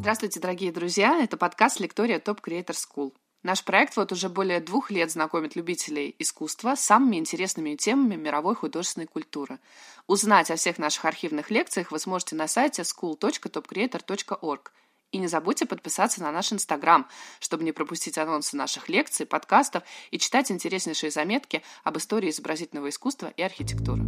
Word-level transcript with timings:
Здравствуйте, 0.00 0.40
дорогие 0.40 0.72
друзья! 0.72 1.22
Это 1.22 1.36
подкаст 1.36 1.78
«Лектория 1.78 2.18
Топ 2.20 2.40
Creator 2.40 2.74
School». 2.74 3.12
Наш 3.42 3.62
проект 3.62 3.98
вот 3.98 4.12
уже 4.12 4.30
более 4.30 4.58
двух 4.60 4.90
лет 4.90 5.10
знакомит 5.10 5.56
любителей 5.56 6.16
искусства 6.18 6.74
с 6.74 6.80
самыми 6.80 7.16
интересными 7.16 7.76
темами 7.76 8.16
мировой 8.16 8.54
художественной 8.54 9.06
культуры. 9.06 9.58
Узнать 10.06 10.50
о 10.50 10.56
всех 10.56 10.78
наших 10.78 11.04
архивных 11.04 11.50
лекциях 11.50 11.92
вы 11.92 11.98
сможете 11.98 12.34
на 12.34 12.48
сайте 12.48 12.80
school.topcreator.org. 12.80 14.72
И 15.12 15.18
не 15.18 15.26
забудьте 15.26 15.66
подписаться 15.66 16.22
на 16.22 16.32
наш 16.32 16.50
Инстаграм, 16.50 17.06
чтобы 17.38 17.64
не 17.64 17.72
пропустить 17.72 18.16
анонсы 18.16 18.56
наших 18.56 18.88
лекций, 18.88 19.26
подкастов 19.26 19.82
и 20.10 20.18
читать 20.18 20.50
интереснейшие 20.50 21.10
заметки 21.10 21.62
об 21.84 21.98
истории 21.98 22.30
изобразительного 22.30 22.88
искусства 22.88 23.34
и 23.36 23.42
архитектуры. 23.42 24.02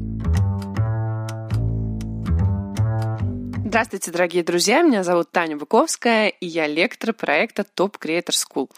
Здравствуйте, 3.72 4.10
дорогие 4.10 4.42
друзья! 4.42 4.82
Меня 4.82 5.02
зовут 5.02 5.30
Таня 5.30 5.56
Быковская, 5.56 6.28
и 6.28 6.46
я 6.46 6.66
лектор 6.66 7.14
проекта 7.14 7.64
Top 7.74 7.94
Creator 7.98 8.34
School. 8.34 8.70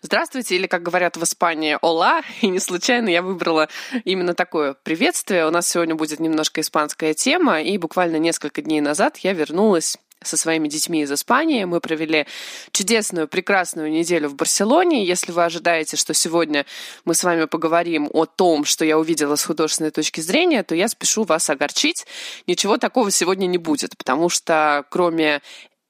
Здравствуйте, 0.00 0.56
или, 0.56 0.66
как 0.66 0.82
говорят 0.82 1.18
в 1.18 1.22
Испании, 1.22 1.76
ола. 1.82 2.22
И 2.40 2.48
не 2.48 2.58
случайно 2.58 3.10
я 3.10 3.20
выбрала 3.20 3.68
именно 4.06 4.32
такое 4.32 4.72
приветствие. 4.72 5.46
У 5.46 5.50
нас 5.50 5.68
сегодня 5.68 5.96
будет 5.96 6.18
немножко 6.18 6.62
испанская 6.62 7.12
тема, 7.12 7.60
и 7.60 7.76
буквально 7.76 8.16
несколько 8.16 8.62
дней 8.62 8.80
назад 8.80 9.18
я 9.18 9.34
вернулась 9.34 9.98
со 10.22 10.36
своими 10.36 10.68
детьми 10.68 11.02
из 11.02 11.12
Испании. 11.12 11.64
Мы 11.64 11.80
провели 11.80 12.26
чудесную, 12.72 13.28
прекрасную 13.28 13.90
неделю 13.90 14.28
в 14.28 14.34
Барселоне. 14.34 15.04
Если 15.04 15.32
вы 15.32 15.44
ожидаете, 15.44 15.96
что 15.96 16.14
сегодня 16.14 16.66
мы 17.04 17.14
с 17.14 17.22
вами 17.22 17.44
поговорим 17.44 18.08
о 18.12 18.26
том, 18.26 18.64
что 18.64 18.84
я 18.84 18.98
увидела 18.98 19.36
с 19.36 19.44
художественной 19.44 19.90
точки 19.90 20.20
зрения, 20.20 20.62
то 20.62 20.74
я 20.74 20.88
спешу 20.88 21.24
вас 21.24 21.48
огорчить. 21.50 22.06
Ничего 22.46 22.78
такого 22.78 23.10
сегодня 23.10 23.46
не 23.46 23.58
будет, 23.58 23.96
потому 23.96 24.28
что 24.28 24.84
кроме 24.90 25.42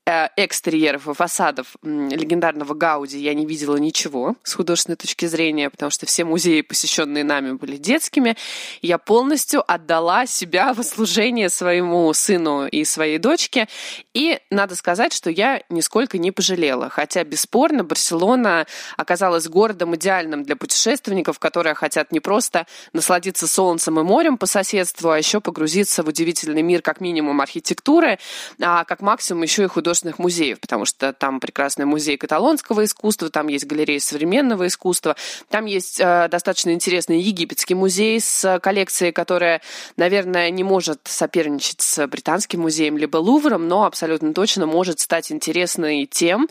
экстерьеров 0.07 1.09
и 1.09 1.15
фасадов 1.15 1.75
легендарного 1.83 2.75
Гауди 2.75 3.19
я 3.19 3.35
не 3.35 3.45
видела 3.45 3.77
ничего 3.77 4.37
с 4.45 4.55
художественной 4.55 4.97
точки 4.97 5.27
зрения, 5.27 5.69
потому 5.69 5.91
что 5.91 6.07
все 6.07 6.25
музеи, 6.25 6.61
посещенные 6.61 7.25
нами, 7.25 7.53
были 7.53 7.77
детскими. 7.77 8.37
Я 8.83 8.99
полностью 8.99 9.65
отдала 9.67 10.27
себя 10.27 10.73
в 10.75 10.83
служение 10.85 11.49
своему 11.49 12.13
сыну 12.15 12.69
и 12.69 12.85
своей 12.85 13.19
дочке. 13.19 13.67
И 14.15 14.39
надо 14.51 14.77
сказать, 14.77 15.13
что 15.13 15.29
я 15.29 15.63
нисколько 15.71 16.19
не 16.19 16.31
пожалела. 16.31 16.89
Хотя, 16.89 17.25
бесспорно, 17.25 17.83
Барселона 17.83 18.67
оказалась 18.97 19.49
городом 19.49 19.97
идеальным 19.97 20.45
для 20.45 20.55
путешественников, 20.55 21.41
которые 21.41 21.75
хотят 21.75 22.13
не 22.13 22.21
просто 22.21 22.67
насладиться 22.93 23.49
солнцем 23.49 23.99
и 23.99 24.05
морем 24.05 24.39
по 24.39 24.47
соседству, 24.47 25.11
а 25.11 25.19
еще 25.19 25.41
погрузиться 25.41 26.05
в 26.05 26.09
удивительный 26.09 26.63
мир 26.63 26.81
как 26.81 27.01
минимум 27.01 27.41
архитектуры, 27.41 28.21
а 28.61 28.85
как 28.85 29.01
максимум 29.01 29.43
еще 29.43 29.65
и 29.65 29.67
художественной 29.67 29.96
художественных 29.97 30.19
музеев, 30.19 30.61
потому 30.61 30.85
что 30.85 31.13
там 31.13 31.41
прекрасный 31.41 31.87
музей 31.87 32.17
каталонского 32.17 32.85
искусства, 32.85 33.31
там 33.31 33.49
есть 33.49 33.67
галерея 33.67 34.01
современного 34.01 34.67
искусства, 34.67 35.17
там 35.49 35.65
есть 35.65 36.01
э, 36.01 36.29
достаточно 36.29 36.71
интересный 36.71 37.21
египетский 37.21 37.75
музей 37.75 38.21
с 38.21 38.59
коллекцией, 38.61 39.13
которая, 39.13 39.63
наверное, 39.97 40.51
не 40.51 40.65
может 40.65 41.01
соперничать 41.05 41.81
с 41.81 42.07
британским 42.07 42.61
музеем 42.61 42.99
либо 42.99 43.17
Лувром, 43.17 43.69
но 43.69 43.85
абсолютно 43.85 44.35
точно 44.35 44.67
может 44.67 45.01
стать 45.01 45.33
интересной 45.33 46.07
тем, 46.07 46.49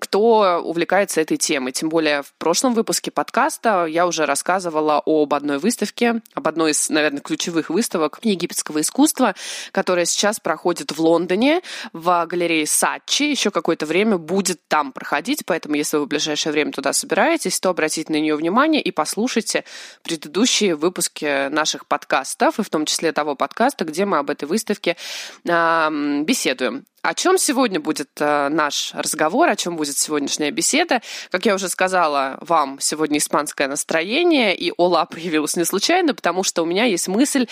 кто 0.00 0.60
увлекается 0.62 1.20
этой 1.20 1.36
темой. 1.36 1.72
Тем 1.72 1.88
более 1.88 2.22
в 2.22 2.32
прошлом 2.38 2.74
выпуске 2.74 3.10
подкаста 3.10 3.86
я 3.86 4.06
уже 4.06 4.26
рассказывала 4.26 5.02
об 5.06 5.32
одной 5.32 5.58
выставке, 5.58 6.20
об 6.34 6.46
одной 6.46 6.72
из, 6.72 6.90
наверное, 6.90 7.20
ключевых 7.20 7.70
выставок 7.70 8.18
египетского 8.22 8.80
искусства, 8.80 9.34
которая 9.72 10.04
сейчас 10.04 10.40
проходит 10.40 10.92
в 10.92 11.00
Лондоне 11.00 11.62
в 11.92 12.26
галерее 12.26 12.49
галереи 12.50 12.64
Сачи 12.64 13.22
еще 13.22 13.50
какое-то 13.50 13.86
время 13.86 14.18
будет 14.18 14.60
там 14.68 14.92
проходить, 14.92 15.44
поэтому 15.46 15.76
если 15.76 15.96
вы 15.96 16.04
в 16.04 16.08
ближайшее 16.08 16.52
время 16.52 16.72
туда 16.72 16.92
собираетесь, 16.92 17.60
то 17.60 17.70
обратите 17.70 18.12
на 18.12 18.20
нее 18.20 18.36
внимание 18.36 18.82
и 18.82 18.90
послушайте 18.90 19.64
предыдущие 20.02 20.74
выпуски 20.74 21.48
наших 21.48 21.86
подкастов, 21.86 22.58
и 22.58 22.62
в 22.62 22.70
том 22.70 22.86
числе 22.86 23.12
того 23.12 23.36
подкаста, 23.36 23.84
где 23.84 24.04
мы 24.04 24.18
об 24.18 24.30
этой 24.30 24.46
выставке 24.46 24.96
э, 25.44 26.22
беседуем. 26.24 26.84
О 27.02 27.14
чем 27.14 27.38
сегодня 27.38 27.80
будет 27.80 28.10
э, 28.18 28.48
наш 28.50 28.92
разговор, 28.92 29.48
о 29.48 29.56
чем 29.56 29.76
будет 29.76 29.96
сегодняшняя 29.96 30.50
беседа? 30.50 31.00
Как 31.30 31.46
я 31.46 31.54
уже 31.54 31.70
сказала 31.70 32.36
вам, 32.42 32.78
сегодня 32.78 33.16
испанское 33.16 33.68
настроение, 33.68 34.54
и 34.54 34.70
Ола 34.76 35.06
появилась 35.06 35.56
не 35.56 35.64
случайно, 35.64 36.12
потому 36.12 36.42
что 36.42 36.62
у 36.62 36.66
меня 36.66 36.84
есть 36.84 37.08
мысль 37.08 37.46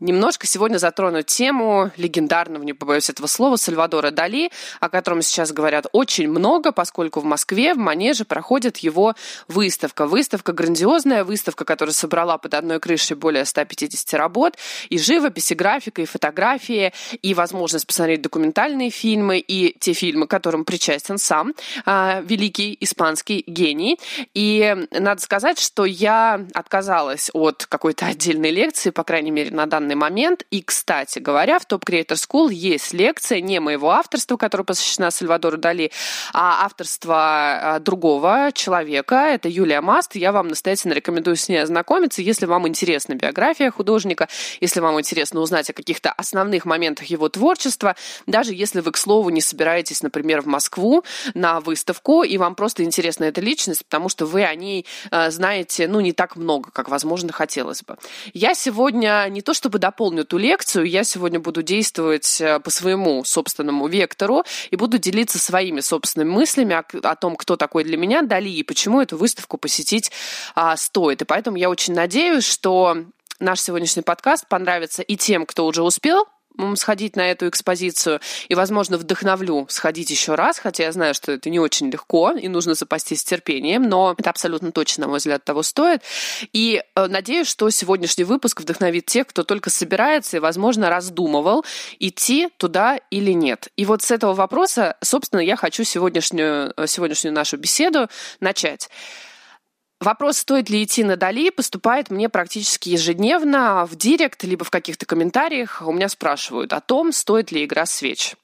немножко 0.00 0.46
сегодня 0.46 0.76
затронуть 0.76 1.26
тему 1.26 1.90
легендарного, 1.96 2.62
не 2.62 2.74
побоюсь 2.74 3.08
этого 3.08 3.26
слова, 3.26 3.56
Сальвадора 3.56 4.10
Дали, 4.10 4.50
о 4.80 4.90
котором 4.90 5.22
сейчас 5.22 5.50
говорят 5.50 5.86
очень 5.92 6.28
много, 6.28 6.70
поскольку 6.70 7.20
в 7.20 7.24
Москве, 7.24 7.72
в 7.72 7.78
Манеже 7.78 8.26
проходит 8.26 8.78
его 8.78 9.14
выставка. 9.48 10.06
Выставка 10.06 10.52
грандиозная, 10.52 11.24
выставка, 11.24 11.64
которая 11.64 11.94
собрала 11.94 12.36
под 12.36 12.52
одной 12.52 12.80
крышей 12.80 13.16
более 13.16 13.46
150 13.46 14.12
работ, 14.12 14.58
и 14.90 14.98
живопись, 14.98 15.52
и 15.52 15.54
графика, 15.54 16.02
и 16.02 16.04
фотографии, 16.04 16.92
и 17.22 17.32
возможность 17.32 17.86
посмотреть 17.86 18.20
документальные 18.20 18.89
фильмы 18.90 19.38
и 19.38 19.76
те 19.78 19.92
фильмы, 19.92 20.26
к 20.26 20.30
которым 20.30 20.64
причастен 20.64 21.18
сам 21.18 21.54
э, 21.86 22.22
великий 22.24 22.76
испанский 22.80 23.44
гений. 23.46 23.98
И 24.34 24.86
надо 24.90 25.20
сказать, 25.20 25.58
что 25.58 25.84
я 25.84 26.46
отказалась 26.54 27.30
от 27.32 27.66
какой-то 27.66 28.06
отдельной 28.06 28.50
лекции, 28.50 28.90
по 28.90 29.04
крайней 29.04 29.30
мере, 29.30 29.50
на 29.50 29.66
данный 29.66 29.94
момент. 29.94 30.44
И, 30.50 30.62
кстати 30.62 31.18
говоря, 31.18 31.58
в 31.58 31.66
Top 31.66 31.84
Creator 31.84 32.16
School 32.16 32.52
есть 32.52 32.92
лекция 32.92 33.40
не 33.40 33.60
моего 33.60 33.90
авторства, 33.90 34.36
которая 34.36 34.64
посвящена 34.64 35.10
Сальвадору 35.10 35.58
Дали, 35.58 35.90
а 36.32 36.64
авторства 36.64 37.74
а, 37.74 37.78
другого 37.78 38.50
человека. 38.54 39.14
Это 39.14 39.48
Юлия 39.48 39.80
Маст. 39.80 40.16
Я 40.16 40.32
вам 40.32 40.48
настоятельно 40.48 40.92
рекомендую 40.92 41.36
с 41.36 41.48
ней 41.48 41.62
ознакомиться, 41.62 42.22
если 42.22 42.46
вам 42.46 42.66
интересна 42.68 43.14
биография 43.14 43.70
художника, 43.70 44.28
если 44.60 44.80
вам 44.80 44.98
интересно 44.98 45.40
узнать 45.40 45.70
о 45.70 45.72
каких-то 45.72 46.12
основных 46.12 46.64
моментах 46.64 47.06
его 47.06 47.28
творчества, 47.28 47.96
даже 48.26 48.54
если 48.54 48.79
если 48.80 48.86
вы, 48.86 48.92
к 48.92 48.96
слову, 48.96 49.30
не 49.30 49.40
собираетесь, 49.40 50.02
например, 50.02 50.40
в 50.40 50.46
Москву 50.46 51.04
на 51.34 51.60
выставку, 51.60 52.22
и 52.22 52.38
вам 52.38 52.54
просто 52.54 52.82
интересна 52.82 53.24
эта 53.24 53.40
личность, 53.40 53.84
потому 53.84 54.08
что 54.08 54.26
вы 54.26 54.44
о 54.44 54.54
ней 54.54 54.86
э, 55.10 55.30
знаете, 55.30 55.86
ну, 55.86 56.00
не 56.00 56.12
так 56.12 56.36
много, 56.36 56.70
как, 56.70 56.88
возможно, 56.88 57.32
хотелось 57.32 57.82
бы. 57.82 57.96
Я 58.32 58.54
сегодня 58.54 59.26
не 59.28 59.42
то 59.42 59.52
чтобы 59.54 59.78
дополню 59.78 60.24
ту 60.24 60.38
лекцию, 60.38 60.86
я 60.86 61.04
сегодня 61.04 61.40
буду 61.40 61.62
действовать 61.62 62.40
э, 62.40 62.60
по 62.60 62.70
своему 62.70 63.24
собственному 63.24 63.86
вектору 63.86 64.44
и 64.70 64.76
буду 64.76 64.98
делиться 64.98 65.38
своими 65.38 65.80
собственными 65.80 66.30
мыслями 66.30 66.74
о, 66.74 66.84
о 67.02 67.16
том, 67.16 67.36
кто 67.36 67.56
такой 67.56 67.84
для 67.84 67.96
меня 67.96 68.22
Дали 68.22 68.48
и 68.48 68.62
почему 68.62 69.00
эту 69.00 69.16
выставку 69.16 69.58
посетить 69.58 70.10
а, 70.54 70.76
стоит. 70.76 71.22
И 71.22 71.24
поэтому 71.24 71.56
я 71.56 71.68
очень 71.68 71.94
надеюсь, 71.94 72.44
что 72.44 72.96
наш 73.40 73.60
сегодняшний 73.60 74.02
подкаст 74.02 74.48
понравится 74.48 75.02
и 75.02 75.16
тем, 75.16 75.44
кто 75.44 75.66
уже 75.66 75.82
успел 75.82 76.26
сходить 76.74 77.16
на 77.16 77.30
эту 77.30 77.48
экспозицию 77.48 78.20
и, 78.48 78.54
возможно, 78.54 78.98
вдохновлю 78.98 79.66
сходить 79.68 80.10
еще 80.10 80.34
раз, 80.34 80.58
хотя 80.58 80.84
я 80.84 80.92
знаю, 80.92 81.14
что 81.14 81.32
это 81.32 81.50
не 81.50 81.58
очень 81.58 81.90
легко 81.90 82.32
и 82.32 82.48
нужно 82.48 82.74
запастись 82.74 83.24
терпением, 83.24 83.88
но 83.88 84.14
это 84.16 84.30
абсолютно 84.30 84.72
точно, 84.72 85.02
на 85.02 85.08
мой 85.08 85.18
взгляд, 85.18 85.44
того 85.44 85.62
стоит. 85.62 86.02
И 86.52 86.82
э, 86.94 87.06
надеюсь, 87.06 87.46
что 87.46 87.70
сегодняшний 87.70 88.24
выпуск 88.24 88.60
вдохновит 88.60 89.06
тех, 89.06 89.26
кто 89.26 89.42
только 89.42 89.70
собирается 89.70 90.36
и, 90.36 90.40
возможно, 90.40 90.90
раздумывал, 90.90 91.64
идти 91.98 92.48
туда 92.56 92.98
или 93.10 93.32
нет. 93.32 93.68
И 93.76 93.84
вот 93.84 94.02
с 94.02 94.10
этого 94.10 94.34
вопроса, 94.34 94.96
собственно, 95.02 95.40
я 95.40 95.56
хочу 95.56 95.84
сегодняшнюю, 95.84 96.72
э, 96.76 96.86
сегодняшнюю 96.86 97.34
нашу 97.34 97.56
беседу 97.56 98.08
начать. 98.40 98.90
Вопрос, 100.00 100.38
стоит 100.38 100.70
ли 100.70 100.82
идти 100.82 101.04
на 101.04 101.16
Дали, 101.16 101.50
поступает 101.50 102.08
мне 102.08 102.30
практически 102.30 102.88
ежедневно 102.88 103.84
в 103.84 103.96
директ, 103.96 104.42
либо 104.44 104.64
в 104.64 104.70
каких-то 104.70 105.04
комментариях. 105.04 105.82
У 105.84 105.92
меня 105.92 106.08
спрашивают 106.08 106.72
о 106.72 106.80
том, 106.80 107.12
стоит 107.12 107.52
ли 107.52 107.64
игра 107.66 107.84
свеч. 107.84 108.34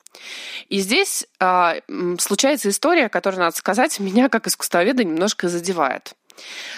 И 0.69 0.81
здесь 0.81 1.27
э, 1.41 1.81
случается 2.19 2.69
история, 2.69 3.09
которая, 3.09 3.41
надо 3.41 3.57
сказать, 3.57 3.99
меня 4.01 4.29
как 4.29 4.47
искусствоведа 4.47 5.03
немножко 5.03 5.49
задевает. 5.49 6.13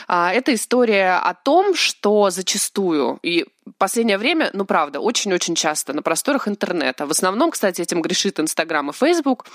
А, 0.07 0.33
это 0.33 0.55
история 0.55 1.15
о 1.15 1.35
том, 1.35 1.75
что 1.75 2.31
зачастую, 2.31 3.19
и 3.23 3.47
последнее 3.79 4.17
время, 4.17 4.51
ну 4.53 4.65
правда, 4.65 5.01
очень-очень 5.01 5.57
часто 5.57 5.93
на 5.93 6.03
просторах 6.03 6.47
интернета, 6.47 7.07
в 7.07 7.11
основном, 7.11 7.51
кстати, 7.51 7.83
этим 7.83 8.01
грешит 8.01 8.39
Инстаграм 8.39 8.89
и 8.91 8.93
Фейсбук, 8.93 9.47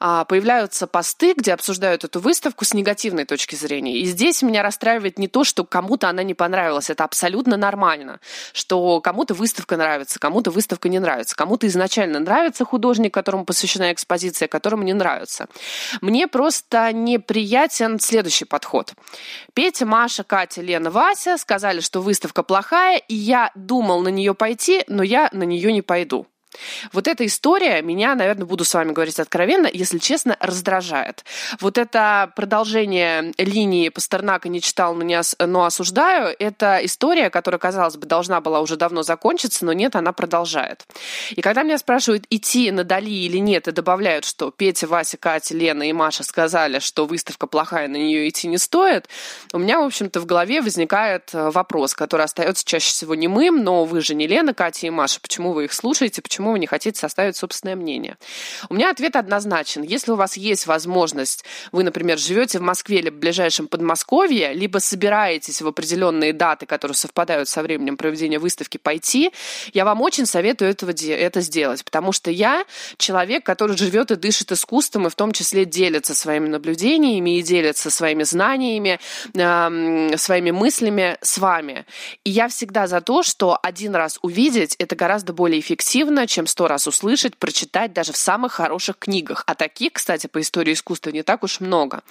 появляются 0.00 0.86
посты, 0.86 1.34
где 1.36 1.52
обсуждают 1.52 2.04
эту 2.04 2.20
выставку 2.20 2.64
с 2.64 2.72
негативной 2.72 3.26
точки 3.26 3.54
зрения. 3.54 3.98
И 3.98 4.06
здесь 4.06 4.40
меня 4.42 4.62
расстраивает 4.62 5.18
не 5.18 5.28
то, 5.28 5.44
что 5.44 5.64
кому-то 5.64 6.08
она 6.08 6.22
не 6.22 6.32
понравилась. 6.32 6.88
Это 6.88 7.04
абсолютно 7.04 7.58
нормально, 7.58 8.18
что 8.54 9.00
кому-то 9.02 9.34
выставка 9.34 9.76
нравится, 9.76 10.18
кому-то 10.18 10.50
выставка 10.50 10.88
не 10.88 10.98
нравится, 10.98 11.36
кому-то 11.36 11.66
изначально 11.66 12.18
нравится 12.18 12.64
художник, 12.64 13.12
которому 13.12 13.44
посвящена 13.44 13.92
экспозиция, 13.92 14.48
которому 14.48 14.84
не 14.84 14.94
нравится. 14.94 15.48
Мне 16.00 16.26
просто 16.28 16.92
неприятен 16.92 18.00
следующий 18.00 18.46
подход. 18.46 18.94
Петя, 19.52 19.84
Маша, 19.84 20.24
Катя, 20.24 20.62
Лена, 20.62 20.90
Вася 20.90 21.36
сказали, 21.36 21.80
что 21.80 22.00
выставка 22.00 22.42
плохая, 22.42 22.96
и 22.96 23.14
я 23.14 23.50
думал 23.54 24.00
на 24.00 24.08
нее 24.08 24.34
пойти, 24.34 24.84
но 24.88 25.02
я 25.02 25.28
на 25.32 25.42
нее 25.42 25.72
не 25.72 25.82
пойду. 25.82 26.26
Вот 26.92 27.06
эта 27.06 27.24
история 27.26 27.80
меня, 27.82 28.14
наверное, 28.14 28.44
буду 28.44 28.64
с 28.64 28.74
вами 28.74 28.92
говорить 28.92 29.20
откровенно, 29.20 29.68
если 29.72 29.98
честно, 29.98 30.36
раздражает. 30.40 31.24
Вот 31.60 31.78
это 31.78 32.32
продолжение 32.34 33.32
линии 33.38 33.88
Пастернака 33.88 34.48
«не 34.48 34.60
читал, 34.60 34.94
но, 34.94 35.02
не 35.02 35.16
ос- 35.16 35.36
но 35.38 35.64
осуждаю»— 35.64 36.34
это 36.38 36.80
история, 36.82 37.30
которая, 37.30 37.58
казалось 37.58 37.96
бы, 37.96 38.06
должна 38.06 38.40
была 38.40 38.60
уже 38.60 38.76
давно 38.76 39.02
закончиться, 39.02 39.64
но 39.64 39.72
нет, 39.72 39.94
она 39.96 40.12
продолжает. 40.12 40.84
И 41.30 41.40
когда 41.40 41.62
меня 41.62 41.78
спрашивают, 41.78 42.24
идти 42.30 42.70
на 42.70 42.84
Дали 42.84 43.10
или 43.10 43.38
нет, 43.38 43.68
и 43.68 43.72
добавляют, 43.72 44.24
что 44.24 44.50
Петя, 44.50 44.86
Вася, 44.86 45.16
Катя, 45.16 45.54
Лена 45.54 45.88
и 45.88 45.92
Маша 45.92 46.24
сказали, 46.24 46.80
что 46.80 47.06
выставка 47.06 47.46
плохая, 47.46 47.88
на 47.88 47.96
нее 47.96 48.28
идти 48.28 48.48
не 48.48 48.58
стоит, 48.58 49.08
у 49.52 49.58
меня, 49.58 49.80
в 49.80 49.84
общем-то, 49.84 50.20
в 50.20 50.26
голове 50.26 50.62
возникает 50.62 51.30
э, 51.32 51.50
вопрос, 51.50 51.94
который 51.94 52.24
остается 52.24 52.64
чаще 52.64 52.90
всего 52.90 53.14
немым, 53.14 53.62
но 53.62 53.84
вы 53.84 54.00
же 54.00 54.14
не 54.14 54.26
Лена, 54.26 54.54
Катя 54.54 54.86
и 54.86 54.90
Маша, 54.90 55.20
почему 55.20 55.52
вы 55.52 55.66
их 55.66 55.72
слушаете, 55.72 56.22
почему 56.22 56.39
почему 56.40 56.52
вы 56.52 56.58
не 56.58 56.66
хотите 56.66 56.98
составить 56.98 57.36
собственное 57.36 57.76
мнение? 57.76 58.16
У 58.70 58.74
меня 58.74 58.90
ответ 58.90 59.14
однозначен. 59.16 59.82
Если 59.82 60.10
у 60.10 60.14
вас 60.14 60.38
есть 60.38 60.66
возможность, 60.66 61.44
вы, 61.70 61.82
например, 61.82 62.18
живете 62.18 62.58
в 62.58 62.62
Москве 62.62 63.00
или 63.00 63.10
в 63.10 63.18
ближайшем 63.18 63.68
Подмосковье, 63.68 64.54
либо 64.54 64.78
собираетесь 64.78 65.60
в 65.60 65.68
определенные 65.68 66.32
даты, 66.32 66.64
которые 66.64 66.94
совпадают 66.94 67.50
со 67.50 67.62
временем 67.62 67.98
проведения 67.98 68.38
выставки, 68.38 68.78
пойти, 68.78 69.32
я 69.74 69.84
вам 69.84 70.00
очень 70.00 70.24
советую 70.24 70.70
этого, 70.70 70.92
это 70.92 71.42
сделать, 71.42 71.84
потому 71.84 72.12
что 72.12 72.30
я 72.30 72.64
человек, 72.96 73.44
который 73.44 73.76
живет 73.76 74.10
и 74.10 74.16
дышит 74.16 74.50
искусством, 74.52 75.08
и 75.08 75.10
в 75.10 75.14
том 75.14 75.32
числе 75.32 75.66
делится 75.66 76.14
своими 76.14 76.48
наблюдениями 76.48 77.38
и 77.38 77.42
делится 77.42 77.90
своими 77.90 78.22
знаниями, 78.22 78.98
э, 79.34 80.16
своими 80.16 80.52
мыслями 80.52 81.18
с 81.20 81.36
вами. 81.36 81.84
И 82.24 82.30
я 82.30 82.48
всегда 82.48 82.86
за 82.86 83.02
то, 83.02 83.22
что 83.22 83.58
один 83.62 83.94
раз 83.94 84.18
увидеть 84.22 84.74
это 84.78 84.96
гораздо 84.96 85.34
более 85.34 85.60
эффективно, 85.60 86.26
чем 86.30 86.46
сто 86.46 86.68
раз 86.68 86.86
услышать, 86.86 87.36
прочитать 87.36 87.92
даже 87.92 88.12
в 88.12 88.16
самых 88.16 88.52
хороших 88.52 88.98
книгах. 88.98 89.42
А 89.46 89.54
таких, 89.54 89.94
кстати, 89.94 90.26
по 90.26 90.40
истории 90.40 90.72
искусства 90.72 91.10
не 91.10 91.22
так 91.22 91.42
уж 91.42 91.60
много. 91.60 92.02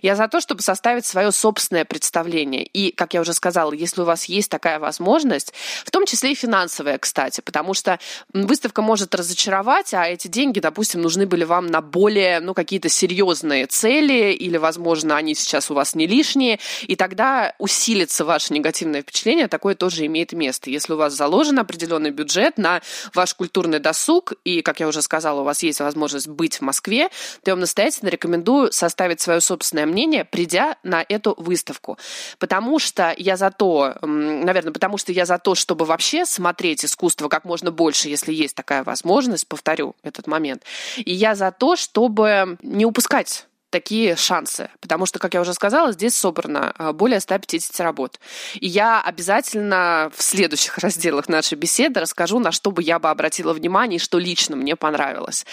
Я 0.00 0.16
за 0.16 0.28
то, 0.28 0.40
чтобы 0.40 0.62
составить 0.62 1.04
свое 1.04 1.32
собственное 1.32 1.84
представление. 1.84 2.64
И, 2.64 2.92
как 2.92 3.14
я 3.14 3.20
уже 3.20 3.34
сказала, 3.34 3.72
если 3.72 4.00
у 4.00 4.04
вас 4.04 4.26
есть 4.26 4.50
такая 4.50 4.78
возможность, 4.78 5.52
в 5.84 5.90
том 5.90 6.06
числе 6.06 6.32
и 6.32 6.34
финансовая, 6.34 6.98
кстати, 6.98 7.40
потому 7.40 7.74
что 7.74 7.98
выставка 8.32 8.80
может 8.80 9.14
разочаровать, 9.14 9.92
а 9.92 10.06
эти 10.06 10.28
деньги, 10.28 10.60
допустим, 10.60 11.02
нужны 11.02 11.26
были 11.26 11.44
вам 11.44 11.66
на 11.66 11.80
более, 11.80 12.40
ну, 12.40 12.54
какие-то 12.54 12.88
серьезные 12.88 13.66
цели, 13.66 14.32
или, 14.32 14.56
возможно, 14.56 15.16
они 15.16 15.34
сейчас 15.34 15.70
у 15.70 15.74
вас 15.74 15.94
не 15.94 16.06
лишние, 16.06 16.60
и 16.82 16.96
тогда 16.96 17.54
усилится 17.58 18.24
ваше 18.24 18.54
негативное 18.54 19.02
впечатление, 19.02 19.48
такое 19.48 19.74
тоже 19.74 20.06
имеет 20.06 20.32
место. 20.32 20.70
Если 20.70 20.92
у 20.92 20.96
вас 20.96 21.12
заложен 21.12 21.58
определенный 21.58 22.10
бюджет 22.10 22.56
на 22.56 22.80
ваш 23.14 23.34
культурный 23.34 23.63
культурный 23.64 23.78
досуг, 23.80 24.34
и, 24.44 24.60
как 24.60 24.80
я 24.80 24.88
уже 24.88 25.00
сказала, 25.00 25.40
у 25.40 25.44
вас 25.44 25.62
есть 25.62 25.80
возможность 25.80 26.28
быть 26.28 26.56
в 26.56 26.60
Москве, 26.60 27.08
то 27.42 27.50
я 27.50 27.52
вам 27.54 27.60
настоятельно 27.60 28.10
рекомендую 28.10 28.72
составить 28.72 29.22
свое 29.22 29.40
собственное 29.40 29.86
мнение, 29.86 30.24
придя 30.24 30.76
на 30.82 31.04
эту 31.08 31.34
выставку. 31.38 31.96
Потому 32.38 32.78
что 32.78 33.14
я 33.16 33.36
за 33.36 33.50
то, 33.50 33.96
наверное, 34.02 34.72
потому 34.72 34.98
что 34.98 35.12
я 35.12 35.24
за 35.24 35.38
то, 35.38 35.54
чтобы 35.54 35.86
вообще 35.86 36.26
смотреть 36.26 36.84
искусство 36.84 37.28
как 37.28 37.44
можно 37.44 37.70
больше, 37.70 38.10
если 38.10 38.34
есть 38.34 38.54
такая 38.54 38.84
возможность, 38.84 39.48
повторю 39.48 39.94
этот 40.02 40.26
момент. 40.26 40.62
И 40.96 41.12
я 41.12 41.34
за 41.34 41.50
то, 41.50 41.76
чтобы 41.76 42.58
не 42.62 42.84
упускать 42.84 43.46
такие 43.74 44.14
шансы. 44.14 44.70
Потому 44.80 45.04
что, 45.04 45.18
как 45.18 45.34
я 45.34 45.40
уже 45.40 45.52
сказала, 45.52 45.90
здесь 45.90 46.14
собрано 46.14 46.72
а, 46.78 46.92
более 46.92 47.18
150 47.18 47.80
работ. 47.80 48.20
И 48.54 48.68
я 48.68 49.00
обязательно 49.00 50.12
в 50.16 50.22
следующих 50.22 50.78
разделах 50.84 51.28
нашей 51.28 51.58
беседы 51.58 51.98
расскажу, 51.98 52.38
на 52.38 52.52
что 52.52 52.70
бы 52.70 52.84
я 52.84 53.00
бы 53.00 53.10
обратила 53.10 53.52
внимание 53.52 53.96
и 53.96 53.98
что 53.98 54.20
лично 54.20 54.54
мне 54.54 54.76
понравилось. 54.76 55.44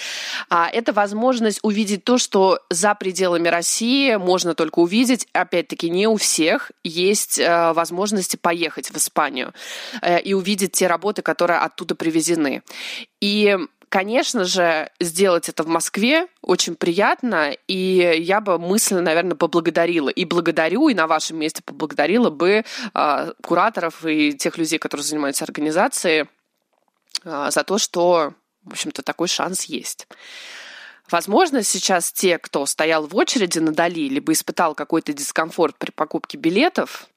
А, 0.50 0.70
это 0.72 0.94
возможность 0.94 1.62
увидеть 1.64 2.04
то, 2.04 2.20
что 2.20 2.60
за 2.70 2.94
пределами 2.94 3.48
России 3.48 4.16
можно 4.18 4.54
только 4.54 4.78
увидеть. 4.78 5.28
Опять-таки, 5.34 5.90
не 5.90 6.06
у 6.06 6.18
всех 6.18 6.72
есть 6.84 7.40
э, 7.40 7.74
возможности 7.74 8.36
поехать 8.36 8.92
в 8.92 8.98
Испанию 8.98 9.52
э, 10.04 10.22
и 10.22 10.36
увидеть 10.36 10.74
те 10.74 10.86
работы, 10.86 11.24
которые 11.24 11.58
оттуда 11.58 11.96
привезены. 11.96 12.62
И 13.20 13.58
Конечно 13.92 14.46
же, 14.46 14.90
сделать 15.02 15.50
это 15.50 15.64
в 15.64 15.68
Москве 15.68 16.28
очень 16.42 16.76
приятно, 16.76 17.52
и 17.68 18.16
я 18.20 18.40
бы 18.40 18.58
мысленно, 18.58 19.02
наверное, 19.02 19.36
поблагодарила. 19.36 20.08
И 20.08 20.24
благодарю, 20.24 20.88
и 20.88 20.94
на 20.94 21.08
вашем 21.08 21.40
месте 21.40 21.62
поблагодарила 21.62 22.30
бы 22.30 22.64
э, 22.94 23.34
кураторов 23.44 24.06
и 24.06 24.32
тех 24.32 24.58
людей, 24.58 24.80
которые 24.80 25.04
занимаются 25.04 25.44
организацией, 25.44 26.30
э, 27.26 27.48
за 27.52 27.64
то, 27.66 27.78
что, 27.78 28.34
в 28.64 28.72
общем-то, 28.72 29.04
такой 29.04 29.28
шанс 29.28 29.66
есть. 29.66 30.08
Возможно, 31.10 31.62
сейчас 31.62 32.14
те, 32.14 32.38
кто 32.38 32.66
стоял 32.66 33.06
в 33.06 33.14
очереди 33.18 33.60
на 33.60 33.74
Дали, 33.74 34.08
либо 34.08 34.32
испытал 34.32 34.74
какой-то 34.74 35.12
дискомфорт 35.12 35.76
при 35.78 35.92
покупке 35.92 36.38
билетов, 36.38 37.10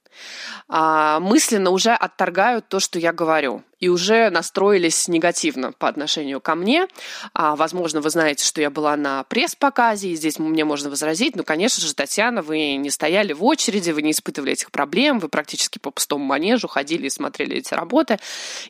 мысленно 0.68 1.70
уже 1.70 1.92
отторгают 1.92 2.68
то, 2.68 2.80
что 2.80 2.98
я 2.98 3.12
говорю, 3.12 3.62
и 3.84 3.88
уже 3.88 4.30
настроились 4.30 5.08
негативно 5.08 5.72
по 5.72 5.88
отношению 5.88 6.40
ко 6.40 6.54
мне. 6.54 6.86
А, 7.34 7.54
возможно, 7.54 8.00
вы 8.00 8.08
знаете, 8.08 8.44
что 8.44 8.62
я 8.62 8.70
была 8.70 8.96
на 8.96 9.24
пресс-показе, 9.24 10.08
и 10.08 10.16
здесь 10.16 10.38
мне 10.38 10.64
можно 10.64 10.88
возразить, 10.88 11.36
ну, 11.36 11.44
конечно 11.44 11.84
же, 11.84 11.94
Татьяна, 11.94 12.40
вы 12.40 12.76
не 12.76 12.90
стояли 12.90 13.34
в 13.34 13.44
очереди, 13.44 13.90
вы 13.90 14.00
не 14.00 14.12
испытывали 14.12 14.52
этих 14.52 14.70
проблем, 14.70 15.18
вы 15.18 15.28
практически 15.28 15.78
по 15.78 15.90
пустому 15.90 16.24
манежу 16.24 16.66
ходили 16.66 17.06
и 17.06 17.10
смотрели 17.10 17.58
эти 17.58 17.74
работы. 17.74 18.18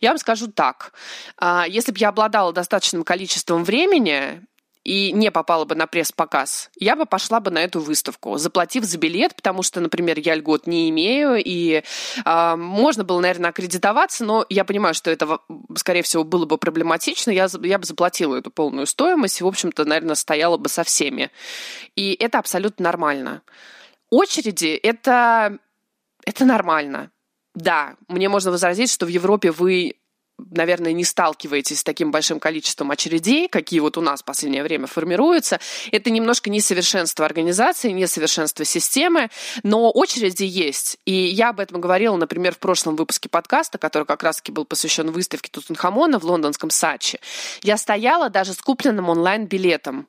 Я 0.00 0.10
вам 0.10 0.18
скажу 0.18 0.48
так, 0.48 0.92
а, 1.36 1.64
если 1.68 1.92
бы 1.92 1.98
я 1.98 2.08
обладала 2.08 2.52
достаточным 2.52 3.04
количеством 3.04 3.62
времени, 3.62 4.42
и 4.84 5.12
не 5.12 5.30
попала 5.30 5.64
бы 5.64 5.74
на 5.74 5.86
пресс-показ, 5.86 6.70
я 6.76 6.94
бы 6.94 7.06
пошла 7.06 7.40
бы 7.40 7.50
на 7.50 7.58
эту 7.58 7.80
выставку, 7.80 8.36
заплатив 8.36 8.84
за 8.84 8.98
билет, 8.98 9.34
потому 9.34 9.62
что, 9.62 9.80
например, 9.80 10.18
я 10.18 10.34
льгот 10.34 10.66
не 10.66 10.90
имею, 10.90 11.42
и 11.42 11.82
э, 12.24 12.56
можно 12.56 13.02
было, 13.02 13.20
наверное, 13.20 13.50
аккредитоваться, 13.50 14.24
но 14.24 14.44
я 14.50 14.64
понимаю, 14.64 14.94
что 14.94 15.10
это, 15.10 15.38
скорее 15.76 16.02
всего, 16.02 16.22
было 16.22 16.44
бы 16.44 16.58
проблематично, 16.58 17.30
я, 17.30 17.48
я 17.62 17.78
бы 17.78 17.86
заплатила 17.86 18.36
эту 18.36 18.50
полную 18.50 18.86
стоимость 18.86 19.40
и, 19.40 19.44
в 19.44 19.46
общем-то, 19.46 19.84
наверное, 19.84 20.14
стояла 20.14 20.58
бы 20.58 20.68
со 20.68 20.84
всеми. 20.84 21.30
И 21.96 22.14
это 22.20 22.38
абсолютно 22.38 22.84
нормально. 22.84 23.42
Очереди— 24.10 24.66
это, 24.82 25.58
это 26.26 26.44
нормально. 26.44 27.10
Да, 27.54 27.96
мне 28.08 28.28
можно 28.28 28.50
возразить, 28.50 28.90
что 28.90 29.06
в 29.06 29.08
Европе 29.08 29.50
вы 29.50 29.94
наверное, 30.38 30.92
не 30.92 31.04
сталкиваетесь 31.04 31.80
с 31.80 31.84
таким 31.84 32.10
большим 32.10 32.40
количеством 32.40 32.90
очередей, 32.90 33.48
какие 33.48 33.80
вот 33.80 33.96
у 33.96 34.00
нас 34.00 34.22
в 34.22 34.24
последнее 34.24 34.62
время 34.62 34.86
формируются. 34.86 35.60
Это 35.92 36.10
немножко 36.10 36.50
несовершенство 36.50 37.24
организации, 37.24 37.90
несовершенство 37.90 38.64
системы, 38.64 39.30
но 39.62 39.90
очереди 39.90 40.44
есть. 40.44 40.98
И 41.04 41.12
я 41.12 41.50
об 41.50 41.60
этом 41.60 41.80
говорила, 41.80 42.16
например, 42.16 42.54
в 42.54 42.58
прошлом 42.58 42.96
выпуске 42.96 43.28
подкаста, 43.28 43.78
который 43.78 44.04
как 44.04 44.22
раз-таки 44.22 44.52
был 44.52 44.64
посвящен 44.64 45.10
выставке 45.10 45.50
Тутанхамона 45.50 46.18
в 46.18 46.24
лондонском 46.24 46.70
Сачи. 46.70 47.20
Я 47.62 47.76
стояла 47.76 48.30
даже 48.30 48.52
с 48.52 48.58
купленным 48.58 49.08
онлайн-билетом 49.08 50.08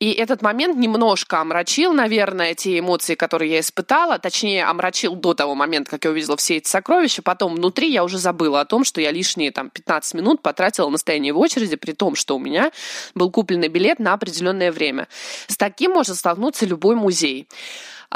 и 0.00 0.12
этот 0.12 0.42
момент 0.42 0.76
немножко 0.76 1.40
омрачил, 1.40 1.92
наверное, 1.92 2.54
те 2.54 2.78
эмоции, 2.78 3.14
которые 3.14 3.52
я 3.52 3.60
испытала. 3.60 4.18
Точнее, 4.18 4.64
омрачил 4.64 5.14
до 5.14 5.34
того 5.34 5.54
момента, 5.54 5.90
как 5.90 6.04
я 6.04 6.10
увидела 6.10 6.36
все 6.36 6.56
эти 6.56 6.68
сокровища. 6.68 7.22
Потом 7.22 7.54
внутри 7.54 7.90
я 7.90 8.04
уже 8.04 8.18
забыла 8.18 8.60
о 8.60 8.64
том, 8.64 8.84
что 8.84 9.00
я 9.00 9.10
лишние 9.10 9.50
там, 9.50 9.70
15 9.70 10.14
минут 10.14 10.42
потратила 10.42 10.88
на 10.88 10.98
стояние 10.98 11.32
в 11.32 11.38
очереди, 11.38 11.76
при 11.76 11.92
том, 11.92 12.14
что 12.14 12.36
у 12.36 12.38
меня 12.38 12.72
был 13.14 13.30
купленный 13.30 13.68
билет 13.68 13.98
на 13.98 14.12
определенное 14.12 14.72
время. 14.72 15.08
С 15.46 15.56
таким 15.56 15.92
может 15.92 16.16
столкнуться 16.16 16.66
любой 16.66 16.96
музей. 16.96 17.48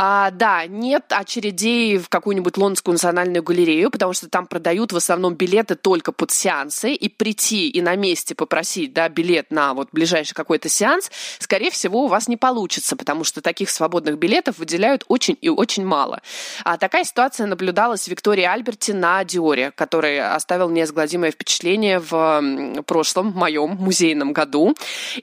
А, 0.01 0.31
да, 0.31 0.65
нет 0.67 1.07
очередей 1.09 1.99
в 1.99 2.09
какую-нибудь 2.09 2.57
Лондонскую 2.57 2.93
национальную 2.93 3.43
галерею, 3.43 3.91
потому 3.91 4.13
что 4.13 4.29
там 4.29 4.47
продают 4.47 4.93
в 4.93 4.97
основном 4.97 5.35
билеты 5.35 5.75
только 5.75 6.13
под 6.13 6.31
сеансы, 6.31 6.93
и 6.93 7.09
прийти 7.09 7.69
и 7.69 7.83
на 7.83 7.97
месте 7.97 8.37
попросить 8.37 8.93
да, 8.93 9.09
билет 9.09 9.51
на 9.51 9.75
вот 9.75 9.89
ближайший 9.91 10.35
какой-то 10.35 10.69
сеанс, 10.69 11.11
скорее 11.41 11.73
всего, 11.73 12.05
у 12.05 12.07
вас 12.07 12.29
не 12.29 12.37
получится, 12.37 12.95
потому 12.95 13.25
что 13.25 13.41
таких 13.41 13.71
свободных 13.71 14.19
билетов 14.19 14.59
выделяют 14.59 15.05
очень 15.09 15.37
и 15.41 15.49
очень 15.49 15.85
мало. 15.85 16.23
А 16.63 16.77
такая 16.79 17.03
ситуация 17.03 17.49
наблюдалась 17.49 18.05
в 18.05 18.09
Виктории 18.09 18.45
Альберте 18.45 18.95
на 18.95 19.25
Диоре, 19.25 19.73
который 19.73 20.21
оставил 20.21 20.71
неизгладимое 20.71 21.33
впечатление 21.33 21.99
в 21.99 22.85
прошлом 22.87 23.33
моем 23.33 23.71
музейном 23.71 24.33
году. 24.33 24.77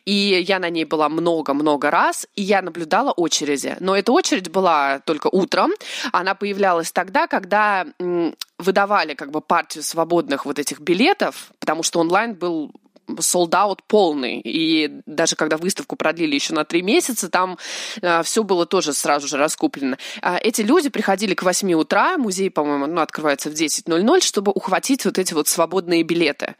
И 0.03 0.43
я 0.45 0.59
на 0.59 0.69
ней 0.69 0.83
была 0.83 1.07
много-много 1.07 1.89
раз, 1.89 2.27
и 2.35 2.41
я 2.41 2.61
наблюдала 2.61 3.11
очереди. 3.11 3.77
Но 3.79 3.95
эта 3.95 4.11
очередь 4.11 4.51
была 4.51 4.64
была 4.65 4.99
только 4.99 5.27
утром. 5.27 5.71
Она 6.11 6.33
появлялась 6.33 6.91
тогда, 6.91 7.27
когда 7.27 7.85
выдавали 8.57 9.13
как 9.13 9.31
бы 9.31 9.41
партию 9.41 9.83
свободных 9.83 10.45
вот 10.45 10.59
этих 10.59 10.79
билетов, 10.79 11.51
потому 11.59 11.83
что 11.83 11.99
онлайн 11.99 12.33
был 12.33 12.71
out 13.07 13.79
полный. 13.87 14.41
И 14.43 15.01
даже 15.05 15.35
когда 15.35 15.57
выставку 15.57 15.95
продлили 15.95 16.33
еще 16.33 16.53
на 16.53 16.65
три 16.65 16.81
месяца, 16.81 17.29
там 17.29 17.57
э, 18.01 18.23
все 18.23 18.43
было 18.43 18.65
тоже 18.65 18.93
сразу 18.93 19.27
же 19.27 19.37
раскуплено. 19.37 19.97
А 20.23 20.37
эти 20.37 20.61
люди 20.61 20.89
приходили 20.89 21.35
к 21.35 21.43
8 21.43 21.73
утра, 21.73 22.17
музей, 22.17 22.49
по-моему, 22.49 22.87
ну, 22.87 23.01
открывается 23.01 23.51
в 23.51 23.53
10.00, 23.53 24.21
чтобы 24.21 24.51
ухватить 24.51 25.05
вот 25.05 25.19
эти 25.19 25.35
вот 25.35 25.47
свободные 25.47 26.01
билеты. 26.01 26.55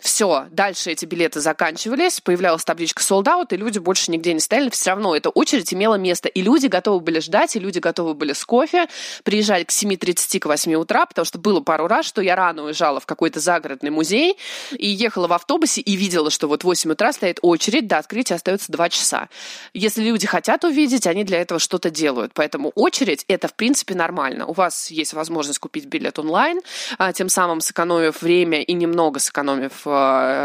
Все, 0.00 0.46
дальше 0.52 0.92
эти 0.92 1.04
билеты 1.06 1.40
заканчивались, 1.40 2.20
появлялась 2.20 2.64
табличка 2.64 3.02
sold 3.02 3.24
out, 3.24 3.48
и 3.50 3.56
люди 3.56 3.80
больше 3.80 4.12
нигде 4.12 4.32
не 4.32 4.38
стояли, 4.38 4.70
все 4.70 4.90
равно 4.90 5.16
эта 5.16 5.28
очередь 5.28 5.74
имела 5.74 5.96
место, 5.96 6.28
и 6.28 6.40
люди 6.40 6.68
готовы 6.68 7.00
были 7.00 7.18
ждать, 7.18 7.56
и 7.56 7.58
люди 7.58 7.80
готовы 7.80 8.14
были 8.14 8.32
с 8.32 8.44
кофе, 8.44 8.86
приезжать 9.24 9.66
к 9.66 9.70
7.30, 9.70 10.38
к 10.38 10.46
8 10.46 10.74
утра, 10.74 11.04
потому 11.04 11.24
что 11.24 11.38
было 11.38 11.60
пару 11.60 11.88
раз, 11.88 12.06
что 12.06 12.22
я 12.22 12.36
рано 12.36 12.64
уезжала 12.64 13.00
в 13.00 13.06
какой-то 13.06 13.40
загородный 13.40 13.90
музей, 13.90 14.38
и 14.70 14.86
ехала 14.86 15.26
в 15.26 15.32
автобусе, 15.32 15.80
и 15.80 15.96
видела, 15.96 16.30
что 16.30 16.46
вот 16.46 16.62
в 16.62 16.64
8 16.64 16.92
утра 16.92 17.12
стоит 17.12 17.40
очередь, 17.42 17.88
до 17.88 17.98
открытия 17.98 18.36
остается 18.36 18.70
2 18.70 18.88
часа. 18.90 19.28
Если 19.74 20.04
люди 20.04 20.28
хотят 20.28 20.62
увидеть, 20.62 21.08
они 21.08 21.24
для 21.24 21.40
этого 21.40 21.58
что-то 21.58 21.90
делают, 21.90 22.34
поэтому 22.34 22.70
очередь— 22.76 23.24
это, 23.28 23.48
в 23.48 23.54
принципе, 23.54 23.96
нормально. 23.96 24.46
У 24.46 24.52
вас 24.52 24.92
есть 24.92 25.12
возможность 25.12 25.58
купить 25.58 25.86
билет 25.86 26.20
онлайн, 26.20 26.60
а, 26.98 27.12
тем 27.12 27.28
самым 27.28 27.60
сэкономив 27.60 28.22
время 28.22 28.62
и 28.62 28.72
немного 28.74 29.18
сэкономив 29.18 29.87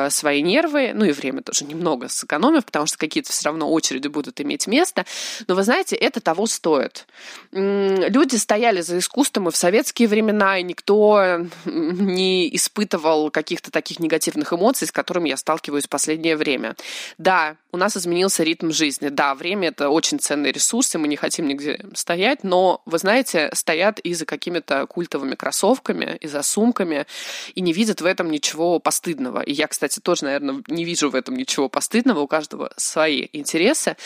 свои 0.09 0.41
нервы, 0.41 0.91
ну 0.93 1.05
и 1.05 1.11
время 1.11 1.41
тоже 1.41 1.65
немного 1.65 2.09
сэкономив, 2.09 2.65
потому 2.65 2.85
что 2.85 2.97
какие-то 2.97 3.31
все 3.31 3.45
равно 3.45 3.71
очереди 3.71 4.07
будут 4.07 4.41
иметь 4.41 4.67
место. 4.67 5.05
Но 5.47 5.55
вы 5.55 5.63
знаете, 5.63 5.95
это 5.95 6.19
того 6.21 6.47
стоит. 6.47 7.07
Люди 7.51 8.35
стояли 8.35 8.81
за 8.81 8.99
искусством 8.99 9.47
и 9.47 9.51
в 9.51 9.55
советские 9.55 10.07
времена, 10.07 10.57
и 10.57 10.63
никто 10.63 11.45
не 11.65 12.55
испытывал 12.55 13.31
каких-то 13.31 13.71
таких 13.71 13.99
негативных 13.99 14.53
эмоций, 14.53 14.87
с 14.87 14.91
которыми 14.91 15.29
я 15.29 15.37
сталкиваюсь 15.37 15.85
в 15.85 15.89
последнее 15.89 16.35
время. 16.35 16.75
Да, 17.17 17.55
у 17.73 17.77
нас 17.77 17.97
изменился 17.97 18.43
ритм 18.43 18.69
жизни. 18.71 19.09
Да, 19.09 19.33
время— 19.33 19.67
это 19.69 19.89
очень 19.89 20.19
ценный 20.19 20.51
ресурс, 20.51 20.93
и 20.93 20.99
мы 20.99 21.07
не 21.07 21.15
хотим 21.15 21.47
нигде 21.47 21.83
стоять, 21.95 22.43
но, 22.43 22.83
вы 22.85 22.99
знаете, 22.99 23.49
стоят 23.53 23.99
и 23.99 24.13
за 24.13 24.25
какими-то 24.25 24.85
культовыми 24.85 25.33
кроссовками, 25.33 26.17
и 26.21 26.27
за 26.27 26.43
сумками, 26.43 27.07
и 27.55 27.61
не 27.61 27.73
видят 27.73 27.99
в 27.99 28.05
этом 28.05 28.29
ничего 28.29 28.77
постыдного. 28.77 29.41
И 29.41 29.53
я, 29.53 29.67
кстати, 29.67 29.99
тоже, 29.99 30.25
наверное, 30.25 30.63
не 30.67 30.85
вижу 30.85 31.09
в 31.09 31.15
этом 31.15 31.35
ничего 31.35 31.67
постыдного. 31.67 32.19
У 32.19 32.27
каждого 32.27 32.71
свои 32.77 33.27
интересы 33.33 33.97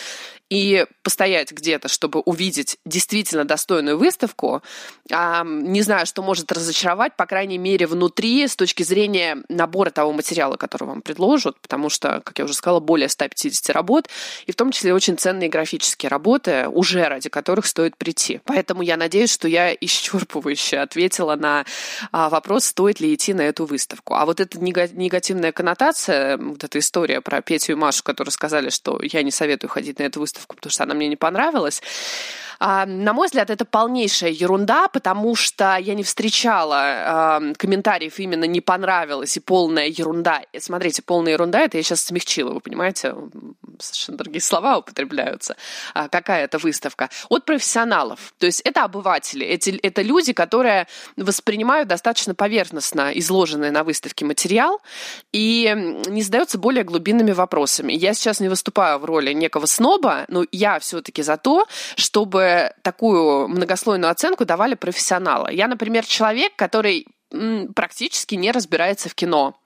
и 0.50 0.86
постоять 1.02 1.52
где-то, 1.52 1.88
чтобы 1.88 2.20
увидеть 2.20 2.78
действительно 2.84 3.44
достойную 3.44 3.98
выставку, 3.98 4.62
не 5.10 5.82
знаю, 5.82 6.06
что 6.06 6.22
может 6.22 6.50
разочаровать, 6.52 7.16
по 7.16 7.26
крайней 7.26 7.58
мере, 7.58 7.86
внутри 7.86 8.46
с 8.46 8.56
точки 8.56 8.82
зрения 8.82 9.42
набора 9.48 9.90
того 9.90 10.12
материала, 10.12 10.56
который 10.56 10.84
вам 10.84 11.02
предложат, 11.02 11.60
потому 11.60 11.90
что, 11.90 12.22
как 12.24 12.38
я 12.38 12.44
уже 12.44 12.54
сказала, 12.54 12.80
более 12.80 13.08
150 13.08 13.70
работ, 13.70 14.08
и 14.46 14.52
в 14.52 14.56
том 14.56 14.70
числе 14.70 14.94
очень 14.94 15.18
ценные 15.18 15.48
графические 15.48 16.08
работы, 16.10 16.68
уже 16.68 17.06
ради 17.08 17.28
которых 17.28 17.66
стоит 17.66 17.96
прийти. 17.96 18.40
Поэтому 18.44 18.82
я 18.82 18.96
надеюсь, 18.96 19.32
что 19.32 19.48
я 19.48 19.74
исчерпывающе 19.74 20.78
ответила 20.78 21.36
на 21.36 21.64
а, 22.12 22.28
вопрос, 22.28 22.66
стоит 22.66 23.00
ли 23.00 23.14
идти 23.14 23.34
на 23.34 23.42
эту 23.42 23.66
выставку. 23.66 24.14
А 24.14 24.24
вот 24.24 24.40
эта 24.40 24.58
негативная 24.58 25.52
коннотация, 25.52 26.36
вот 26.38 26.64
эта 26.64 26.78
история 26.78 27.20
про 27.20 27.42
Петю 27.42 27.72
и 27.72 27.74
Машу, 27.74 28.02
которые 28.02 28.32
сказали, 28.32 28.70
что 28.70 29.00
я 29.02 29.22
не 29.22 29.30
советую 29.30 29.70
ходить 29.70 29.98
на 29.98 30.04
эту 30.04 30.20
выставку, 30.20 30.37
выставку, 30.38 30.56
потому 30.56 30.70
что 30.70 30.84
она 30.84 30.94
мне 30.94 31.08
не 31.08 31.16
понравилась. 31.16 31.82
А, 32.60 32.86
на 32.86 33.12
мой 33.12 33.28
взгляд, 33.28 33.50
это 33.50 33.64
полнейшая 33.64 34.30
ерунда, 34.30 34.88
потому 34.88 35.36
что 35.36 35.76
я 35.76 35.94
не 35.94 36.02
встречала 36.02 36.80
а, 36.80 37.42
комментариев 37.56 38.18
именно 38.18 38.44
«не 38.44 38.60
понравилось» 38.60 39.36
и 39.36 39.40
«полная 39.40 39.86
ерунда». 39.86 40.42
Смотрите, 40.58 41.02
полная 41.02 41.32
ерунда— 41.32 41.60
это 41.60 41.76
я 41.76 41.84
сейчас 41.84 42.00
смягчила, 42.00 42.52
вы 42.52 42.60
понимаете? 42.60 43.14
Совершенно 43.78 44.18
другие 44.18 44.40
слова 44.40 44.78
употребляются. 44.78 45.56
А, 45.94 46.08
какая 46.08 46.44
это 46.44 46.58
выставка? 46.58 47.10
От 47.28 47.44
профессионалов. 47.44 48.34
То 48.38 48.46
есть 48.46 48.60
это 48.62 48.82
обыватели, 48.82 49.46
эти, 49.46 49.78
это 49.82 50.02
люди, 50.02 50.32
которые 50.32 50.88
воспринимают 51.16 51.88
достаточно 51.88 52.34
поверхностно 52.34 53.12
изложенный 53.14 53.70
на 53.70 53.84
выставке 53.84 54.24
материал 54.24 54.80
и 55.32 55.72
не 56.08 56.22
задаются 56.22 56.58
более 56.58 56.82
глубинными 56.82 57.30
вопросами. 57.30 57.92
Я 57.92 58.14
сейчас 58.14 58.40
не 58.40 58.48
выступаю 58.48 58.98
в 58.98 59.04
роли 59.04 59.32
некого 59.32 59.66
сноба, 59.66 60.24
но 60.28 60.44
я 60.52 60.78
все-таки 60.78 61.22
за 61.22 61.36
то, 61.36 61.66
чтобы 61.96 62.72
такую 62.82 63.48
многослойную 63.48 64.10
оценку 64.10 64.44
давали 64.44 64.74
профессионалы. 64.74 65.52
Я, 65.52 65.68
например, 65.68 66.04
человек, 66.06 66.52
который 66.56 67.06
практически 67.74 68.34
не 68.34 68.52
разбирается 68.52 69.08
в 69.08 69.14
кино. 69.14 69.58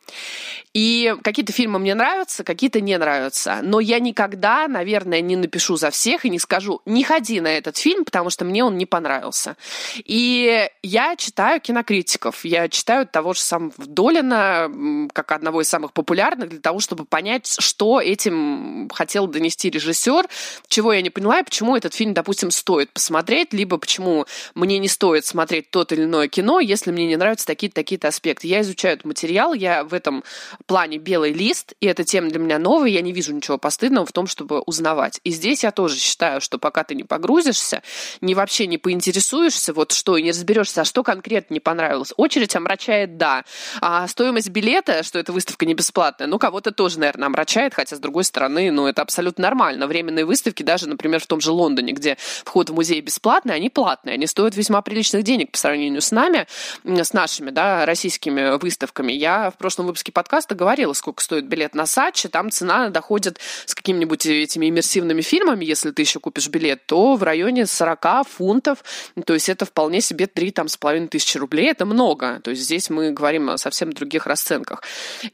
И 0.74 1.14
какие-то 1.22 1.52
фильмы 1.52 1.78
мне 1.78 1.94
нравятся, 1.94 2.44
какие-то 2.44 2.80
не 2.80 2.96
нравятся. 2.96 3.60
Но 3.62 3.78
я 3.78 4.00
никогда, 4.00 4.68
наверное, 4.68 5.20
не 5.20 5.36
напишу 5.36 5.76
за 5.76 5.90
всех 5.90 6.24
и 6.24 6.30
не 6.30 6.38
скажу, 6.38 6.80
не 6.86 7.04
ходи 7.04 7.40
на 7.40 7.48
этот 7.48 7.76
фильм, 7.76 8.06
потому 8.06 8.30
что 8.30 8.46
мне 8.46 8.64
он 8.64 8.78
не 8.78 8.86
понравился. 8.86 9.56
И 10.04 10.66
я 10.82 11.16
читаю 11.16 11.60
кинокритиков. 11.60 12.44
Я 12.44 12.68
читаю 12.68 13.06
того 13.06 13.34
же 13.34 13.40
самого 13.40 13.72
Долина, 13.76 15.08
как 15.12 15.32
одного 15.32 15.60
из 15.60 15.68
самых 15.68 15.92
популярных, 15.92 16.48
для 16.48 16.60
того, 16.60 16.80
чтобы 16.80 17.04
понять, 17.04 17.54
что 17.58 18.00
этим 18.00 18.88
хотел 18.94 19.26
донести 19.26 19.68
режиссер, 19.68 20.26
чего 20.68 20.94
я 20.94 21.02
не 21.02 21.10
поняла 21.10 21.40
и 21.40 21.44
почему 21.44 21.76
этот 21.76 21.92
фильм, 21.92 22.14
допустим, 22.14 22.50
стоит 22.50 22.90
посмотреть, 22.92 23.52
либо 23.52 23.76
почему 23.76 24.24
мне 24.54 24.78
не 24.78 24.88
стоит 24.88 25.26
смотреть 25.26 25.70
тот 25.70 25.92
или 25.92 26.04
иное 26.04 26.28
кино, 26.28 26.60
если 26.60 26.90
мне 26.90 27.06
не 27.06 27.16
нравятся 27.16 27.46
такие-то 27.46 27.74
такие-то 27.74 28.08
аспекты. 28.08 28.46
Я 28.46 28.62
изучаю 28.62 28.94
этот 28.94 29.04
материал, 29.04 29.52
я 29.52 29.84
в 29.92 29.94
этом 29.94 30.24
плане 30.66 30.98
белый 30.98 31.32
лист, 31.32 31.74
и 31.80 31.86
эта 31.86 32.04
тема 32.04 32.30
для 32.30 32.38
меня 32.38 32.58
новая, 32.58 32.88
я 32.88 33.00
не 33.00 33.12
вижу 33.12 33.32
ничего 33.32 33.58
постыдного 33.58 34.04
в 34.04 34.12
том, 34.12 34.26
чтобы 34.26 34.60
узнавать. 34.60 35.20
И 35.24 35.30
здесь 35.30 35.62
я 35.62 35.70
тоже 35.70 35.96
считаю, 35.96 36.40
что 36.40 36.58
пока 36.58 36.82
ты 36.82 36.94
не 36.94 37.04
погрузишься, 37.04 37.82
ни 38.20 38.34
вообще 38.34 38.66
не 38.66 38.78
поинтересуешься, 38.78 39.72
вот 39.72 39.92
что, 39.92 40.16
и 40.16 40.22
не 40.22 40.30
разберешься, 40.30 40.80
а 40.80 40.84
что 40.84 41.02
конкретно 41.02 41.54
не 41.54 41.60
понравилось. 41.60 42.12
Очередь 42.16 42.56
омрачает, 42.56 43.16
да. 43.16 43.44
А 43.80 44.08
стоимость 44.08 44.48
билета, 44.48 45.02
что 45.02 45.18
эта 45.18 45.32
выставка 45.32 45.66
не 45.66 45.74
бесплатная, 45.74 46.26
ну, 46.26 46.38
кого-то 46.38 46.72
тоже, 46.72 46.98
наверное, 46.98 47.26
омрачает, 47.26 47.74
хотя, 47.74 47.96
с 47.96 48.00
другой 48.00 48.24
стороны, 48.24 48.70
ну, 48.70 48.86
это 48.86 49.02
абсолютно 49.02 49.42
нормально. 49.42 49.86
Временные 49.86 50.24
выставки, 50.24 50.62
даже, 50.62 50.88
например, 50.88 51.20
в 51.20 51.26
том 51.26 51.40
же 51.40 51.52
Лондоне, 51.52 51.92
где 51.92 52.16
вход 52.44 52.70
в 52.70 52.74
музей 52.74 53.00
бесплатный, 53.00 53.54
они 53.54 53.68
платные, 53.70 54.14
они 54.14 54.26
стоят 54.26 54.56
весьма 54.56 54.82
приличных 54.82 55.22
денег 55.22 55.50
по 55.52 55.58
сравнению 55.58 56.00
с 56.00 56.10
нами, 56.10 56.46
с 56.84 57.12
нашими, 57.12 57.50
да, 57.50 57.84
российскими 57.86 58.58
выставками. 58.58 59.12
Я 59.12 59.50
в 59.50 59.58
прошлом 59.58 59.81
выпуске 59.86 60.12
подкаста 60.12 60.54
говорила, 60.54 60.92
сколько 60.92 61.22
стоит 61.22 61.46
билет 61.46 61.74
на 61.74 61.86
Сачи. 61.86 62.28
Там 62.28 62.50
цена 62.50 62.88
доходит 62.88 63.38
с 63.66 63.74
какими-нибудь 63.74 64.26
этими 64.26 64.68
иммерсивными 64.68 65.22
фильмами, 65.22 65.64
если 65.64 65.90
ты 65.90 66.02
еще 66.02 66.20
купишь 66.20 66.48
билет, 66.48 66.86
то 66.86 67.16
в 67.16 67.22
районе 67.22 67.66
40 67.66 68.26
фунтов. 68.28 68.84
То 69.24 69.34
есть 69.34 69.48
это 69.48 69.64
вполне 69.64 70.00
себе 70.00 70.26
3 70.26 70.50
там, 70.52 70.68
с 70.68 70.76
половиной 70.76 71.08
тысячи 71.08 71.38
рублей. 71.38 71.70
Это 71.70 71.86
много. 71.86 72.40
То 72.40 72.50
есть 72.50 72.62
здесь 72.62 72.90
мы 72.90 73.10
говорим 73.10 73.50
о 73.50 73.58
совсем 73.58 73.92
других 73.92 74.26
расценках. 74.26 74.82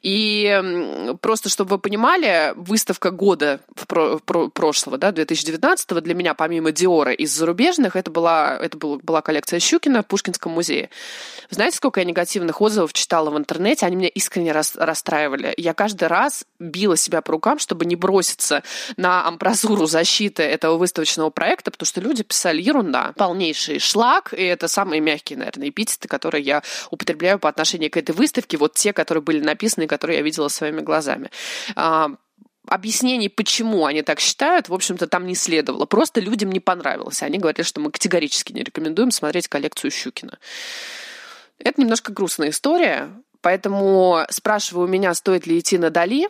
И 0.03 1.17
просто, 1.21 1.49
чтобы 1.49 1.71
вы 1.71 1.79
понимали, 1.79 2.53
выставка 2.57 3.11
года 3.11 3.61
в 3.75 3.87
про- 3.87 4.19
про- 4.19 4.49
прошлого, 4.49 4.99
да, 4.99 5.13
2019 5.13 6.01
для 6.01 6.15
меня, 6.15 6.35
помимо 6.35 6.73
Диора 6.73 7.13
из 7.13 7.33
зарубежных, 7.33 7.97
это 7.97 8.11
была, 8.11 8.57
это 8.57 8.77
была, 8.77 8.99
была 9.03 9.23
коллекция 9.23 9.61
Щукина 9.61 10.03
в 10.03 10.07
Пушкинском 10.07 10.53
музее. 10.53 10.91
Знаете, 11.51 11.77
сколько 11.77 12.01
я 12.01 12.07
негативных 12.07 12.61
отзывов 12.61 12.93
читала 12.93 13.31
в 13.31 13.39
интернете? 13.39 13.87
Они 13.87 13.97
меня 13.97 14.09
искренне 14.09 14.38
рас, 14.47 14.77
расстраивали. 14.77 15.53
Я 15.57 15.75
каждый 15.75 16.09
раз 16.09 16.45
била 16.59 16.97
себя 16.97 17.21
по 17.23 17.33
рукам, 17.33 17.59
чтобы 17.59 17.85
не 17.85 17.97
броситься 17.97 18.63
на 18.97 19.27
амбразуру 19.27 19.87
защиты 19.87 20.43
этого 20.43 20.77
выставочного 20.77 21.31
проекта, 21.31 21.71
потому 21.71 21.87
что 21.87 22.01
люди 22.01 22.23
писали 22.23 22.61
ерунда, 22.63 23.13
полнейший 23.17 23.79
шлак, 23.79 24.33
и 24.33 24.43
это 24.43 24.69
самые 24.69 25.01
мягкие, 25.01 25.39
наверное, 25.39 25.69
эпитеты, 25.69 26.09
которые 26.09 26.43
я 26.43 26.63
употребляю 26.91 27.39
по 27.39 27.49
отношению 27.49 27.91
к 27.91 27.97
этой 27.97 28.15
выставке, 28.15 28.57
вот 28.57 28.75
те, 28.75 28.93
которые 28.93 29.23
были 29.23 29.41
написаны, 29.41 29.87
которые 29.87 30.19
я 30.19 30.23
видела 30.23 30.49
своими 30.49 30.81
глазами 30.81 31.31
а, 31.77 32.11
объяснений, 32.69 33.29
почему 33.29 33.87
они 33.87 34.03
так 34.03 34.21
считают, 34.21 34.69
в 34.69 34.75
общем-то, 34.75 35.07
там 35.07 35.27
не 35.27 35.35
следовало. 35.35 35.87
Просто 35.87 36.21
людям 36.21 36.51
не 36.53 36.61
понравилось. 36.61 37.23
Они 37.23 37.39
говорили, 37.39 37.63
что 37.63 37.81
мы 37.81 37.91
категорически 37.91 38.53
не 38.53 38.63
рекомендуем 38.63 39.11
смотреть 39.11 39.49
коллекцию 39.49 39.91
Щукина. 39.91 40.39
Это 41.59 41.81
немножко 41.81 42.13
грустная 42.13 42.51
история, 42.51 43.11
поэтому 43.43 44.25
спрашиваю 44.31 44.87
у 44.87 44.91
меня, 44.91 45.15
стоит 45.15 45.47
ли 45.47 45.59
идти 45.59 45.79
на 45.79 45.91
Дали 45.91 46.29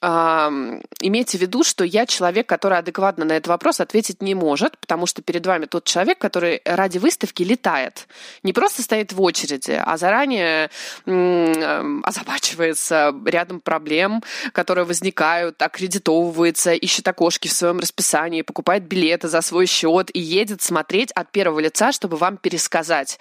имейте 0.00 1.38
в 1.38 1.40
виду, 1.40 1.64
что 1.64 1.82
я 1.82 2.06
человек, 2.06 2.48
который 2.48 2.78
адекватно 2.78 3.24
на 3.24 3.32
этот 3.32 3.48
вопрос 3.48 3.80
ответить 3.80 4.22
не 4.22 4.34
может, 4.34 4.78
потому 4.78 5.06
что 5.06 5.22
перед 5.22 5.44
вами 5.44 5.66
тот 5.66 5.84
человек, 5.84 6.18
который 6.18 6.62
ради 6.64 6.98
выставки 6.98 7.42
летает. 7.42 8.06
Не 8.44 8.52
просто 8.52 8.82
стоит 8.82 9.12
в 9.12 9.20
очереди, 9.20 9.80
а 9.84 9.96
заранее 9.96 10.70
озабачивается 11.04 13.12
рядом 13.26 13.60
проблем, 13.60 14.22
которые 14.52 14.84
возникают, 14.84 15.60
аккредитовывается, 15.60 16.74
ищет 16.74 17.08
окошки 17.08 17.48
в 17.48 17.52
своем 17.52 17.80
расписании, 17.80 18.42
покупает 18.42 18.84
билеты 18.84 19.26
за 19.26 19.40
свой 19.40 19.66
счет 19.66 20.14
и 20.14 20.20
едет 20.20 20.62
смотреть 20.62 21.10
от 21.12 21.32
первого 21.32 21.58
лица, 21.58 21.90
чтобы 21.90 22.16
вам 22.16 22.36
пересказать, 22.36 23.18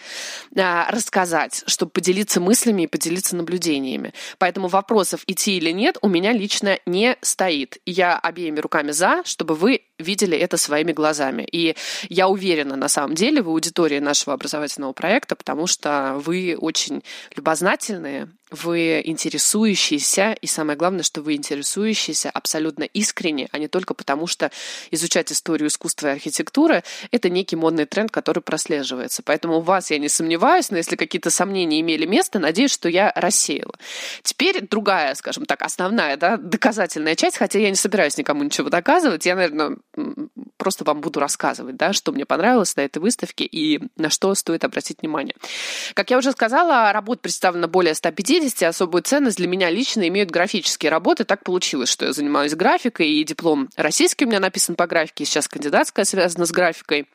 а, 0.55 0.91
рассказать, 0.91 1.63
чтобы 1.65 1.91
поделиться 1.91 2.39
мыслями 2.39 2.83
и 2.83 2.87
поделиться 2.87 3.35
наблюдениями. 3.35 4.13
Поэтому 4.37 4.67
вопросов 4.67 5.21
идти 5.25 5.57
или 5.57 5.71
нет 5.71 5.97
у 6.01 6.07
меня 6.07 6.33
лично 6.33 6.66
точно 6.67 6.79
не 6.85 7.17
стоит. 7.21 7.77
Я 7.85 8.17
обеими 8.17 8.59
руками 8.59 8.91
за, 8.91 9.23
чтобы 9.23 9.55
вы 9.55 9.81
видели 9.97 10.37
это 10.37 10.57
своими 10.57 10.91
глазами. 10.91 11.47
И 11.51 11.75
я 12.09 12.27
уверена, 12.27 12.75
на 12.75 12.87
самом 12.87 13.15
деле, 13.15 13.41
в 13.41 13.49
аудитории 13.49 13.99
нашего 13.99 14.33
образовательного 14.33 14.93
проекта, 14.93 15.35
потому 15.35 15.67
что 15.67 16.19
вы 16.23 16.57
очень 16.59 17.03
любознательные 17.35 18.29
вы 18.49 19.01
интересующиеся, 19.03 20.33
и 20.41 20.47
самое 20.47 20.77
главное, 20.77 21.03
что 21.03 21.21
вы 21.21 21.35
интересующиеся 21.35 22.29
абсолютно 22.29 22.83
искренне, 22.83 23.49
а 23.51 23.57
не 23.57 23.67
только 23.67 23.93
потому, 23.93 24.27
что 24.27 24.51
изучать 24.91 25.31
историю 25.31 25.67
искусства 25.67 26.07
и 26.07 26.11
архитектуры— 26.11 26.83
это 27.11 27.29
некий 27.29 27.55
модный 27.55 27.85
тренд, 27.85 28.11
который 28.11 28.41
прослеживается. 28.41 29.21
Поэтому 29.23 29.57
у 29.57 29.61
вас 29.61 29.91
я 29.91 29.99
не 29.99 30.09
сомневаюсь, 30.09 30.71
но 30.71 30.77
если 30.77 30.95
какие-то 30.95 31.29
сомнения 31.29 31.81
имели 31.81 32.05
место, 32.05 32.39
надеюсь, 32.39 32.71
что 32.71 32.87
я 32.87 33.11
рассеяла. 33.15 33.73
Теперь 34.23 34.65
другая, 34.67 35.13
скажем 35.15 35.45
так, 35.45 35.61
основная 35.61 36.15
да, 36.17 36.37
доказательная 36.37 37.15
часть, 37.15 37.37
хотя 37.37 37.59
я 37.59 37.69
не 37.69 37.75
собираюсь 37.75 38.17
никому 38.17 38.43
ничего 38.43 38.69
доказывать, 38.69 39.25
я, 39.25 39.35
наверное, 39.35 39.77
просто 40.67 40.83
вам 40.83 40.99
буду 40.99 41.21
рассказывать, 41.21 41.77
да, 41.77 41.93
что 41.93 42.11
мне 42.11 42.25
понравилось 42.25 42.75
на 42.75 42.81
этой 42.81 42.97
выставке 42.97 43.45
и 43.45 43.79
на 43.95 44.09
что 44.09 44.35
стоит 44.35 44.65
обратить 44.65 45.01
внимание. 45.01 45.33
Как 45.93 46.09
я 46.09 46.17
уже 46.17 46.33
сказала, 46.33 46.91
работ 46.91 47.21
представлено 47.21 47.69
более 47.69 47.93
150, 47.93 48.41
50 48.41 48.63
особую 48.67 49.01
ценность 49.03 49.37
для 49.37 49.47
меня 49.47 49.69
лично 49.69 50.05
имеют 50.09 50.29
графические 50.29 50.91
работы. 50.91 51.23
Так 51.23 51.45
получилось, 51.45 51.87
что 51.87 52.05
я 52.05 52.11
занимаюсь 52.11 52.53
графикой, 52.53 53.07
и 53.07 53.23
диплом 53.23 53.69
российский 53.77 54.25
у 54.25 54.27
меня 54.27 54.41
написан 54.41 54.75
по 54.75 54.87
графике, 54.87 55.23
сейчас 55.23 55.47
кандидатская 55.47 56.03
связана 56.03 56.45
с 56.45 56.51
графикой. 56.51 57.07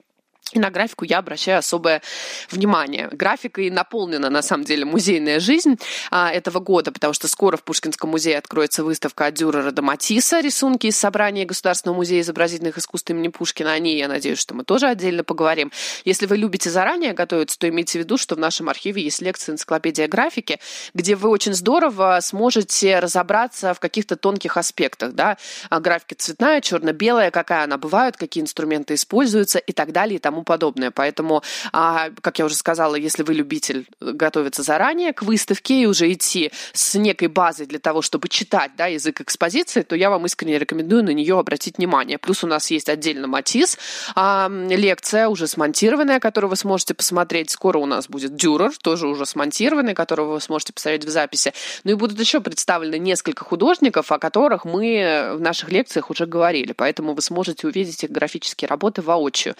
И 0.52 0.58
на 0.58 0.70
графику 0.70 1.04
я 1.04 1.18
обращаю 1.18 1.58
особое 1.58 2.02
внимание. 2.50 3.08
Графикой 3.10 3.70
наполнена, 3.70 4.28
на 4.28 4.42
самом 4.42 4.64
деле, 4.64 4.84
музейная 4.84 5.40
жизнь 5.40 5.78
а, 6.10 6.30
этого 6.30 6.58
года, 6.58 6.92
потому 6.92 7.14
что 7.14 7.26
скоро 7.26 7.56
в 7.56 7.62
Пушкинском 7.62 8.10
музее 8.10 8.36
откроется 8.36 8.84
выставка 8.84 9.26
от 9.26 9.34
Дюрера 9.34 9.70
до 9.70 9.80
Матисса, 9.80 10.40
рисунки 10.40 10.88
из 10.88 10.98
собрания 10.98 11.46
Государственного 11.46 11.96
музея 11.96 12.20
изобразительных 12.20 12.76
искусств 12.76 13.08
имени 13.10 13.28
Пушкина. 13.28 13.72
О 13.72 13.78
ней, 13.78 13.96
я 13.96 14.08
надеюсь, 14.08 14.38
что 14.38 14.54
мы 14.54 14.64
тоже 14.64 14.88
отдельно 14.88 15.24
поговорим. 15.24 15.72
Если 16.04 16.26
вы 16.26 16.36
любите 16.36 16.68
заранее 16.68 17.14
готовиться, 17.14 17.58
то 17.58 17.66
имейте 17.68 17.98
в 17.98 18.02
виду, 18.02 18.18
что 18.18 18.34
в 18.34 18.38
нашем 18.38 18.68
архиве 18.68 19.02
есть 19.02 19.22
лекция 19.22 19.54
«Энциклопедия 19.54 20.06
графики», 20.06 20.60
где 20.92 21.14
вы 21.16 21.30
очень 21.30 21.54
здорово 21.54 22.18
сможете 22.20 22.98
разобраться 22.98 23.72
в 23.72 23.80
каких-то 23.80 24.16
тонких 24.16 24.58
аспектах. 24.58 25.12
Да? 25.12 25.38
А 25.70 25.80
графика 25.80 26.14
цветная, 26.14 26.60
черно-белая, 26.60 27.30
какая 27.30 27.64
она 27.64 27.78
бывает, 27.78 28.18
какие 28.18 28.42
инструменты 28.42 28.94
используются 28.94 29.58
и 29.58 29.72
так 29.72 29.92
далее 29.92 30.16
и 30.16 30.18
тому 30.18 30.31
подобное. 30.40 30.90
Поэтому, 30.90 31.42
а, 31.72 32.08
как 32.22 32.38
я 32.38 32.46
уже 32.46 32.54
сказала, 32.54 32.94
если 32.94 33.22
вы 33.22 33.34
любитель 33.34 33.86
готовиться 34.00 34.62
заранее 34.62 35.12
к 35.12 35.22
выставке 35.22 35.82
и 35.82 35.86
уже 35.86 36.10
идти 36.10 36.50
с 36.72 36.94
некой 36.94 37.28
базой 37.28 37.66
для 37.66 37.78
того, 37.78 38.00
чтобы 38.00 38.30
читать 38.30 38.72
да, 38.76 38.86
язык 38.86 39.20
экспозиции, 39.20 39.82
то 39.82 39.94
я 39.94 40.08
вам 40.08 40.24
искренне 40.24 40.58
рекомендую 40.58 41.04
на 41.04 41.10
нее 41.10 41.38
обратить 41.38 41.76
внимание. 41.76 42.16
Плюс 42.16 42.42
у 42.42 42.46
нас 42.46 42.70
есть 42.70 42.88
отдельно 42.88 43.26
Матис, 43.26 43.78
а, 44.14 44.50
лекция 44.70 45.28
уже 45.28 45.46
смонтированная, 45.46 46.20
которую 46.20 46.48
вы 46.48 46.56
сможете 46.56 46.94
посмотреть. 46.94 47.50
Скоро 47.50 47.78
у 47.78 47.86
нас 47.86 48.08
будет 48.08 48.34
Дюрер, 48.34 48.72
тоже 48.82 49.06
уже 49.06 49.26
смонтированный, 49.26 49.94
которого 49.94 50.32
вы 50.32 50.40
сможете 50.40 50.72
посмотреть 50.72 51.04
в 51.04 51.10
записи. 51.10 51.52
Ну 51.84 51.92
и 51.92 51.94
будут 51.94 52.18
еще 52.18 52.40
представлены 52.40 52.98
несколько 52.98 53.44
художников, 53.44 54.10
о 54.12 54.18
которых 54.18 54.64
мы 54.64 55.34
в 55.34 55.40
наших 55.40 55.70
лекциях 55.70 56.10
уже 56.10 56.26
говорили. 56.26 56.72
Поэтому 56.72 57.14
вы 57.14 57.22
сможете 57.22 57.66
увидеть 57.66 58.04
их 58.04 58.10
графические 58.10 58.68
работы 58.68 59.02
воочию. 59.02 59.54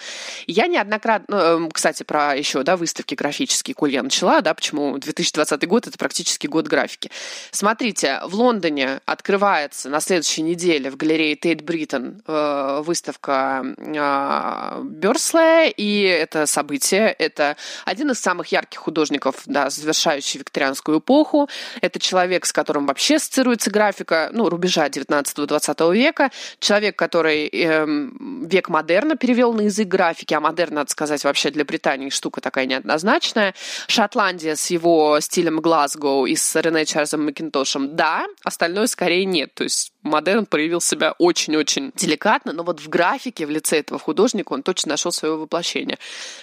Я 0.47 0.62
неоднократно, 0.67 1.35
эм, 1.35 1.71
кстати, 1.71 2.03
про 2.03 2.35
еще, 2.35 2.63
да, 2.63 2.77
выставки 2.77 3.15
графические, 3.15 3.75
коль 3.75 3.91
я 3.91 4.03
начала, 4.03 4.41
да, 4.41 4.53
почему 4.53 4.97
2020 4.97 5.67
год 5.67 5.87
это 5.87 5.97
практически 5.97 6.47
год 6.47 6.67
графики. 6.67 7.11
Смотрите, 7.51 8.19
в 8.25 8.35
Лондоне 8.35 8.99
открывается 9.05 9.89
на 9.89 9.99
следующей 9.99 10.41
неделе 10.41 10.89
в 10.89 10.97
галерее 10.97 11.35
Тейт 11.35 11.61
Бриттон 11.63 12.21
э, 12.25 12.81
выставка 12.83 13.63
э, 13.77 14.81
Бёрслея, 14.83 15.69
и 15.69 16.01
это 16.01 16.45
событие, 16.45 17.11
это 17.11 17.57
один 17.85 18.11
из 18.11 18.19
самых 18.19 18.47
ярких 18.47 18.79
художников, 18.79 19.43
да, 19.45 19.69
завершающий 19.69 20.39
викторианскую 20.39 20.99
эпоху. 20.99 21.49
Это 21.81 21.99
человек, 21.99 22.45
с 22.45 22.53
которым 22.53 22.85
вообще 22.85 23.15
ассоциируется 23.15 23.71
графика, 23.71 24.29
ну, 24.31 24.49
рубежа 24.49 24.87
19-20 24.87 25.93
века, 25.93 26.31
человек, 26.59 26.95
который 26.97 27.47
э, 27.47 27.85
век 28.45 28.69
модерна 28.69 29.15
перевел 29.15 29.53
на 29.53 29.61
язык 29.61 29.87
графики, 29.87 30.33
а 30.33 30.39
модерн 30.53 30.75
надо 30.75 30.91
сказать, 30.91 31.23
вообще 31.23 31.49
для 31.49 31.65
Британии 31.65 32.09
штука 32.09 32.39
такая 32.39 32.65
неоднозначная. 32.65 33.53
Шотландия 33.87 34.55
с 34.55 34.69
его 34.69 35.19
стилем 35.19 35.59
Глазго 35.59 36.25
и 36.25 36.35
с 36.35 36.59
Рене 36.61 36.85
Чарльзом 36.85 37.25
Макинтошем, 37.25 37.95
да, 37.95 38.25
остальное 38.43 38.87
скорее 38.87 39.25
нет. 39.25 39.53
То 39.55 39.63
есть 39.63 39.92
модерн 40.03 40.45
проявил 40.45 40.81
себя 40.81 41.13
очень-очень 41.17 41.91
деликатно, 41.95 42.53
но 42.53 42.63
вот 42.63 42.79
в 42.79 42.89
графике, 42.89 43.45
в 43.45 43.49
лице 43.49 43.79
этого 43.79 43.99
художника 43.99 44.53
он 44.53 44.63
точно 44.63 44.91
нашел 44.91 45.11
свое 45.11 45.35
воплощение. 45.35 45.97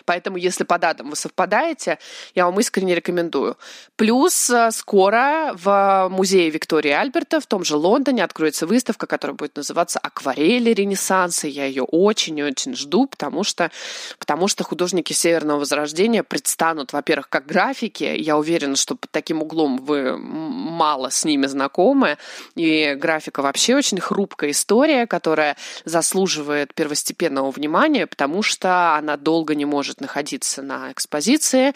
Поэтому, 0.04 0.36
если 0.36 0.64
по 0.64 0.78
датам 0.78 1.10
вы 1.10 1.16
совпадаете, 1.16 1.98
я 2.34 2.46
вам 2.46 2.58
искренне 2.60 2.94
рекомендую. 2.94 3.56
Плюс 3.96 4.50
э, 4.50 4.70
скоро 4.72 5.52
в 5.54 6.08
музее 6.10 6.50
Виктории 6.50 6.90
Альберта 6.90 7.40
в 7.40 7.46
том 7.46 7.64
же 7.64 7.76
Лондоне 7.76 8.24
откроется 8.24 8.66
выставка, 8.66 9.06
которая 9.06 9.36
будет 9.36 9.56
называться 9.56 9.98
«Акварели 9.98 10.70
Ренессанса». 10.70 11.46
Я 11.46 11.66
ее 11.66 11.82
очень-очень 11.82 12.74
жду, 12.74 13.06
потому 13.06 13.44
что 13.44 13.70
потому 14.18 14.48
что 14.48 14.64
художники 14.64 15.12
Северного 15.12 15.60
Возрождения 15.60 16.22
предстанут, 16.22 16.92
во-первых, 16.92 17.28
как 17.28 17.46
графики. 17.46 18.04
Я 18.04 18.36
уверена, 18.38 18.76
что 18.76 18.96
под 18.96 19.10
таким 19.10 19.42
углом 19.42 19.78
вы 19.78 20.16
мало 20.16 21.10
с 21.10 21.24
ними 21.24 21.46
знакомы. 21.46 22.16
И 22.54 22.94
графика 22.94 23.42
вообще 23.50 23.74
очень 23.74 23.98
хрупкая 23.98 24.52
история, 24.52 25.08
которая 25.08 25.56
заслуживает 25.84 26.72
первостепенного 26.72 27.50
внимания, 27.50 28.06
потому 28.06 28.42
что 28.42 28.94
она 28.94 29.16
долго 29.16 29.56
не 29.56 29.64
может 29.64 30.00
находиться 30.00 30.62
на 30.62 30.92
экспозиции. 30.92 31.74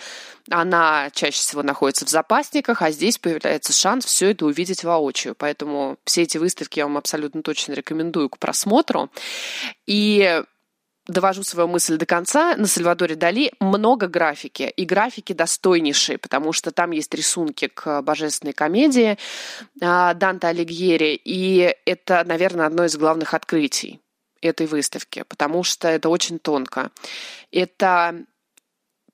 Она 0.51 1.11
чаще 1.13 1.39
всего 1.39 1.65
находится 1.65 2.07
в 2.07 2.09
запасниках, 2.09 2.81
а 2.81 2.93
здесь 2.93 3.19
появляется 3.19 3.73
шанс 3.73 4.05
все 4.05 4.31
это 4.31 4.47
увидеть 4.47 4.85
воочию. 4.85 5.35
Поэтому 5.37 5.99
все 6.05 6.23
эти 6.23 6.39
выставки 6.39 6.79
я 6.79 6.85
вам 6.85 6.97
абсолютно 6.97 7.43
точно 7.43 7.73
рекомендую 7.73 8.29
к 8.29 8.39
просмотру. 8.39 9.11
И 9.87 10.43
довожу 11.07 11.43
свою 11.43 11.69
мысль 11.69 11.97
до 11.97 12.07
конца, 12.07 12.57
на 12.57 12.67
Сальвадоре 12.67 13.15
Дали 13.15 13.53
много 13.61 14.09
графики, 14.09 14.63
и 14.63 14.85
графики 14.85 15.33
достойнейшие, 15.33 16.19
потому 16.19 16.53
что 16.53 16.71
там 16.71 16.93
есть 16.93 17.15
рисунки 17.15 17.69
к 17.69 18.03
божественной 18.03 18.53
комедии 18.53 19.19
а, 19.81 20.15
Данте 20.15 20.47
Алигьери, 20.49 21.21
и 21.25 21.75
это, 21.85 22.25
наверное, 22.25 22.67
одно 22.67 22.85
из 22.85 22.97
главных 22.97 23.35
открытий 23.35 24.01
этой 24.41 24.67
выставки, 24.67 25.25
потому 25.29 25.63
что 25.63 25.89
это 25.89 26.09
очень 26.09 26.39
тонко. 26.39 26.91
Это 27.51 28.25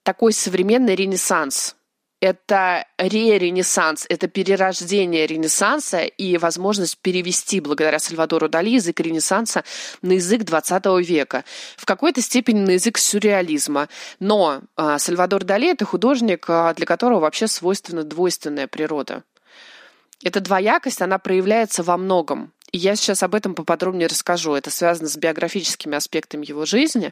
такой 0.03 0.33
современный 0.33 0.95
ренессанс– 0.95 1.75
это 2.21 2.85
ре-ренессанс, 2.99 4.05
это 4.07 4.27
перерождение 4.27 5.25
Ренессанса 5.25 6.03
и 6.03 6.37
возможность 6.37 6.99
перевести 6.99 7.59
благодаря 7.59 7.97
Сальвадору 7.97 8.47
Дали 8.47 8.69
язык 8.69 8.99
Ренессанса 8.99 9.63
на 10.03 10.13
язык 10.13 10.43
20 10.43 10.85
века. 11.05 11.43
В 11.75 11.85
какой-то 11.85 12.21
степени 12.21 12.59
на 12.59 12.71
язык 12.71 12.99
сюрреализма. 12.99 13.89
Но 14.19 14.61
а, 14.75 14.99
Сальвадор 14.99 15.43
Дали– 15.43 15.69
это 15.71 15.83
художник, 15.83 16.45
а, 16.47 16.73
для 16.75 16.85
которого 16.85 17.21
вообще 17.21 17.47
свойственна 17.47 18.03
двойственная 18.03 18.67
природа. 18.67 19.23
Эта 20.23 20.39
двоякость, 20.39 21.01
она 21.01 21.17
проявляется 21.17 21.81
во 21.81 21.97
многом. 21.97 22.53
Я 22.73 22.95
сейчас 22.95 23.21
об 23.21 23.35
этом 23.35 23.53
поподробнее 23.53 24.07
расскажу. 24.07 24.53
Это 24.53 24.71
связано 24.71 25.09
с 25.09 25.17
биографическими 25.17 25.97
аспектами 25.97 26.45
его 26.45 26.65
жизни. 26.65 27.11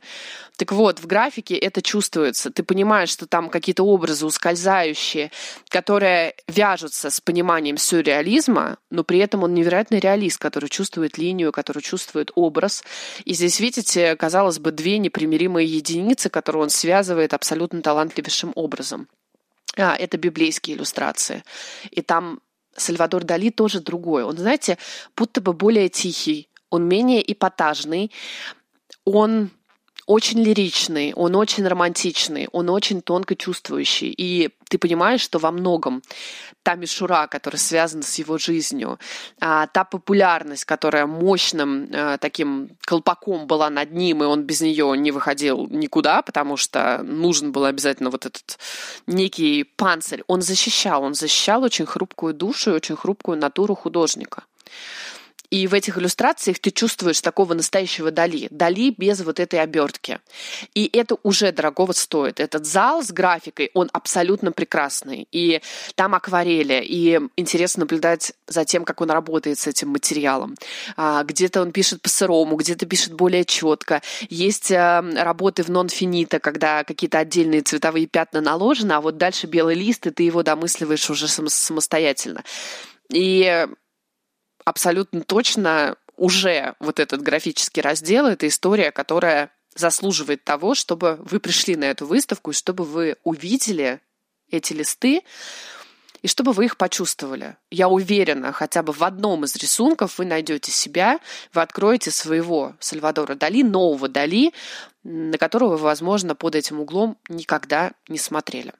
Так 0.55 0.71
вот, 0.71 0.99
в 0.99 1.05
графике 1.05 1.55
это 1.55 1.81
чувствуется. 1.81 2.49
Ты 2.49 2.63
понимаешь, 2.63 3.09
что 3.09 3.27
там 3.27 3.49
какие-то 3.49 3.83
образы 3.83 4.25
ускользающие, 4.25 5.31
которые 5.67 6.35
вяжутся 6.47 7.09
с 7.09 7.19
пониманием 7.19 7.77
сюрреализма, 7.77 8.77
но 8.89 9.03
при 9.03 9.19
этом 9.19 9.43
он 9.43 9.53
невероятный 9.53 9.99
реалист, 9.99 10.39
который 10.39 10.69
чувствует 10.69 11.17
линию, 11.17 11.51
который 11.51 11.81
чувствует 11.81 12.31
образ. 12.35 12.81
И 13.25 13.33
здесь, 13.33 13.59
видите, 13.59 14.15
казалось 14.15 14.59
бы, 14.59 14.71
две 14.71 14.97
непримиримые 14.97 15.67
единицы, 15.67 16.29
которые 16.29 16.63
он 16.63 16.69
связывает 16.69 17.33
абсолютно 17.33 17.81
талантливейшим 17.81 18.53
образом. 18.55 19.09
А, 19.75 19.95
это 19.95 20.17
библейские 20.17 20.77
иллюстрации. 20.77 21.43
И 21.91 22.01
там 22.01 22.39
Сальвадор 22.75 23.23
Дали 23.23 23.49
тоже 23.49 23.81
другой. 23.81 24.23
Он, 24.23 24.37
знаете, 24.37 24.77
будто 25.15 25.41
бы 25.41 25.53
более 25.53 25.89
тихий, 25.89 26.49
он 26.69 26.87
менее 26.87 27.31
эпатажный, 27.31 28.11
он 29.05 29.49
очень 30.09 30.41
лиричный, 30.41 31.13
он 31.13 31.35
очень 31.35 31.67
романтичный, 31.67 32.47
он 32.51 32.71
очень 32.71 33.03
тонко 33.03 33.35
чувствующий. 33.35 34.11
И 34.17 34.49
ты 34.67 34.79
понимаешь, 34.79 35.21
что 35.21 35.37
во 35.37 35.51
многом 35.51 36.01
та 36.63 36.73
мишура, 36.73 37.27
которая 37.27 37.59
связана 37.59 38.01
с 38.01 38.15
его 38.15 38.39
жизнью, 38.39 38.97
а, 39.39 39.67
та 39.67 39.83
популярность, 39.83 40.65
которая 40.65 41.05
мощным 41.05 41.89
а, 41.93 42.17
таким 42.17 42.71
колпаком 42.87 43.45
была 43.45 43.69
над 43.69 43.91
ним, 43.91 44.23
и 44.23 44.25
он 44.25 44.45
без 44.45 44.61
нее 44.61 44.97
не 44.97 45.11
выходил 45.11 45.67
никуда, 45.67 46.23
потому 46.23 46.57
что 46.57 47.03
нужен 47.03 47.51
был 47.51 47.65
обязательно 47.65 48.09
вот 48.09 48.25
этот 48.25 48.57
некий 49.05 49.63
панцирь, 49.63 50.23
он 50.25 50.41
защищал, 50.41 51.03
он 51.03 51.13
защищал 51.13 51.61
очень 51.61 51.85
хрупкую 51.85 52.33
душу 52.33 52.71
и 52.71 52.73
очень 52.73 52.95
хрупкую 52.95 53.37
натуру 53.37 53.75
художника. 53.75 54.43
И 55.49 55.67
в 55.67 55.73
этих 55.73 55.97
иллюстрациях 55.97 56.59
ты 56.59 56.71
чувствуешь 56.71 57.21
такого 57.21 57.53
настоящего 57.53 58.11
Дали. 58.11 58.47
Дали 58.51 58.93
без 58.95 59.21
вот 59.21 59.39
этой 59.39 59.59
обертки. 59.61 60.19
И 60.75 60.89
это 60.93 61.17
уже 61.23 61.51
дорогого 61.51 61.91
стоит. 61.93 62.39
Этот 62.39 62.65
зал 62.65 63.03
с 63.03 63.11
графикой, 63.11 63.71
он 63.73 63.89
абсолютно 63.93 64.51
прекрасный. 64.51 65.27
И 65.31 65.61
там 65.95 66.13
акварели, 66.13 66.83
и 66.85 67.19
интересно 67.35 67.81
наблюдать 67.81 68.33
за 68.47 68.65
тем, 68.65 68.85
как 68.85 69.01
он 69.01 69.09
работает 69.09 69.57
с 69.57 69.67
этим 69.67 69.89
материалом. 69.89 70.55
А, 70.97 71.23
где-то 71.23 71.61
он 71.61 71.71
пишет 71.71 72.01
по-сырому, 72.01 72.55
где-то 72.55 72.85
пишет 72.85 73.13
более 73.13 73.45
четко. 73.45 74.01
Есть 74.29 74.71
а, 74.71 75.03
работы 75.15 75.63
в 75.63 75.69
нон-финита, 75.69 76.39
когда 76.39 76.83
какие-то 76.83 77.19
отдельные 77.19 77.61
цветовые 77.61 78.05
пятна 78.05 78.41
наложены, 78.41 78.93
а 78.93 79.01
вот 79.01 79.17
дальше 79.17 79.47
белый 79.47 79.75
лист, 79.75 80.05
и 80.07 80.11
ты 80.11 80.23
его 80.23 80.43
домысливаешь 80.43 81.09
уже 81.09 81.27
самостоятельно. 81.27 82.43
И 83.11 83.67
абсолютно 84.69 85.21
точно 85.21 85.95
уже 86.15 86.75
вот 86.79 86.99
этот 86.99 87.21
графический 87.21 87.81
раздел— 87.81 88.25
это 88.27 88.47
история, 88.47 88.91
которая 88.91 89.51
заслуживает 89.75 90.43
того, 90.43 90.75
чтобы 90.75 91.17
вы 91.21 91.39
пришли 91.39 91.75
на 91.75 91.85
эту 91.85 92.05
выставку, 92.05 92.51
и 92.51 92.53
чтобы 92.53 92.83
вы 92.83 93.15
увидели 93.23 94.01
эти 94.51 94.73
листы, 94.73 95.23
и 96.21 96.27
чтобы 96.27 96.51
вы 96.51 96.65
их 96.65 96.75
почувствовали. 96.75 97.55
Я 97.71 97.87
уверена, 97.87 98.51
хотя 98.51 98.83
бы 98.83 98.91
в 98.91 99.03
одном 99.03 99.45
из 99.45 99.55
рисунков 99.55 100.17
вы 100.17 100.25
найдете 100.25 100.71
себя, 100.71 101.19
вы 101.53 101.61
откроете 101.61 102.11
своего 102.11 102.75
Сальвадора 102.79 103.35
Дали, 103.35 103.63
нового 103.63 104.09
Дали, 104.09 104.53
на 105.03 105.37
которого 105.37 105.77
вы, 105.77 105.83
возможно, 105.83 106.35
под 106.35 106.55
этим 106.55 106.81
углом 106.81 107.17
никогда 107.29 107.91
не 108.09 108.17
смотрели. 108.17 108.73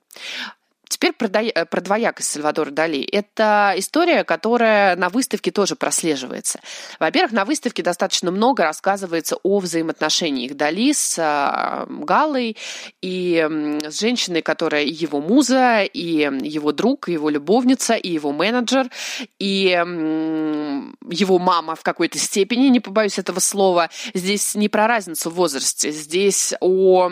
Теперь 0.89 1.13
про, 1.13 1.28
э, 1.28 1.65
про 1.65 1.82
двоякость 1.82 2.32
Сальвадора 2.32 2.71
Дали. 2.71 3.04
Это 3.04 3.73
история, 3.78 4.23
которая 4.23 4.95
на 4.95 5.10
выставке 5.10 5.52
тоже 5.52 5.75
прослеживается. 5.75 6.60
Во-первых, 6.99 7.32
на 7.32 7.45
выставке 7.45 7.84
достаточно 7.84 8.32
много 8.32 8.63
рассказывается 8.63 9.38
о 9.43 9.60
взаимоотношениях 9.60 10.56
Дали 10.56 10.91
с 10.91 11.17
э, 11.19 11.86
Галой 11.88 12.58
и 13.04 13.47
с 13.88 13.99
женщиной, 13.99 14.41
которая 14.41 14.84
и 14.84 14.91
его 14.91 15.21
муза, 15.21 15.84
и 15.84 16.28
его 16.41 16.71
друг, 16.71 17.08
и 17.08 17.13
его 17.13 17.30
любовница, 17.30 17.93
и 17.93 18.10
его 18.10 18.32
менеджер, 18.32 18.89
и 19.38 19.65
его 19.65 21.39
мама 21.39 21.75
в 21.75 21.84
какой-то 21.84 22.17
степени, 22.17 22.67
не 22.67 22.80
побоюсь 22.80 23.19
этого 23.19 23.39
слова. 23.39 23.89
Здесь 24.15 24.56
не 24.56 24.69
про 24.69 24.88
разницу 24.88 25.30
в 25.30 25.36
возрасте, 25.36 25.91
здесь 25.91 26.56
о, 26.60 27.12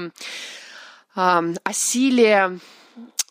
о 1.14 1.74
силе 1.74 2.60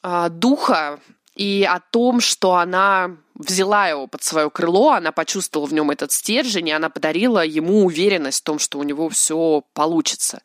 а, 0.08 0.28
духа 0.28 1.00
и 1.34 1.66
о 1.68 1.80
том, 1.80 2.20
что 2.20 2.54
она 2.54 3.16
взяла 3.34 3.88
его 3.88 4.06
под 4.06 4.22
свое 4.22 4.50
крыло, 4.50 4.92
она 4.92 5.10
почувствовала 5.10 5.66
в 5.66 5.74
нем 5.74 5.90
этот 5.90 6.12
стержень, 6.12 6.68
и 6.68 6.72
она 6.72 6.90
подарила 6.90 7.44
ему 7.44 7.84
уверенность 7.84 8.42
в 8.42 8.44
том, 8.44 8.60
что 8.60 8.78
у 8.78 8.84
него 8.84 9.08
все 9.08 9.64
получится. 9.74 10.42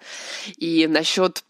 И 0.58 0.88
насчет 0.88 1.44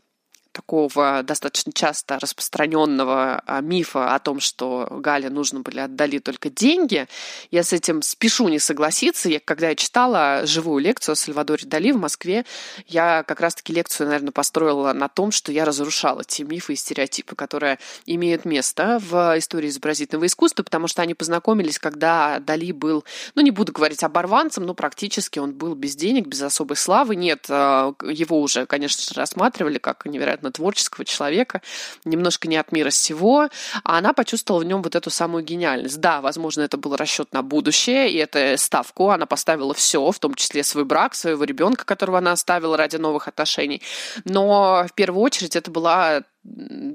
такого 0.52 1.24
достаточно 1.24 1.72
часто 1.72 2.20
распространенного 2.20 3.42
а, 3.46 3.62
мифа 3.62 4.14
о 4.14 4.20
том, 4.20 4.40
что 4.40 4.88
Гале 4.90 5.30
нужно 5.30 5.62
были 5.62 5.80
отдали 5.80 6.20
только 6.20 6.50
деньги, 6.50 7.08
я 7.52 7.64
с 7.64 7.74
этим 7.74 8.02
спешу 8.02 8.48
не 8.50 8.60
согласиться. 8.60 9.30
Я, 9.30 9.40
когда 9.40 9.70
я 9.70 9.76
читала 9.76 10.42
живую 10.46 10.84
лекцию 10.84 11.14
о 11.14 11.16
Сальвадоре 11.16 11.66
Дали 11.66 11.92
в 11.92 11.98
Москве, 11.98 12.46
я 12.88 13.24
как 13.24 13.40
раз-таки 13.40 13.74
лекцию, 13.74 14.08
наверное, 14.08 14.32
построила 14.32 14.94
на 14.94 15.08
том, 15.08 15.32
что 15.32 15.52
я 15.52 15.66
разрушала 15.66 16.24
те 16.24 16.44
мифы 16.44 16.74
и 16.74 16.76
стереотипы, 16.76 17.36
которые 17.36 17.80
имеют 18.06 18.46
место 18.46 19.00
в 19.02 19.38
истории 19.38 19.70
изобразительного 19.70 20.26
искусства, 20.26 20.64
потому 20.64 20.88
что 20.88 21.02
они 21.02 21.14
познакомились, 21.14 21.80
когда 21.80 22.40
Дали 22.40 22.72
был, 22.72 23.06
ну, 23.36 23.42
не 23.42 23.52
буду 23.52 23.72
говорить 23.72 24.04
оборванцем, 24.04 24.66
но 24.66 24.74
практически 24.74 25.40
он 25.40 25.54
был 25.54 25.76
без 25.76 25.96
денег, 25.96 26.28
без 26.28 26.42
особой 26.42 26.78
славы. 26.78 27.16
Нет, 27.16 27.46
а, 27.50 27.94
его 28.04 28.42
уже, 28.42 28.66
конечно, 28.66 29.02
рассматривали 29.16 29.78
как 29.78 30.06
невероятно 30.06 30.41
невероятно 30.42 30.52
творческого 30.52 31.06
человека, 31.06 31.62
немножко 32.06 32.48
не 32.48 32.58
от 32.58 32.72
мира 32.72 32.90
сего, 32.90 33.50
а 33.84 33.98
она 33.98 34.14
почувствовала 34.14 34.62
в 34.62 34.66
нем 34.66 34.82
вот 34.82 34.96
эту 34.96 35.10
самую 35.10 35.44
гениальность. 35.44 36.00
Да, 36.00 36.22
возможно, 36.22 36.62
это 36.62 36.78
был 36.78 36.96
расчет 36.96 37.34
на 37.34 37.42
будущее, 37.42 38.12
и 38.12 38.18
это 38.18 38.58
ставку, 38.58 39.10
она 39.10 39.26
поставила 39.26 39.74
все, 39.74 40.12
в 40.12 40.20
том 40.20 40.34
числе 40.34 40.64
свой 40.64 40.86
брак, 40.86 41.16
своего 41.16 41.44
ребенка, 41.44 41.86
которого 41.86 42.18
она 42.18 42.32
оставила 42.32 42.78
ради 42.78 42.98
новых 42.98 43.28
отношений. 43.28 43.82
Но 44.26 44.86
в 44.88 44.94
первую 44.94 45.24
очередь 45.24 45.56
это 45.56 45.72
была 45.72 46.24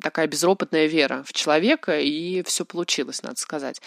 такая 0.03 0.27
безропотная 0.27 0.87
вера 0.87 1.23
в 1.25 1.33
человека, 1.33 2.01
и 2.01 2.43
все 2.43 2.65
получилось, 2.65 3.23
надо 3.23 3.39
сказать. 3.39 3.81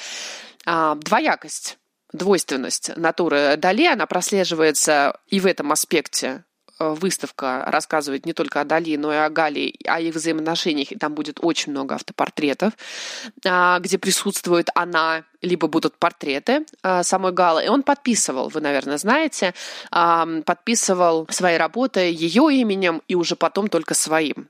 А, 0.65 0.95
двоякость 0.95 1.78
двойственность 2.12 2.91
натуры 2.98 3.56
Дали, 3.58 3.86
она 3.86 4.08
прослеживается 4.08 5.19
и 5.28 5.39
в 5.39 5.45
этом 5.45 5.72
аспекте 5.72 6.43
выставка 6.80 7.63
рассказывает 7.68 8.26
не 8.26 8.34
только 8.34 8.62
о 8.62 8.63
Дали, 8.63 8.96
но 8.96 9.13
и 9.13 9.18
о 9.18 9.30
Гали, 9.30 9.76
о 9.86 10.00
их 10.00 10.15
взаимоотношениях. 10.15 10.92
И 10.92 10.98
там 10.98 11.13
будет 11.13 11.39
очень 11.42 11.72
много 11.72 11.96
автопортретов, 11.96 12.74
а, 13.46 13.80
где 13.80 13.98
присутствует 13.98 14.70
она, 14.76 15.24
либо 15.42 15.68
будут 15.68 15.98
портреты 15.98 16.65
а, 16.82 17.04
самой 17.04 17.34
Галы. 17.34 17.65
И 17.65 17.68
он 17.68 17.84
подписывал, 17.84 18.50
вы, 18.50 18.62
наверное, 18.62 18.98
знаете, 18.98 19.54
подписывал 19.92 21.28
свои 21.30 21.58
работы 21.58 22.00
ее 22.00 22.54
именем 22.54 23.02
и 23.08 23.15
уже 23.15 23.36
потом 23.36 23.68
только 23.68 23.94
своим. 23.94 24.48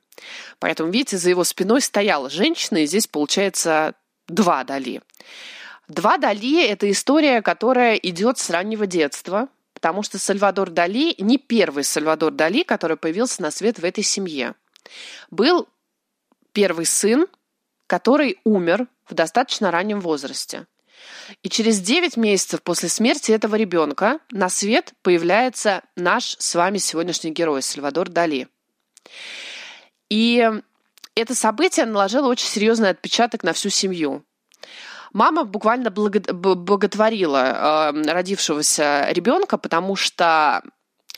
Поэтому, 0.59 0.91
видите, 0.91 1.17
за 1.17 1.29
его 1.29 1.43
спиной 1.43 1.81
стояла 1.81 2.29
женщина, 2.29 2.79
и 2.79 2.85
здесь 2.85 3.07
получается 3.07 3.93
два 4.27 4.63
Дали. 4.63 5.01
Два 5.87 6.17
Дали– 6.17 6.67
это 6.67 6.89
история, 6.91 7.41
которая 7.41 7.95
идет 7.95 8.37
с 8.37 8.49
раннего 8.49 8.85
детства– 8.85 9.47
потому 9.79 10.03
что 10.03 10.19
Сальвадор 10.19 10.69
Дали 10.69 11.15
не 11.19 11.37
первый 11.37 11.85
Сальвадор 11.85 12.33
Дали, 12.33 12.63
который 12.63 12.97
появился 12.97 13.41
на 13.41 13.49
свет 13.49 13.79
в 13.79 13.85
этой 13.85 14.03
семье. 14.03 14.55
Был 15.31 15.69
первый 16.51 16.85
сын, 16.85 17.27
который 17.87 18.39
умер 18.43 18.87
в 19.05 19.13
достаточно 19.13 19.71
раннем 19.71 20.01
возрасте. 20.01 20.67
И 21.43 21.49
через 21.49 21.79
9 21.79 22.17
месяцев 22.17 22.61
после 22.61 22.89
смерти 22.89 23.31
этого 23.31 23.55
ребенка 23.55 24.19
на 24.31 24.49
свет 24.49 24.91
появляется 25.01 25.81
наш 25.95 26.35
с 26.39 26.55
вами 26.55 26.77
сегодняшний 26.77 27.31
герой 27.31 27.61
Сальвадор 27.61 28.09
Дали. 28.09 28.49
И 30.09 30.45
это 31.15 31.35
событие 31.35 31.85
наложило 31.85 32.27
очень 32.27 32.49
серьезный 32.49 32.89
отпечаток 32.89 33.43
на 33.43 33.53
всю 33.53 33.69
семью. 33.69 34.25
Мама 35.13 35.43
буквально 35.43 35.91
благотворила 35.91 37.91
э, 37.93 38.11
родившегося 38.11 39.07
ребенка, 39.11 39.57
потому 39.57 39.95
что 39.95 40.63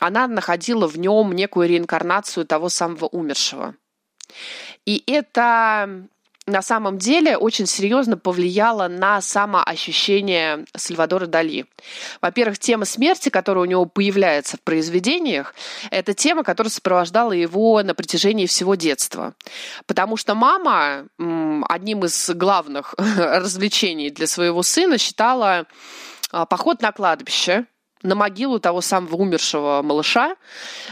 она 0.00 0.26
находила 0.26 0.88
в 0.88 0.98
нем 0.98 1.32
некую 1.32 1.68
реинкарнацию 1.68 2.46
того 2.46 2.68
самого 2.68 3.06
умершего. 3.06 3.74
И 4.86 5.02
это 5.06 6.08
на 6.46 6.60
самом 6.60 6.98
деле 6.98 7.36
очень 7.36 7.66
серьезно 7.66 8.16
повлияло 8.16 8.88
на 8.88 9.20
самоощущение 9.20 10.66
Сальвадора 10.76 11.26
Дали. 11.26 11.66
Во-первых, 12.20 12.58
тема 12.58 12.84
смерти, 12.84 13.28
которая 13.28 13.62
у 13.62 13.68
него 13.68 13.84
появляется 13.86 14.56
в 14.56 14.60
произведениях, 14.62 15.54
это 15.90 16.14
тема, 16.14 16.42
которая 16.42 16.70
сопровождала 16.70 17.32
его 17.32 17.80
на 17.82 17.94
протяжении 17.94 18.46
всего 18.46 18.74
детства. 18.74 19.34
Потому 19.86 20.16
что 20.16 20.34
мама 20.34 21.06
одним 21.68 22.04
из 22.04 22.30
главных 22.30 22.94
развлечений 22.98 24.10
для 24.10 24.26
своего 24.26 24.64
сына 24.64 24.98
считала 24.98 25.66
а, 26.32 26.46
поход 26.46 26.82
на 26.82 26.90
кладбище, 26.92 27.66
на 28.02 28.14
могилу 28.14 28.58
того 28.58 28.80
самого 28.80 29.16
умершего 29.16 29.82
малыша 29.82 30.36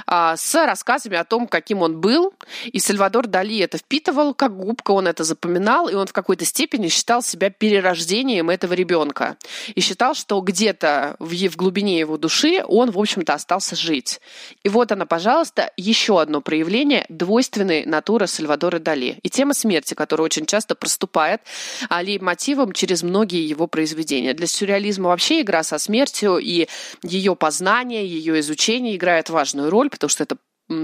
а, 0.06 0.36
с 0.36 0.54
рассказами 0.54 1.16
о 1.16 1.24
том, 1.24 1.46
каким 1.46 1.82
он 1.82 2.00
был. 2.00 2.34
И 2.66 2.78
Сальвадор 2.78 3.26
Дали 3.26 3.58
это 3.58 3.78
впитывал 3.78 4.34
как 4.34 4.56
губка, 4.56 4.92
он 4.92 5.06
это 5.06 5.24
запоминал, 5.24 5.88
и 5.88 5.94
он 5.94 6.06
в 6.06 6.12
какой-то 6.12 6.44
степени 6.44 6.88
считал 6.88 7.22
себя 7.22 7.50
перерождением 7.50 8.50
этого 8.50 8.74
ребенка. 8.74 9.36
И 9.74 9.80
считал, 9.80 10.14
что 10.14 10.40
где-то 10.40 11.16
в, 11.18 11.32
в 11.32 11.56
глубине 11.56 11.98
его 11.98 12.16
души 12.16 12.62
он, 12.66 12.90
в 12.90 12.98
общем-то, 12.98 13.34
остался 13.34 13.76
жить. 13.76 14.20
И 14.62 14.68
вот 14.68 14.92
она, 14.92 15.06
пожалуйста, 15.06 15.72
еще 15.76 16.20
одно 16.20 16.40
проявление 16.40 17.06
двойственной 17.08 17.84
натуры 17.84 18.26
Сальвадора 18.26 18.78
Дали. 18.78 19.18
И 19.22 19.30
тема 19.30 19.54
смерти, 19.54 19.94
которая 19.94 20.24
очень 20.24 20.46
часто 20.46 20.74
проступает 20.74 21.40
а, 21.88 22.02
мотивом 22.20 22.72
через 22.72 23.02
многие 23.02 23.46
его 23.46 23.66
произведения. 23.66 24.34
Для 24.34 24.46
сюрреализма 24.46 25.08
вообще 25.08 25.42
игра 25.42 25.62
со 25.62 25.78
смертью 25.78 26.38
и 26.38 26.68
ее 27.02 27.36
познание, 27.36 28.06
ее 28.06 28.40
изучение 28.40 28.96
играет 28.96 29.30
важную 29.30 29.70
роль, 29.70 29.90
потому 29.90 30.08
что 30.08 30.22
это 30.22 30.36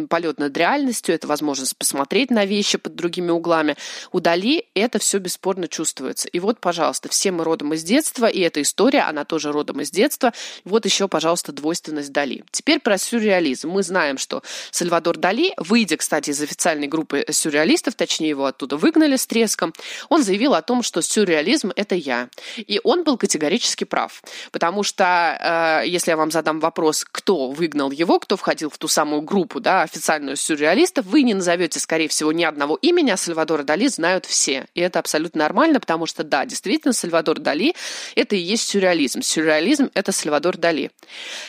полет 0.09 0.39
над 0.39 0.57
реальностью, 0.57 1.15
это 1.15 1.27
возможность 1.27 1.77
посмотреть 1.77 2.31
на 2.31 2.45
вещи 2.45 2.79
под 2.79 2.95
другими 2.95 3.31
углами. 3.31 3.77
У 4.13 4.21
Дали 4.21 4.67
это 4.75 4.99
все 4.99 5.19
бесспорно 5.19 5.69
чувствуется. 5.69 6.29
И 6.29 6.41
вот, 6.41 6.61
пожалуйста, 6.61 7.09
все 7.09 7.31
мы 7.31 7.45
родом 7.45 7.75
из 7.75 7.83
детства, 7.83 8.27
и 8.27 8.41
эта 8.41 8.63
история, 8.63 9.03
она 9.03 9.25
тоже 9.25 9.53
родом 9.53 9.81
из 9.81 9.91
детства. 9.91 10.33
Вот 10.65 10.85
еще, 10.85 11.09
пожалуйста, 11.09 11.53
двойственность 11.53 12.13
Дали. 12.13 12.45
Теперь 12.51 12.81
про 12.81 12.99
сюрреализм. 12.99 13.71
Мы 13.71 13.83
знаем, 13.83 14.19
что 14.19 14.43
Сальвадор 14.71 15.17
Дали, 15.17 15.53
выйдя, 15.57 15.97
кстати, 15.97 16.31
из 16.31 16.41
официальной 16.41 16.89
группы 16.89 17.25
сюрреалистов, 17.31 17.95
точнее 17.95 18.31
его 18.31 18.47
оттуда 18.47 18.77
выгнали 18.77 19.17
с 19.17 19.27
треском, 19.27 19.73
он 20.09 20.23
заявил 20.23 20.55
о 20.55 20.63
том, 20.63 20.83
что 20.83 21.03
сюрреализм– 21.03 21.73
это 21.77 21.95
я. 21.95 22.29
И 22.57 22.81
он 22.83 23.05
был 23.05 23.17
категорически 23.19 23.85
прав. 23.85 24.23
Потому 24.51 24.83
что, 24.83 25.83
э, 25.85 25.89
если 25.89 26.11
я 26.11 26.17
вам 26.17 26.31
задам 26.31 26.61
вопрос, 26.61 27.05
кто 27.11 27.51
выгнал 27.51 27.91
его, 27.91 28.19
кто 28.19 28.37
входил 28.37 28.71
в 28.71 28.79
ту 28.79 28.89
самую 28.89 29.23
группу, 29.23 29.61
да, 29.61 29.76
официальную 29.83 30.37
сюрреалистов, 30.37 31.07
вы 31.07 31.23
не 31.23 31.35
назовете, 31.35 31.81
скорее 31.81 32.09
всего, 32.09 32.33
ни 32.33 32.45
одного 32.45 32.77
имени, 32.77 33.11
а 33.11 33.17
Сальвадора 33.17 33.63
Дали 33.63 33.87
знают 33.89 34.27
все. 34.27 34.67
И 34.75 34.81
это 34.81 34.99
абсолютно 34.99 35.41
нормально, 35.41 35.81
потому 35.81 36.07
что, 36.07 36.25
да, 36.25 36.45
действительно, 36.45 36.93
Сальвадор 36.93 37.39
Дали– 37.39 37.75
это 38.15 38.37
и 38.37 38.41
есть 38.41 38.69
сюрреализм. 38.69 39.23
Сюрреализм– 39.23 39.91
это 39.95 40.13
Сальвадор 40.13 40.57
Дали. 40.57 40.91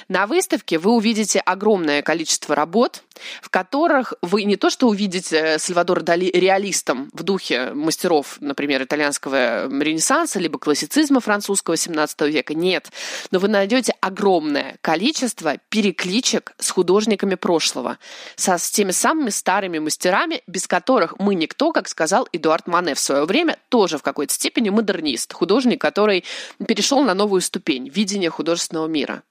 На 0.08 0.28
выставке 0.28 0.78
вы 0.78 0.92
увидите 0.92 1.40
огромное 1.40 2.02
количество 2.02 2.56
работ, 2.56 3.04
в 3.42 3.50
которых 3.50 4.14
вы 4.22 4.44
не 4.44 4.56
то 4.56 4.70
что 4.70 4.88
увидите 4.88 5.60
Сальвадора 5.60 6.02
Дали 6.02 6.26
реалистом 6.26 7.10
в 7.14 7.24
духе 7.24 7.72
мастеров, 7.74 8.38
например, 8.40 8.84
итальянского 8.84 9.68
ренессанса, 9.68 10.40
либо 10.40 10.60
классицизма 10.60 11.20
французского 11.20 11.76
XVII 11.76 12.30
века, 12.30 12.54
нет. 12.54 12.92
Но 13.32 13.40
вы 13.40 13.48
найдете 13.48 13.94
огромное 14.02 14.78
количество 14.82 15.58
перекличек 15.70 16.54
с 16.60 16.70
художниками 16.70 17.36
прошлого, 17.36 17.98
со, 18.36 18.58
с 18.58 18.70
теми 18.72 18.92
самыми 18.92 19.30
старыми 19.30 19.80
мастерами, 19.80 20.42
без 20.48 20.68
которых 20.68 21.18
мы 21.20 21.36
никто, 21.36 21.72
как 21.72 21.88
сказал 21.88 22.28
Эдуард 22.32 22.68
Мане 22.68 22.96
в 22.96 23.00
свое 23.00 23.26
время, 23.26 23.58
тоже 23.70 23.98
в 23.98 24.04
какой-то 24.04 24.34
степени 24.34 24.70
модернист, 24.70 25.34
художник, 25.34 25.82
который 25.82 26.24
перешел 26.68 27.04
на 27.04 27.14
новую 27.14 27.42
ступень 27.42 27.90
видения 27.90 28.30
художественного 28.30 28.88
мира. 28.88 29.24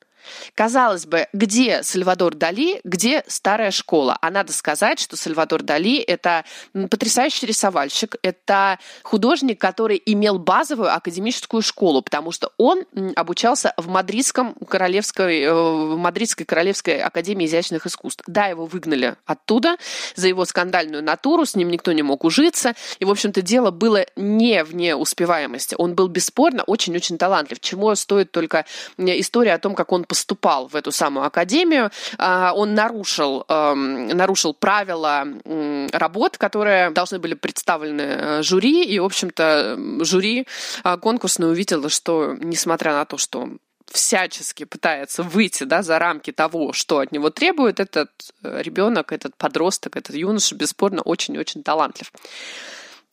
Казалось 0.54 1.06
бы, 1.06 1.26
где 1.32 1.82
Сальвадор 1.82 2.34
Дали, 2.34 2.80
где 2.84 3.24
старая 3.26 3.70
школа? 3.70 4.18
А 4.20 4.30
надо 4.30 4.52
сказать, 4.52 4.98
что 4.98 5.16
Сальвадор 5.16 5.62
Дали– 5.62 5.98
это 6.06 6.44
потрясающий 6.90 7.46
рисовальщик, 7.46 8.16
это 8.22 8.78
художник, 9.02 9.60
который 9.60 10.00
имел 10.04 10.38
базовую 10.38 10.94
академическую 10.94 11.62
школу, 11.62 12.02
потому 12.02 12.32
что 12.32 12.52
он 12.56 12.84
обучался 13.14 13.72
в 13.76 13.88
Мадридском 13.88 14.54
королевской, 14.68 15.42
э, 15.42 15.52
в 15.52 15.96
Мадридской 15.96 16.46
королевской 16.46 17.00
академии 17.00 17.46
изящных 17.46 17.86
искусств. 17.86 18.22
Да, 18.26 18.46
его 18.46 18.66
выгнали 18.66 19.16
оттуда 19.24 19.76
за 20.14 20.28
его 20.28 20.44
скандальную 20.44 21.02
натуру, 21.02 21.44
с 21.44 21.54
ним 21.54 21.70
никто 21.70 21.92
не 21.92 22.02
мог 22.02 22.24
ужиться, 22.24 22.74
и, 22.98 23.04
в 23.04 23.10
общем-то, 23.10 23.42
дело 23.42 23.70
было 23.70 24.06
не 24.16 24.62
вне 24.64 24.96
успеваемости. 24.96 25.74
Он 25.78 25.94
был 25.94 26.08
бесспорно 26.08 26.62
очень-очень 26.64 27.18
талантлив, 27.18 27.60
чему 27.60 27.94
стоит 27.94 28.30
только 28.32 28.64
история 28.98 29.54
о 29.54 29.58
том, 29.58 29.74
как 29.74 29.92
он 29.92 30.04
поступал 30.16 30.66
в 30.66 30.74
эту 30.74 30.92
самую 30.92 31.26
академию, 31.26 31.90
а, 32.16 32.52
он 32.54 32.74
нарушил, 32.74 33.44
эм, 33.48 34.08
нарушил 34.08 34.54
правила 34.54 35.26
работ, 35.92 36.38
которые 36.38 36.90
должны 36.90 37.18
были 37.18 37.34
представлены 37.34 38.02
э, 38.02 38.42
жюри, 38.42 38.84
и, 38.84 38.98
в 38.98 39.04
общем-то, 39.04 39.76
жюри 40.00 40.46
а, 40.82 40.96
конкурсное 40.96 41.50
увидело, 41.50 41.90
что, 41.90 42.34
несмотря 42.40 42.92
на 42.92 43.04
то, 43.04 43.18
что 43.18 43.48
всячески 43.92 44.64
пытается 44.64 45.22
выйти 45.22 45.64
да, 45.64 45.82
за 45.82 45.98
рамки 45.98 46.32
того, 46.32 46.72
что 46.72 47.00
от 47.00 47.12
него 47.12 47.28
требует, 47.28 47.78
этот 47.78 48.10
э, 48.42 48.62
ребенок, 48.62 49.12
этот 49.12 49.36
подросток, 49.36 49.96
этот 49.96 50.16
юноша 50.16 50.54
бесспорно 50.54 51.02
очень-очень 51.02 51.62
талантлив. 51.62 52.10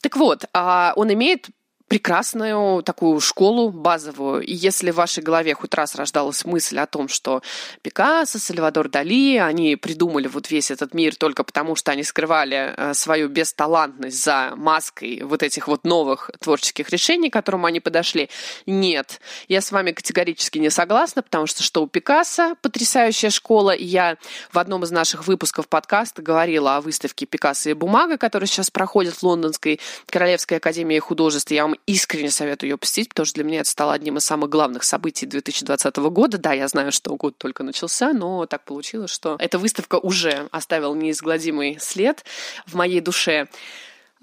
Так 0.01 0.15
вот, 0.15 0.45
а, 0.53 0.93
он 0.95 1.11
имеет 1.11 1.49
прекрасную 1.93 2.81
такую 2.81 3.19
школу 3.19 3.69
базовую. 3.69 4.41
И 4.41 4.51
если 4.51 4.89
в 4.89 4.95
вашей 4.95 5.21
голове 5.21 5.53
хоть 5.53 5.75
раз 5.75 5.93
рождалась 5.93 6.43
мысль 6.43 6.79
о 6.79 6.87
том, 6.87 7.07
что 7.07 7.43
Пикассо, 7.83 8.39
Сальвадор 8.39 8.89
Дали, 8.89 9.37
они 9.37 9.75
придумали 9.75 10.25
вот 10.25 10.49
весь 10.49 10.71
этот 10.71 10.95
мир 10.95 11.15
только 11.15 11.43
потому, 11.43 11.75
что 11.75 11.91
они 11.91 12.01
скрывали 12.01 12.73
э, 12.75 12.95
свою 12.95 13.29
бесталантность 13.29 14.23
за 14.23 14.53
маской 14.55 15.21
вот 15.21 15.43
этих 15.43 15.67
вот 15.67 15.83
новых 15.83 16.31
творческих 16.39 16.89
решений, 16.89 17.29
к 17.29 17.33
которым 17.33 17.63
они 17.63 17.79
подошли, 17.79 18.27
нет. 18.65 19.21
Я 19.47 19.61
с 19.61 19.71
вами 19.71 19.91
категорически 19.91 20.57
не 20.57 20.71
согласна, 20.71 21.21
потому 21.21 21.45
что 21.45 21.61
что 21.61 21.83
у 21.83 21.87
Пикассо 21.87 22.55
потрясающая 22.63 23.29
школа, 23.29 23.75
я 23.77 24.17
в 24.51 24.57
одном 24.57 24.83
из 24.83 24.89
наших 24.89 25.27
выпусков 25.27 25.67
подкаста 25.67 26.23
говорила 26.23 26.75
о 26.75 26.81
выставке 26.81 27.27
Пикассо 27.27 27.69
и 27.69 27.73
бумага, 27.73 28.17
которая 28.17 28.47
сейчас 28.47 28.71
проходит 28.71 29.13
в 29.13 29.21
Лондонской 29.21 29.79
Королевской 30.07 30.57
академии 30.57 30.97
художеств. 30.97 31.51
Я 31.51 31.67
вам 31.67 31.75
искренне 31.85 32.31
советую 32.31 32.71
ее 32.71 32.77
посетить, 32.77 33.09
потому 33.09 33.25
что 33.25 33.35
для 33.35 33.43
меня 33.43 33.61
это 33.61 33.69
стало 33.69 33.93
одним 33.93 34.17
из 34.17 34.23
самых 34.23 34.49
главных 34.49 34.83
событий 34.83 35.25
2020 35.25 35.95
года. 35.97 36.37
Да, 36.37 36.53
я 36.53 36.67
знаю, 36.67 36.91
что 36.91 37.15
год 37.15 37.37
только 37.37 37.63
начался, 37.63 38.13
но 38.13 38.45
так 38.45 38.63
получилось, 38.63 39.11
что 39.11 39.35
эта 39.39 39.59
выставка 39.59 39.95
уже 39.95 40.47
оставила 40.51 40.95
неизгладимый 40.95 41.77
след 41.79 42.23
в 42.65 42.75
моей 42.75 43.01
душе 43.01 43.47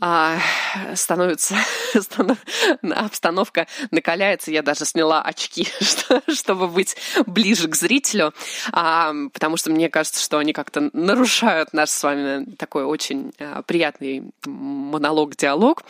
а, 0.00 0.38
становится, 0.94 1.56
обстановка 2.82 3.66
накаляется. 3.90 4.50
Я 4.50 4.62
даже 4.62 4.84
сняла 4.84 5.22
очки, 5.22 5.68
чтобы 6.28 6.68
быть 6.68 6.96
ближе 7.26 7.68
к 7.68 7.76
зрителю, 7.76 8.32
а, 8.72 9.12
потому 9.32 9.56
что 9.56 9.70
мне 9.70 9.88
кажется, 9.88 10.22
что 10.22 10.38
они 10.38 10.52
как-то 10.52 10.90
нарушают 10.92 11.72
наш 11.72 11.90
с 11.90 12.02
вами 12.02 12.54
такой 12.56 12.84
очень 12.84 13.32
а, 13.38 13.62
приятный 13.62 14.24
монолог-диалог. 14.46 15.82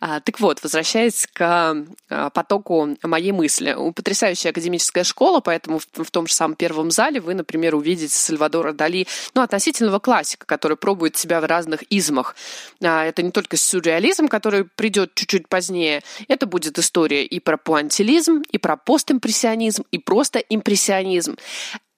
А, 0.00 0.20
так 0.20 0.40
вот, 0.40 0.62
возвращаясь 0.62 1.26
к 1.32 1.76
а, 2.10 2.30
потоку 2.30 2.96
моей 3.02 3.32
мысли. 3.32 3.76
Потрясающая 3.94 4.50
академическая 4.50 5.04
школа, 5.04 5.40
поэтому 5.40 5.78
в, 5.78 5.86
в 6.04 6.10
том 6.10 6.26
же 6.26 6.34
самом 6.34 6.56
первом 6.56 6.90
зале 6.90 7.20
вы, 7.20 7.34
например, 7.34 7.74
увидите 7.74 8.14
Сальвадора 8.14 8.72
Дали, 8.72 9.06
ну, 9.34 9.42
относительного 9.42 9.98
классика, 9.98 10.46
который 10.46 10.76
пробует 10.76 11.16
себя 11.16 11.40
в 11.40 11.44
разных 11.44 11.82
измах. 11.90 12.36
А, 12.82 13.04
это 13.04 13.22
не 13.22 13.30
только 13.30 13.53
только 13.54 13.56
сюрреализм, 13.56 14.28
который 14.28 14.64
придет 14.64 15.14
чуть-чуть 15.14 15.48
позднее. 15.48 16.02
Это 16.28 16.46
будет 16.46 16.78
история 16.78 17.24
и 17.24 17.40
про 17.40 17.56
пуантилизм, 17.56 18.42
и 18.52 18.58
про 18.58 18.76
постимпрессионизм, 18.76 19.84
и 19.92 19.98
просто 19.98 20.38
импрессионизм. 20.38 21.36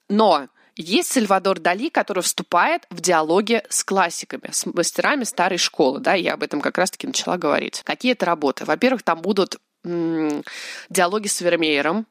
Но 0.09 0.49
есть 0.77 1.13
Сальвадор 1.13 1.59
Дали, 1.59 1.89
который 1.89 2.23
вступает 2.23 2.87
в 2.91 3.01
диалоги 3.01 3.63
с 3.69 3.83
классиками, 3.83 4.51
с 4.53 4.67
мастерами 4.67 5.25
старой 5.25 5.59
школы. 5.59 6.01
Да, 6.01 6.15
я 6.15 6.35
об 6.35 6.43
этом 6.43 6.61
как 6.61 6.79
раз-таки 6.79 7.07
начала 7.07 7.39
говорить. 7.39 7.83
Какие 7.85 8.13
это 8.13 8.27
работы? 8.27 8.65
Во-первых, 8.65 9.03
там 9.03 9.23
будут 9.23 9.57
м- 9.85 10.43
диалоги 10.91 11.29
с 11.29 11.41
Вермеером, 11.41 12.07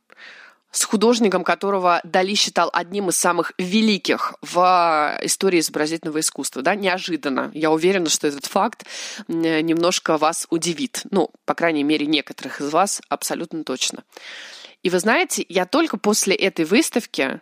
с 0.76 0.84
художником, 0.84 1.46
которого 1.46 2.02
Дали 2.04 2.36
считал 2.36 2.70
одним 2.74 3.08
из 3.08 3.16
самых 3.16 3.54
великих 3.58 4.34
в 4.42 5.18
истории 5.22 5.60
изобразительного 5.60 6.20
искусства. 6.20 6.62
Да? 6.62 6.76
Неожиданно. 6.76 7.50
Я 7.54 7.72
уверена, 7.72 8.10
что 8.10 8.28
этот 8.28 8.46
факт 8.46 8.86
немножко 9.30 10.18
вас 10.18 10.48
удивит. 10.50 11.04
Ну, 11.12 11.32
по 11.46 11.56
крайней 11.56 11.84
мере, 11.84 12.06
некоторых 12.06 12.60
из 12.60 12.72
вас 12.72 13.02
абсолютно 13.08 13.64
точно. 13.64 14.04
И 14.84 14.90
вы 14.90 15.00
знаете, 15.00 15.46
я 15.48 15.66
только 15.66 15.98
после 15.98 16.36
этой 16.36 16.66
выставки 16.66 17.40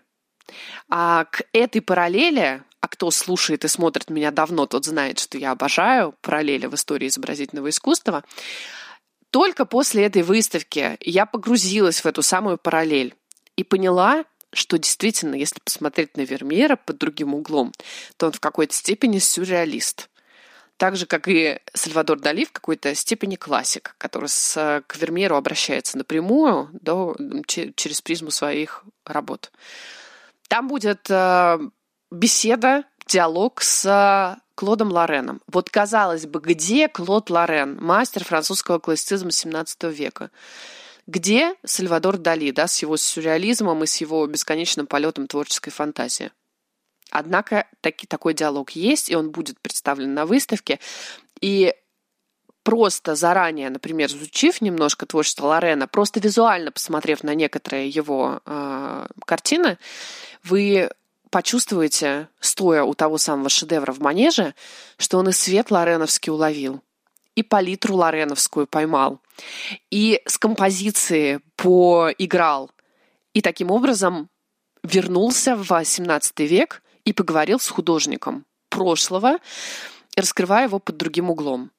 а 0.90 1.26
к 1.26 1.44
этой 1.54 1.82
параллели, 1.82 2.62
а 2.82 2.88
кто 2.88 3.10
слушает 3.10 3.66
и 3.66 3.68
смотрит 3.68 4.12
меня 4.12 4.30
давно, 4.30 4.68
тот 4.68 4.86
знает, 4.86 5.18
что 5.18 5.40
я 5.40 5.52
обожаю 5.52 6.14
параллели 6.22 6.68
в 6.68 6.76
истории 6.76 7.08
изобразительного 7.08 7.70
искусства, 7.70 8.24
только 9.34 9.66
после 9.66 10.04
этой 10.04 10.22
выставки 10.22 10.96
я 11.00 11.26
погрузилась 11.26 12.02
в 12.02 12.06
эту 12.06 12.22
самую 12.22 12.60
параллель 12.60 13.16
и 13.56 13.64
поняла, 13.64 14.26
что 14.52 14.78
действительно, 14.78 15.36
если 15.36 15.60
посмотреть 15.60 16.16
на 16.18 16.22
Вермеера 16.22 16.76
под 16.76 16.98
другим 16.98 17.34
углом, 17.34 17.72
то 18.18 18.28
он 18.28 18.32
в 18.32 18.40
какой-то 18.40 18.74
степени 18.74 19.20
сюрреалист. 19.20 20.10
Так 20.78 20.96
же, 20.96 21.06
как 21.06 21.28
и 21.28 21.60
Сальвадор 21.74 22.20
Дали 22.20 22.46
в 22.46 22.52
какой-то 22.52 22.94
степени 22.96 23.36
классик, 23.36 23.96
который 23.98 24.28
с, 24.28 24.84
к 24.88 24.98
Вермееру 24.98 25.36
обращается 25.36 25.98
напрямую 25.98 26.70
до, 26.74 27.16
через 27.46 28.02
призму 28.02 28.32
своих 28.32 28.84
работ. 29.06 29.52
Там 30.48 30.68
будет 30.68 31.10
э, 31.10 31.60
беседа, 32.12 32.84
диалог 33.08 33.62
с 33.62 34.38
Клодом 34.56 34.92
Лореном. 34.92 35.42
Вот 35.48 35.70
казалось 35.70 36.26
бы, 36.26 36.40
где 36.40 36.88
Клод 36.88 37.30
Лорен, 37.30 37.78
мастер 37.82 38.24
французского 38.24 38.80
классицизма 38.80 39.30
XVII 39.30 39.92
века? 39.92 40.32
Где 41.06 41.56
Сальвадор 41.66 42.18
Дали, 42.18 42.52
да, 42.52 42.68
с 42.68 42.82
его 42.82 42.96
сюрреализмом 42.98 43.84
и 43.84 43.88
с 43.88 43.98
его 43.98 44.26
бесконечным 44.26 44.88
полетом 44.88 45.28
творческой 45.28 45.72
фантазии? 45.72 46.32
Однако 47.10 47.68
таки, 47.82 48.08
такой 48.08 48.34
диалог 48.34 48.72
есть, 48.72 49.10
и 49.10 49.16
он 49.16 49.32
будет 49.32 49.60
представлен 49.60 50.14
на 50.14 50.26
выставке. 50.26 50.80
И 51.42 51.76
просто 52.64 53.16
заранее, 53.16 53.70
например, 53.70 54.10
изучив 54.10 54.62
немножко 54.62 55.06
творчество 55.06 55.48
Лорена, 55.48 55.88
просто 55.88 56.20
визуально 56.20 56.72
посмотрев 56.72 57.24
на 57.24 57.36
некоторые 57.36 57.90
его 57.90 58.42
э, 58.46 59.08
картины, 59.26 59.78
вы 60.44 60.90
почувствуете, 61.30 62.30
стоя 62.40 62.84
у 62.84 62.94
того 62.94 63.18
самого 63.18 63.50
шедевра 63.50 63.92
в 63.92 64.00
манеже, 64.00 64.56
что 64.98 65.18
он 65.18 65.30
и 65.30 65.32
свет 65.34 65.72
лореновский 65.72 66.32
уловил, 66.32 66.82
и 67.36 67.44
палитру 67.44 67.96
лореновскую 67.96 68.68
поймал, 68.68 69.20
и 69.90 70.22
с 70.26 70.38
композиции 70.38 71.40
поиграл, 71.56 72.72
и 73.34 73.42
таким 73.42 73.72
образом 73.72 74.30
вернулся 74.84 75.56
в 75.56 75.62
XVIII 75.72 76.46
век 76.46 76.84
и 77.06 77.14
поговорил 77.14 77.60
с 77.60 77.70
художником 77.70 78.46
прошлого, 78.70 79.40
раскрывая 80.16 80.66
его 80.66 80.80
под 80.80 80.98
другим 80.98 81.30
углом. 81.30 81.72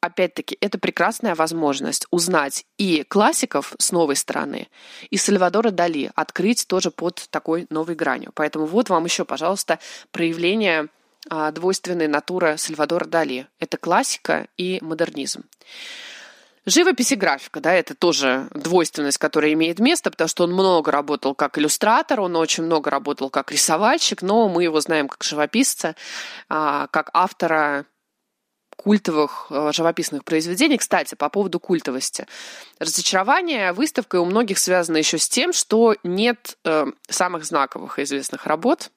Опять-таки, 0.00 0.56
это 0.60 0.78
прекрасная 0.78 1.34
возможность 1.34 2.06
узнать 2.12 2.64
и 2.78 3.02
классиков 3.02 3.74
с 3.78 3.90
новой 3.90 4.14
стороны, 4.14 4.68
и 5.10 5.16
Сальвадора 5.16 5.72
Дали 5.72 6.12
открыть 6.14 6.68
тоже 6.68 6.92
под 6.92 7.26
такой 7.30 7.66
новой 7.68 7.96
гранью. 7.96 8.30
Поэтому 8.34 8.66
вот 8.66 8.90
вам 8.90 9.04
еще, 9.04 9.24
пожалуйста, 9.24 9.80
проявление 10.12 10.88
а, 11.30 11.50
двойственной 11.50 12.08
натуры 12.08 12.56
Сальвадора 12.58 13.04
Дали. 13.04 13.46
Это 13.58 13.76
классика 13.76 14.48
и 14.56 14.78
модернизм. 14.80 15.44
Живопись 16.66 17.12
и 17.12 17.16
графика, 17.16 17.60
да, 17.60 17.72
это 17.72 17.94
тоже 17.94 18.48
двойственность, 18.52 19.16
которая 19.16 19.54
имеет 19.54 19.78
место, 19.78 20.10
потому 20.10 20.28
что 20.28 20.44
он 20.44 20.52
много 20.52 20.92
работал 20.92 21.34
как 21.34 21.56
иллюстратор, 21.56 22.20
он 22.20 22.36
очень 22.36 22.64
много 22.64 22.90
работал 22.90 23.30
как 23.30 23.50
рисовальщик, 23.50 24.20
но 24.20 24.48
мы 24.50 24.64
его 24.64 24.78
знаем 24.80 25.08
как 25.08 25.22
живописца, 25.22 25.96
а, 26.50 26.88
как 26.88 27.08
автора 27.14 27.86
культовых 28.76 29.46
а, 29.50 29.72
живописных 29.72 30.24
произведений. 30.24 30.76
Кстати, 30.76 31.14
по 31.14 31.30
поводу 31.30 31.58
культовости. 31.58 32.26
Разочарование 32.78 33.72
выставкой 33.72 34.20
у 34.20 34.24
многих 34.24 34.58
связано 34.58 34.98
еще 34.98 35.16
с 35.16 35.28
тем, 35.28 35.52
что 35.52 35.96
нет 36.04 36.58
э, 36.64 36.86
самых 37.08 37.44
знаковых 37.44 37.98
и 37.98 38.02
известных 38.02 38.46
работ. 38.46 38.90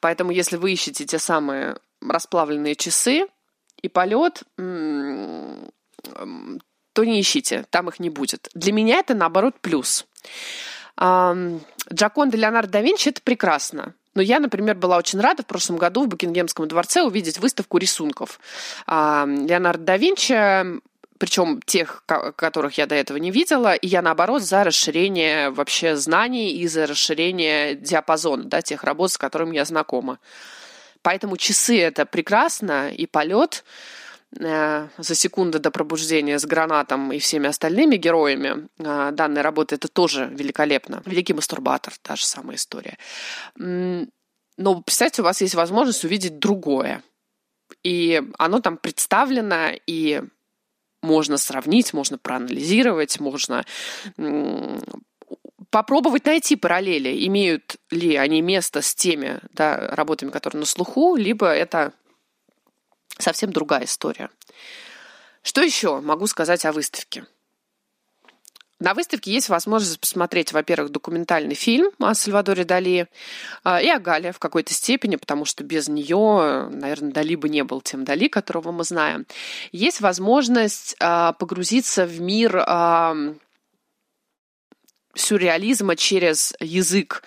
Поэтому, 0.00 0.30
если 0.30 0.56
вы 0.56 0.72
ищете 0.72 1.04
те 1.04 1.18
самые 1.18 1.76
расплавленные 2.00 2.74
часы 2.74 3.26
и 3.80 3.88
полет, 3.88 4.42
то 4.56 4.64
не 7.04 7.20
ищите, 7.20 7.64
там 7.70 7.88
их 7.88 8.00
не 8.00 8.10
будет. 8.10 8.48
Для 8.54 8.72
меня 8.72 8.98
это, 8.98 9.14
наоборот, 9.14 9.54
плюс. 9.60 10.06
Джаконда 10.98 12.36
Леонардо 12.36 12.72
да 12.72 12.80
Винчи– 12.80 13.08
это 13.10 13.22
прекрасно. 13.22 13.94
Но 14.14 14.22
я, 14.22 14.40
например, 14.40 14.76
была 14.76 14.96
очень 14.96 15.20
рада 15.20 15.42
в 15.42 15.46
прошлом 15.46 15.76
году 15.76 16.04
в 16.04 16.08
Букингемском 16.08 16.66
дворце 16.66 17.02
увидеть 17.02 17.38
выставку 17.38 17.76
рисунков 17.76 18.40
Леонардо 18.86 19.84
да 19.84 19.96
Винчи, 19.98 20.80
причем 21.18 21.60
тех, 21.64 22.04
которых 22.06 22.78
я 22.78 22.86
до 22.86 22.94
этого 22.94 23.16
не 23.16 23.30
видела, 23.30 23.74
и 23.74 23.86
я, 23.86 24.02
наоборот, 24.02 24.42
за 24.42 24.64
расширение 24.64 25.50
вообще 25.50 25.96
знаний 25.96 26.52
и 26.52 26.66
за 26.66 26.86
расширение 26.86 27.74
диапазона, 27.74 28.44
да, 28.44 28.62
тех 28.62 28.84
работ, 28.84 29.12
с 29.12 29.18
которыми 29.18 29.56
я 29.56 29.64
знакома. 29.64 30.18
Поэтому 31.02 31.36
часы– 31.36 31.80
это 31.80 32.06
прекрасно, 32.06 32.90
и 32.90 33.06
полет– 33.06 33.64
Э, 34.38 34.88
за 34.98 35.14
секунду 35.14 35.58
до 35.60 35.70
пробуждения 35.70 36.38
с 36.38 36.44
гранатом 36.44 37.12
и 37.12 37.18
всеми 37.18 37.48
остальными 37.48 37.96
героями 37.96 38.68
э, 38.78 39.10
данной 39.12 39.42
работы, 39.42 39.76
это 39.76 39.88
тоже 39.88 40.28
великолепно. 40.32 41.02
Великий 41.06 41.32
мастурбатор, 41.32 41.94
та 42.02 42.16
же 42.16 42.26
самая 42.26 42.56
история. 42.56 42.98
Но 43.56 44.80
представьте, 44.82 45.22
у 45.22 45.24
вас 45.24 45.40
есть 45.40 45.54
возможность 45.54 46.04
увидеть 46.04 46.38
другое. 46.38 47.02
И 47.82 48.22
оно 48.38 48.60
там 48.60 48.76
представлено, 48.78 49.72
и 49.86 50.22
можно 51.06 51.38
сравнить, 51.38 51.92
можно 51.92 52.18
проанализировать, 52.18 53.18
можно 53.20 53.64
попробовать 55.70 56.26
найти 56.26 56.56
параллели, 56.56 57.26
имеют 57.26 57.76
ли 57.90 58.16
они 58.16 58.42
место 58.42 58.82
с 58.82 58.94
теми 58.94 59.40
да, 59.52 59.88
работами, 59.88 60.30
которые 60.30 60.60
на 60.60 60.66
слуху, 60.66 61.16
либо 61.16 61.46
это 61.48 61.92
совсем 63.18 63.52
другая 63.52 63.84
история. 63.84 64.30
Что 65.42 65.62
еще 65.62 66.00
могу 66.00 66.26
сказать 66.26 66.64
о 66.64 66.72
выставке? 66.72 67.26
На 68.78 68.92
выставке 68.92 69.32
есть 69.32 69.48
возможность 69.48 69.98
посмотреть, 69.98 70.52
во-первых, 70.52 70.92
документальный 70.92 71.54
фильм 71.54 71.90
о 71.98 72.14
Сальвадоре 72.14 72.64
Дали 72.64 73.08
а, 73.64 73.80
и 73.80 73.88
о 73.88 73.98
Гале 73.98 74.32
в 74.32 74.38
какой-то 74.38 74.74
степени, 74.74 75.16
потому 75.16 75.46
что 75.46 75.64
без 75.64 75.88
нее, 75.88 76.68
наверное, 76.70 77.12
Дали 77.12 77.36
бы 77.36 77.48
не 77.48 77.64
был 77.64 77.80
тем 77.80 78.04
Дали, 78.04 78.28
которого 78.28 78.72
мы 78.72 78.84
знаем. 78.84 79.26
Есть 79.72 80.02
возможность 80.02 80.94
а, 81.00 81.32
погрузиться 81.32 82.04
в 82.04 82.20
мир 82.20 82.64
сюрреализма 85.14 85.96
через 85.96 86.54
язык 86.60 87.22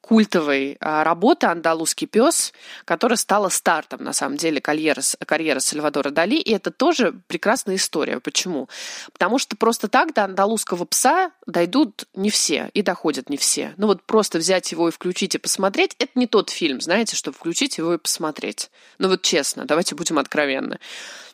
культовой 0.00 0.76
а, 0.80 1.04
работы 1.04 1.46
«Андалузский 1.46 2.06
пес», 2.06 2.52
которая 2.84 3.16
стала 3.16 3.48
стартом, 3.48 4.02
на 4.04 4.12
самом 4.12 4.36
деле, 4.36 4.60
карьеры, 4.60 5.02
карьеры 5.26 5.60
Сальвадора 5.60 6.10
Дали. 6.10 6.36
И 6.36 6.50
это 6.52 6.70
тоже 6.70 7.20
прекрасная 7.26 7.76
история. 7.76 8.20
Почему? 8.20 8.68
Потому 9.12 9.38
что 9.38 9.56
просто 9.56 9.88
так 9.88 10.14
до 10.14 10.24
андалузского 10.24 10.84
пса 10.84 11.32
дойдут 11.46 12.04
не 12.14 12.30
все 12.30 12.70
и 12.74 12.82
доходят 12.82 13.28
не 13.28 13.36
все. 13.36 13.74
Ну 13.76 13.86
вот 13.86 14.02
просто 14.02 14.38
взять 14.38 14.72
его 14.72 14.88
и 14.88 14.92
включить 14.92 15.34
и 15.34 15.38
посмотреть, 15.38 15.94
это 15.98 16.12
не 16.14 16.26
тот 16.26 16.50
фильм, 16.50 16.80
знаете, 16.80 17.16
чтобы 17.16 17.36
включить 17.36 17.78
его 17.78 17.94
и 17.94 17.98
посмотреть. 17.98 18.70
Ну 18.98 19.08
вот 19.08 19.22
честно, 19.22 19.64
давайте 19.64 19.94
будем 19.94 20.18
откровенны. 20.18 20.78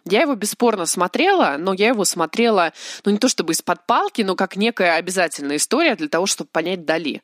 Я 0.06 0.22
его 0.22 0.34
бесспорно 0.34 0.84
смотрела, 0.84 1.56
но 1.58 1.72
я 1.72 1.88
его 1.88 2.04
смотрела, 2.04 2.72
ну 3.04 3.12
не 3.12 3.18
то 3.18 3.28
чтобы 3.28 3.52
из-под 3.54 3.86
палки, 3.86 4.20
но 4.22 4.36
как 4.36 4.56
некая 4.56 4.96
обязательная 4.96 5.56
история 5.56 5.94
для 5.94 6.08
того, 6.08 6.26
чтобы 6.26 6.50
понять 6.50 6.84
Дали. 6.84 7.22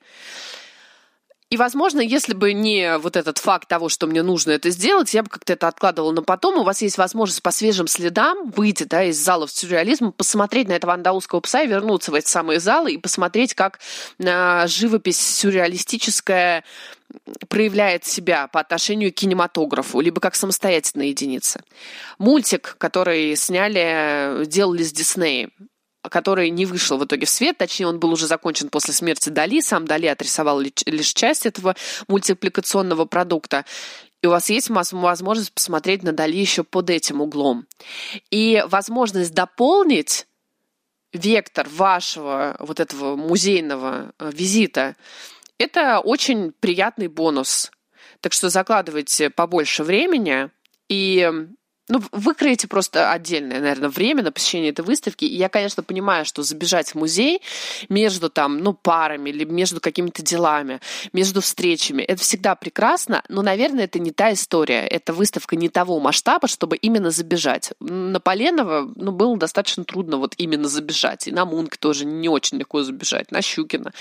И, 1.51 1.57
возможно, 1.57 2.01
если 2.01 2.33
бы 2.33 2.53
не 2.53 2.97
вот 2.99 3.17
этот 3.17 3.39
факт 3.39 3.67
того, 3.67 3.89
что 3.89 4.07
мне 4.07 4.23
нужно 4.23 4.53
это 4.53 4.71
сделать, 4.71 5.13
я 5.13 5.25
бы 5.25 5.29
как-то 5.29 5.53
это 5.53 5.67
откладывала 5.67 6.13
на 6.13 6.23
потом. 6.23 6.59
У 6.59 6.63
вас 6.63 6.81
есть 6.81 6.97
возможность 6.97 7.43
по 7.43 7.51
свежим 7.51 7.89
следам 7.89 8.51
выйти 8.51 8.85
да, 8.85 9.03
из 9.03 9.19
залов 9.19 9.51
сюрреализма, 9.51 10.13
посмотреть 10.13 10.69
на 10.69 10.75
этого 10.75 10.95
андалузского 10.95 11.41
пса 11.41 11.63
и 11.63 11.67
вернуться 11.67 12.13
в 12.13 12.15
эти 12.15 12.29
самые 12.29 12.61
залы 12.61 12.93
и 12.93 12.99
посмотреть, 12.99 13.55
как 13.55 13.81
э, 14.21 14.67
живопись 14.69 15.21
сюрреалистическая 15.21 16.63
проявляет 17.49 18.05
себя 18.05 18.47
по 18.47 18.61
отношению 18.61 19.11
к 19.11 19.17
кинематографу, 19.17 19.99
либо 19.99 20.21
как 20.21 20.37
самостоятельная 20.37 21.07
единица. 21.07 21.63
Мультик, 22.19 22.77
который 22.79 23.35
сняли, 23.35 24.45
делали 24.47 24.85
с 24.85 24.93
Диснеем, 24.93 25.51
который 26.09 26.51
не 26.51 26.67
вышел 26.67 26.99
в 26.99 27.05
итоге 27.05 27.27
в 27.27 27.31
свет, 27.31 27.59
точнее, 27.59 27.87
он 27.87 27.99
был 27.99 28.13
уже 28.13 28.27
закончен 28.27 28.69
после 28.69 28.95
смерти 28.95 29.29
Дали, 29.29 29.61
сам 29.61 29.87
Дали 29.87 30.07
отрисовал 30.07 30.61
лишь 30.61 31.13
часть 31.13 31.47
этого 31.47 31.77
мультипликационного 32.09 33.05
продукта. 33.05 33.65
И 34.23 34.27
у 34.27 34.31
вас 34.31 34.51
есть 34.51 34.71
возможность 34.71 35.53
посмотреть 35.53 36.03
на 36.03 36.13
Дали 36.13 36.37
еще 36.37 36.65
под 36.65 36.91
этим 36.91 37.21
углом. 37.21 37.67
И 38.31 38.63
возможность 38.67 39.35
дополнить 39.35 40.27
вектор 41.13 41.69
вашего 41.69 42.57
вот 42.61 42.81
этого 42.81 43.17
музейного 43.17 44.13
э, 44.19 44.31
визита– 44.33 44.97
это 45.61 46.01
очень 46.01 46.53
приятный 46.53 47.09
бонус. 47.09 47.71
Так 48.23 48.33
что 48.33 48.49
закладывайте 48.49 49.29
побольше 49.29 49.85
времени 49.85 50.49
и 50.89 51.31
ну, 51.91 52.01
выкроете 52.13 52.69
просто 52.69 53.11
отдельное, 53.11 53.61
наверное, 53.61 53.89
время 53.89 54.23
на 54.23 54.33
посещение 54.33 54.71
этой 54.71 54.85
выставки. 54.85 55.25
И 55.25 55.37
я, 55.37 55.49
конечно, 55.49 55.83
понимаю, 55.83 56.25
что 56.25 56.43
забежать 56.43 56.93
в 56.93 56.95
музей 56.95 57.43
между 57.89 58.31
там, 58.31 58.59
ну, 58.59 58.73
парами 58.73 59.31
или 59.31 59.45
между 59.45 59.81
какими-то 59.81 60.23
делами, 60.23 60.81
между 61.13 61.41
встречами, 61.41 62.03
это 62.03 62.23
всегда 62.23 62.55
прекрасно, 62.55 63.23
но, 63.29 63.43
наверное, 63.43 63.85
это 63.85 63.99
не 63.99 64.13
та 64.13 64.33
история. 64.33 64.87
Это 64.87 65.13
выставка 65.13 65.57
не 65.57 65.69
того 65.69 65.99
масштаба, 65.99 66.47
чтобы 66.47 66.77
именно 66.77 67.11
забежать. 67.11 67.73
На 67.81 68.21
Поленова, 68.21 68.91
ну, 68.95 69.11
было 69.11 69.37
достаточно 69.37 69.85
трудно 69.85 70.17
вот 70.19 70.35
именно 70.39 70.69
забежать. 70.69 71.27
И 71.27 71.33
на 71.33 71.45
Мунк 71.45 71.77
тоже 71.77 72.05
не 72.05 72.29
очень 72.29 72.59
легко 72.59 72.83
забежать, 72.83 73.33
на 73.33 73.43
Щукина. 73.43 73.93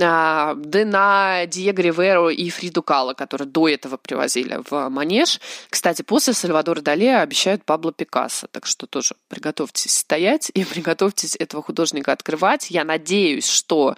А, 0.00 0.54
да 0.54 0.84
на 0.84 1.46
Диего 1.46 1.80
Риверо 1.80 2.28
и 2.28 2.48
Фриду 2.50 2.82
Кала, 2.82 3.14
которые 3.14 3.48
до 3.48 3.68
этого 3.68 3.96
привозили 3.96 4.60
в 4.70 4.88
Манеж. 4.88 5.40
Кстати, 5.68 6.02
после 6.02 6.32
Сальвадора 6.32 6.80
Дали 6.80 7.07
обещают 7.10 7.64
Пабло 7.64 7.92
Пикассо. 7.92 8.46
Так 8.48 8.66
что 8.66 8.86
тоже 8.86 9.14
приготовьтесь 9.28 9.94
стоять 9.94 10.50
и 10.54 10.64
приготовьтесь 10.66 11.36
этого 11.36 11.62
художника 11.62 12.12
открывать. 12.12 12.70
Я 12.70 12.84
надеюсь, 12.84 13.48
что 13.48 13.96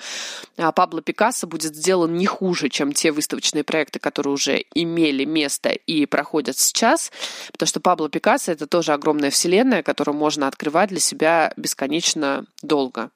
а, 0.57 0.73
Пабло 0.73 1.03
Пикассо 1.03 1.47
будет 1.47 1.75
сделан 1.75 2.17
не 2.17 2.27
хуже, 2.27 2.69
чем 2.69 2.93
те 2.93 3.13
выставочные 3.13 3.65
проекты, 3.65 3.99
которые 3.99 4.33
уже 4.33 4.65
имели 4.75 5.25
место 5.25 5.71
и 5.71 6.07
проходят 6.07 6.59
сейчас. 6.59 7.13
Потому 7.53 7.67
что 7.67 7.81
Пабло 7.81 8.09
Пикассо— 8.09 8.53
это 8.53 8.67
тоже 8.67 8.93
огромная 8.93 9.31
вселенная, 9.31 9.83
которую 9.83 10.17
можно 10.17 10.47
открывать 10.47 10.91
для 10.91 11.01
себя 11.01 11.53
бесконечно 11.57 12.47
долго. 12.63 13.11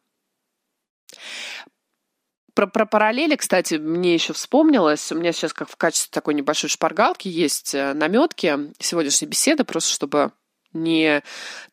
Про, 2.54 2.68
про 2.68 2.86
параллели, 2.86 3.34
кстати, 3.34 3.74
мне 3.74 4.14
еще 4.14 4.32
вспомнилось. 4.32 5.10
У 5.10 5.16
меня 5.16 5.32
сейчас 5.32 5.52
как 5.52 5.68
в 5.68 5.76
качестве 5.76 6.10
такой 6.12 6.34
небольшой 6.34 6.70
шпаргалки 6.70 7.26
есть 7.26 7.74
э, 7.74 7.94
наметки 7.94 8.72
сегодняшней 8.78 9.26
беседы, 9.26 9.64
просто 9.64 9.90
чтобы 9.92 10.30
не 10.72 11.22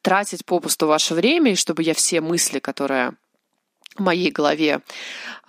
тратить 0.02 0.46
попусту 0.46 0.88
ваше 0.88 1.14
время, 1.14 1.52
и 1.52 1.56
чтобы 1.56 1.84
я 1.84 1.94
все 1.94 2.22
мысли, 2.22 2.60
которые 2.60 3.14
в 3.96 4.00
моей 4.00 4.32
голове 4.32 4.82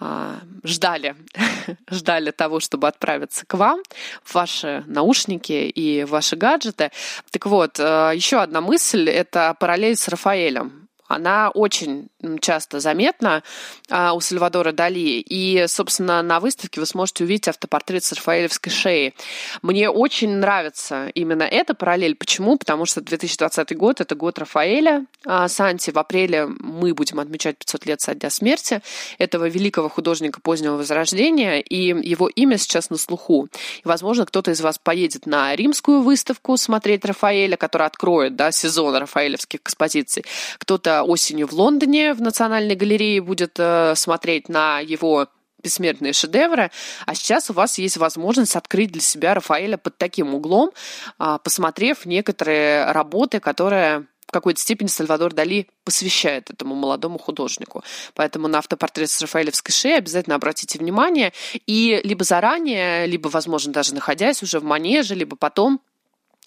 а, 0.01 0.41
ждали, 0.65 1.15
ждали 1.91 2.33
того, 2.33 2.61
чтобы 2.61 2.89
отправиться 2.89 3.47
к 3.47 3.55
вам, 3.55 3.81
в 4.25 4.35
ваши 4.35 4.83
наушники 4.87 5.53
и 5.53 6.05
ваши 6.05 6.35
гаджеты. 6.35 6.91
Так 7.31 7.47
вот, 7.47 7.79
а, 7.79 8.11
еще 8.11 8.39
одна 8.39 8.61
мысль— 8.61 9.09
это 9.11 9.55
параллель 9.59 9.97
с 9.97 10.09
Рафаэлем 10.09 10.82
она 11.13 11.51
очень 11.51 12.09
часто 12.41 12.81
заметна 12.81 13.43
а, 13.91 14.15
у 14.15 14.21
Сальвадора 14.21 14.73
Дали. 14.73 15.23
И, 15.27 15.67
собственно, 15.69 16.23
на 16.23 16.41
выставке 16.41 16.81
вы 16.81 16.87
сможете 16.87 17.25
увидеть 17.25 17.49
автопортрет 17.49 18.05
с 18.05 18.13
Рафаэлевской 18.13 18.73
шеи. 18.73 19.15
Мне 19.61 19.91
очень 19.91 20.31
нравится 20.37 21.09
именно 21.15 21.43
эта 21.43 21.75
параллель. 21.75 22.15
Почему? 22.15 22.57
Потому 22.57 22.87
что 22.87 23.01
2020 23.01 23.77
год— 23.77 24.01
это 24.01 24.15
год 24.15 24.39
Рафаэля 24.39 25.07
а, 25.27 25.49
Санти. 25.49 25.91
В 25.91 25.99
апреле 25.99 26.47
мы 26.47 26.95
будем 26.95 27.21
отмечать 27.21 27.59
500 27.59 27.87
лет 27.87 28.01
со 28.01 28.15
дня 28.15 28.31
смерти 28.31 28.81
этого 29.19 29.49
великого 29.49 29.89
художника 29.89 30.41
позднего 30.41 30.77
Возрождения, 30.77 31.61
и 31.61 31.89
его 32.09 32.29
имя 32.29 32.59
сейчас 32.59 32.91
на 32.91 32.97
слуху. 32.97 33.49
И, 33.85 33.89
возможно, 33.89 34.27
кто-то 34.27 34.51
из 34.51 34.61
вас 34.61 34.79
поедет 34.79 35.27
на 35.27 35.55
римскую 35.55 36.03
выставку 36.03 36.57
смотреть 36.57 37.05
Рафаэля, 37.05 37.57
которая 37.57 37.89
откроет 37.89 38.37
да, 38.37 38.51
сезон 38.53 38.97
рафаэлевских 38.97 39.61
экспозиций. 39.61 40.25
Кто-то 40.59 41.02
осенью 41.03 41.47
в 41.47 41.53
Лондоне 41.53 42.15
в 42.15 42.21
Национальной 42.21 42.75
галерее 42.75 43.21
будет 43.21 43.55
э, 43.59 43.95
смотреть 43.97 44.49
на 44.49 44.81
его 44.81 45.29
бессмертные 45.63 46.13
шедевры, 46.13 46.71
а 47.07 47.15
сейчас 47.15 47.51
у 47.51 47.53
вас 47.53 47.79
есть 47.79 47.97
возможность 47.97 48.57
открыть 48.57 48.93
для 48.93 49.01
себя 49.01 49.35
Рафаэля 49.35 49.77
под 49.77 49.97
таким 49.97 50.35
углом, 50.35 50.73
а, 51.19 51.39
посмотрев 51.39 52.05
некоторые 52.05 52.91
работы, 52.91 53.41
которые 53.41 54.07
в 54.27 54.33
какой-то 54.33 54.61
степени 54.61 54.89
Сальвадор 54.89 55.35
Дали 55.35 55.69
посвящает 55.85 56.51
этому 56.51 56.75
молодому 56.75 57.19
художнику. 57.19 57.85
Поэтому 58.15 58.49
на 58.49 58.59
автопортрет 58.59 59.11
с 59.11 59.21
Рафаэлевской 59.21 59.75
шеей 59.75 59.99
обязательно 59.99 60.37
обратите 60.37 60.79
внимание 60.79 61.35
и 61.67 62.01
либо 62.03 62.25
заранее, 62.25 63.07
либо, 63.07 63.29
возможно, 63.29 63.75
даже 63.75 63.95
находясь 63.95 64.43
уже 64.43 64.59
в 64.59 64.65
манеже, 64.65 65.15
либо 65.15 65.37
потом 65.37 65.83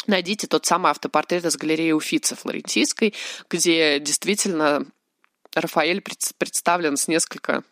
найдите 0.08 0.48
тот 0.48 0.66
самый 0.66 0.92
автопортрет 0.92 1.46
из 1.46 1.58
галереи 1.58 1.92
Уфицы 1.92 2.36
флорентийской, 2.36 3.14
где 3.50 4.00
действительно 4.00 4.86
Рафаэль 5.54 6.02
представлен 6.02 6.98
с 6.98 7.08
несколько 7.08 7.64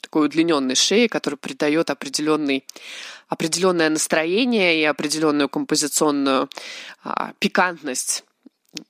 такой 0.00 0.26
удлиненной 0.26 0.74
шеи, 0.74 1.06
которая 1.08 1.36
придает 1.36 1.90
определенный, 1.90 2.64
определенное 3.28 3.90
настроение 3.90 4.80
и 4.80 4.84
определенную 4.84 5.48
композиционную 5.48 6.48
а, 7.02 7.32
пикантность 7.40 8.24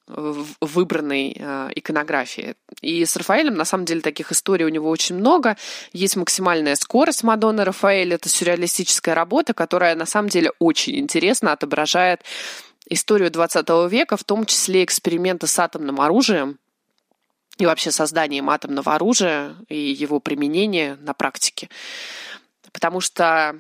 выбранной 0.07 1.37
э, 1.39 1.71
иконографии. 1.75 2.55
И 2.81 3.05
с 3.05 3.17
Рафаэлем, 3.17 3.55
на 3.55 3.65
самом 3.65 3.85
деле, 3.85 4.01
таких 4.01 4.33
историй 4.33 4.67
у 4.67 4.71
него 4.71 4.91
очень 4.91 5.17
много. 5.17 5.57
Есть 5.93 6.17
максимальная 6.17 6.75
скорость 6.77 7.23
Мадонны 7.23 7.65
Рафаэля. 7.65 8.17
Это 8.17 8.29
сюрреалистическая 8.29 9.15
работа, 9.15 9.55
которая, 9.55 9.95
на 9.95 10.07
самом 10.07 10.29
деле, 10.29 10.53
очень 10.59 10.99
интересно 10.99 11.53
отображает 11.53 12.23
историю 12.89 13.31
20 13.31 13.69
века, 13.91 14.17
в 14.17 14.25
том 14.25 14.47
числе 14.47 14.85
эксперименты 14.85 15.47
с 15.47 15.59
атомным 15.59 16.01
оружием 16.01 16.59
и 17.59 17.67
вообще 17.67 17.91
созданием 17.91 18.51
атомного 18.51 18.95
оружия 18.95 19.57
и 19.69 19.77
его 19.77 20.21
применение 20.21 20.97
на 20.97 21.13
практике. 21.13 21.69
Потому 22.73 23.01
что 23.01 23.57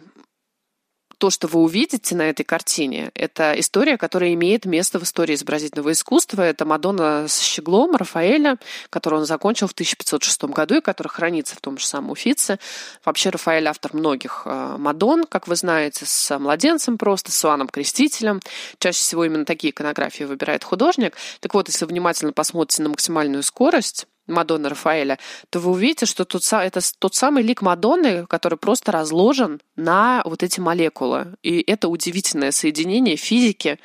то, 1.18 1.30
что 1.30 1.48
вы 1.48 1.60
увидите 1.60 2.14
на 2.14 2.30
этой 2.30 2.44
картине, 2.44 3.10
это 3.14 3.52
история, 3.58 3.98
которая 3.98 4.32
имеет 4.34 4.64
место 4.64 4.98
в 4.98 5.02
истории 5.02 5.34
изобразительного 5.34 5.92
искусства. 5.92 6.42
Это 6.42 6.64
Мадонна 6.64 7.26
с 7.28 7.40
щеглом 7.40 7.96
Рафаэля, 7.96 8.56
которую 8.88 9.20
он 9.20 9.26
закончил 9.26 9.66
в 9.66 9.72
1506 9.72 10.44
году 10.44 10.76
и 10.76 10.80
которая 10.80 11.10
хранится 11.10 11.56
в 11.56 11.60
том 11.60 11.76
же 11.78 11.86
самом 11.86 12.10
Уфице. 12.10 12.58
Вообще 13.04 13.30
Рафаэль 13.30 13.66
автор 13.66 13.94
многих 13.94 14.42
э, 14.44 14.76
Мадон, 14.78 15.24
как 15.24 15.48
вы 15.48 15.56
знаете, 15.56 16.06
с 16.06 16.38
младенцем 16.38 16.98
просто, 16.98 17.32
с 17.32 17.44
Иоанном 17.44 17.68
Крестителем. 17.68 18.40
Чаще 18.78 19.00
всего 19.00 19.24
именно 19.24 19.44
такие 19.44 19.70
иконографии 19.70 20.24
выбирает 20.24 20.62
художник. 20.62 21.14
Так 21.40 21.54
вот, 21.54 21.68
если 21.68 21.84
внимательно 21.84 22.32
посмотрите 22.32 22.82
на 22.82 22.90
максимальную 22.90 23.42
скорость, 23.42 24.06
Мадонны 24.28 24.68
Рафаэля, 24.68 25.18
то 25.50 25.58
вы 25.58 25.72
увидите, 25.72 26.06
что 26.06 26.24
тот, 26.24 26.42
это 26.52 26.80
тот 26.98 27.14
самый 27.14 27.42
лик 27.42 27.62
Мадонны, 27.62 28.26
который 28.26 28.58
просто 28.58 28.92
разложен 28.92 29.60
на 29.76 30.22
вот 30.24 30.42
эти 30.42 30.60
молекулы. 30.60 31.34
И 31.42 31.60
это 31.66 31.88
удивительное 31.88 32.52
соединение 32.52 33.16
физики 33.16 33.78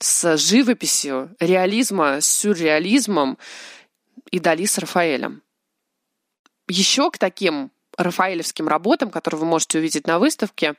с 0.00 0.36
живописью, 0.36 1.34
реализма, 1.40 2.20
с 2.20 2.26
сюрреализмом 2.26 3.38
и 4.30 4.38
Дали 4.38 4.66
с 4.66 4.78
Рафаэлем. 4.78 5.42
Еще 6.68 7.10
к 7.10 7.18
таким 7.18 7.70
рафаэлевским 7.96 8.68
работам, 8.68 9.10
которые 9.10 9.40
вы 9.40 9.46
можете 9.46 9.78
увидеть 9.78 10.06
на 10.06 10.18
выставке, 10.18 10.74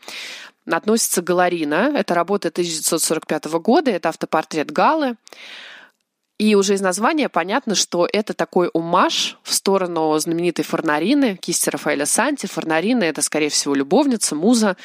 относится 0.69 1.21
Галарина. 1.21 1.91
Это 1.95 2.13
работа 2.13 2.49
1945 2.49 3.45
года, 3.59 3.91
это 3.91 4.09
автопортрет 4.09 4.71
Галы. 4.71 5.15
И 6.37 6.55
уже 6.55 6.73
из 6.73 6.81
названия 6.81 7.29
понятно, 7.29 7.75
что 7.75 8.07
это 8.11 8.33
такой 8.33 8.69
умаш 8.73 9.37
в 9.43 9.53
сторону 9.53 10.17
знаменитой 10.19 10.65
Форнарины, 10.65 11.37
кисти 11.37 11.69
Рафаэля 11.69 12.05
Санти. 12.05 12.45
Форнарина— 12.45 13.03
это, 13.05 13.21
скорее 13.21 13.49
всего, 13.49 13.73
любовница, 13.73 14.35
муза 14.35 14.75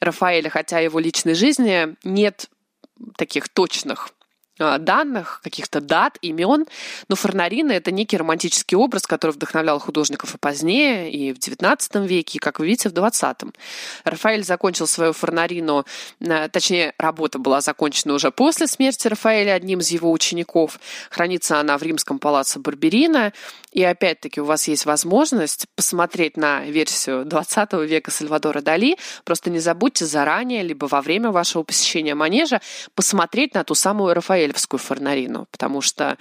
Рафаэля, 0.00 0.48
хотя 0.48 0.78
его 0.78 0.98
личной 0.98 1.34
жизни 1.34 1.94
нет 2.02 2.48
таких 3.18 3.50
точных 3.50 4.08
данных, 4.58 5.40
каких-то 5.42 5.80
дат, 5.80 6.18
имен. 6.22 6.66
Но 7.08 7.16
Форнарина— 7.16 7.72
это 7.72 7.90
некий 7.90 8.16
романтический 8.16 8.76
образ, 8.76 9.06
который 9.06 9.32
вдохновлял 9.32 9.78
художников 9.78 10.34
и 10.34 10.38
позднее, 10.38 11.10
и 11.10 11.32
в 11.32 11.38
XIX 11.38 12.06
веке, 12.06 12.36
и, 12.36 12.38
как 12.38 12.58
вы 12.58 12.66
видите, 12.66 12.88
в 12.88 12.92
XX. 12.92 13.54
Рафаэль 14.04 14.44
закончил 14.44 14.86
свою 14.86 15.12
Форнарину, 15.12 15.84
э, 16.20 16.48
точнее, 16.48 16.94
работа 16.98 17.38
была 17.38 17.60
закончена 17.60 18.14
уже 18.14 18.30
после 18.30 18.66
смерти 18.66 19.08
Рафаэля 19.08 19.52
одним 19.52 19.80
из 19.80 19.90
его 19.90 20.10
учеников. 20.10 20.80
Хранится 21.10 21.60
она 21.60 21.78
в 21.78 21.82
римском 21.82 22.18
палаце 22.18 22.58
Барберина. 22.58 23.32
И 23.76 23.84
опять-таки 23.84 24.40
у 24.40 24.46
вас 24.46 24.68
есть 24.68 24.86
возможность 24.86 25.66
посмотреть 25.76 26.38
на 26.38 26.64
версию 26.64 27.26
20 27.26 27.74
века 27.86 28.10
Сальвадора 28.10 28.62
Дали. 28.62 28.96
Просто 29.22 29.50
не 29.50 29.58
забудьте 29.58 30.06
заранее, 30.06 30.62
либо 30.62 30.86
во 30.86 31.02
время 31.02 31.30
вашего 31.30 31.62
посещения 31.62 32.14
манежа 32.14 32.62
посмотреть 32.94 33.52
на 33.52 33.64
ту 33.64 33.74
самую 33.74 34.14
Рафаэлевскую 34.14 34.80
форнарину, 34.80 35.46
потому 35.50 35.82
что 35.82 36.16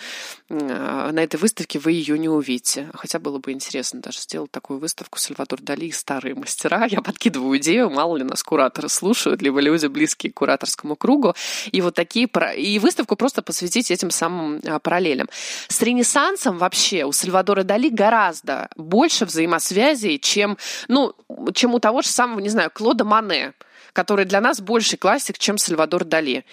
э, 0.50 1.10
на 1.14 1.18
этой 1.18 1.38
выставке 1.38 1.80
вы 1.80 1.94
ее 1.94 2.20
не 2.20 2.28
увидите. 2.28 2.90
Хотя 2.94 3.20
было 3.20 3.40
бы 3.40 3.54
интересно 3.54 4.02
даже 4.02 4.20
сделать 4.20 4.52
такую 4.52 4.80
выставку 4.80 5.18
Сальвадор 5.18 5.62
Дали 5.62 5.86
и 5.86 5.92
старые 5.94 6.36
мастера. 6.36 6.86
Я 6.92 7.02
подкидываю 7.02 7.58
идею, 7.58 7.90
мало 7.90 8.18
ли 8.18 8.26
нас 8.26 8.44
кураторы 8.44 8.90
слушают, 8.90 9.42
либо 9.42 9.62
люди 9.62 9.88
близкие 9.88 10.34
к 10.34 10.36
кураторскому 10.36 10.98
кругу. 10.98 11.34
И 11.72 11.80
вот 11.80 11.96
такие... 11.96 12.30
И 12.58 12.80
выставку 12.80 13.16
просто 13.16 13.42
посвятить 13.42 13.92
этим 13.92 14.12
самым 14.12 14.58
э, 14.58 14.78
параллелям. 14.80 15.30
С 15.70 15.82
Ренессансом 15.82 16.58
вообще 16.58 17.06
у 17.06 17.14
Сальвадора 17.14 17.45
Сальвадора 17.46 17.64
Дали 17.64 17.90
гораздо 17.90 18.70
больше 18.76 19.26
взаимосвязей, 19.26 20.18
чем, 20.18 20.58
ну, 20.88 21.14
чем 21.54 21.76
у 21.76 21.80
того 21.80 22.02
же 22.02 22.10
самого, 22.10 22.40
не 22.40 22.50
знаю, 22.50 22.72
Клода 22.74 23.06
Мане 23.06 23.54
который 23.94 24.26
для 24.26 24.42
нас 24.42 24.60
больше 24.60 24.98
классик, 24.98 25.38
чем 25.38 25.58
Сальвадор 25.58 26.04
Дали. 26.04 26.44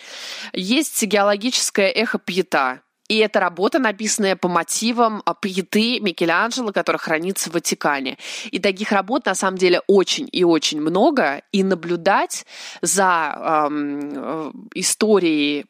Есть 0.53 1.03
геологическое 1.03 1.91
эхо 1.91 2.21
Пьета, 2.21 2.83
и 3.09 3.19
это 3.19 3.41
работа, 3.41 3.81
написанная 3.81 4.37
по 4.37 4.47
мотивам 4.47 5.25
Пьеты 5.41 5.99
Микеланджело, 5.99 6.71
которая 6.71 7.01
хранится 7.01 7.51
в 7.51 7.55
Ватикане. 7.55 8.17
И 8.53 8.61
таких 8.61 8.93
работ 8.93 9.27
на 9.27 9.35
самом 9.35 9.59
деле 9.59 9.83
очень 9.89 10.29
и 10.31 10.45
очень 10.45 10.81
много. 10.81 11.43
И 11.51 11.65
наблюдать 11.65 12.47
за 12.81 13.67
эм, 13.67 14.69
историей 14.75 15.67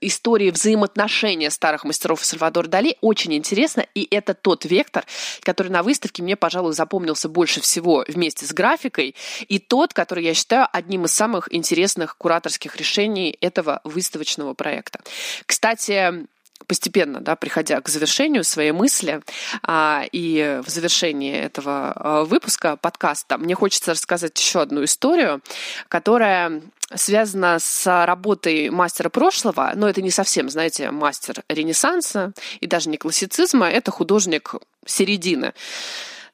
истории 0.00 0.50
взаимоотношения 0.50 1.50
старых 1.50 1.84
мастеров 1.84 2.24
Сальвадор 2.24 2.66
Дали 2.66 2.96
очень 3.00 3.34
интересно, 3.34 3.86
и 3.94 4.06
это 4.10 4.34
тот 4.34 4.64
вектор, 4.64 5.04
который 5.42 5.68
на 5.68 5.82
выставке 5.82 6.22
мне, 6.22 6.36
пожалуй, 6.36 6.72
запомнился 6.72 7.28
больше 7.28 7.60
всего 7.60 8.04
вместе 8.08 8.46
с 8.46 8.52
графикой, 8.52 9.14
и 9.48 9.58
тот, 9.58 9.94
который 9.94 10.24
я 10.24 10.34
считаю 10.34 10.66
одним 10.72 11.04
из 11.04 11.12
самых 11.12 11.52
интересных 11.54 12.16
кураторских 12.16 12.76
решений 12.76 13.36
этого 13.40 13.80
выставочного 13.84 14.54
проекта. 14.54 15.00
Кстати, 15.46 16.26
постепенно, 16.68 17.20
да, 17.20 17.34
приходя 17.34 17.80
к 17.80 17.88
завершению 17.88 18.44
своей 18.44 18.72
мысли, 18.72 19.22
а, 19.62 20.04
и 20.12 20.60
в 20.64 20.68
завершении 20.68 21.34
этого 21.34 21.92
а, 21.96 22.24
выпуска 22.24 22.76
подкаста, 22.76 23.38
мне 23.38 23.54
хочется 23.54 23.92
рассказать 23.92 24.38
еще 24.38 24.60
одну 24.60 24.84
историю, 24.84 25.40
которая 25.88 26.62
связана 26.94 27.58
с 27.58 28.06
работой 28.06 28.70
мастера 28.70 29.08
прошлого, 29.08 29.72
но 29.74 29.88
это 29.88 30.02
не 30.02 30.10
совсем, 30.10 30.48
знаете, 30.48 30.90
мастер 30.90 31.42
Ренессанса 31.48 32.32
и 32.60 32.66
даже 32.66 32.88
не 32.88 32.98
классицизма, 32.98 33.68
это 33.68 33.90
художник 33.90 34.54
середины 34.86 35.54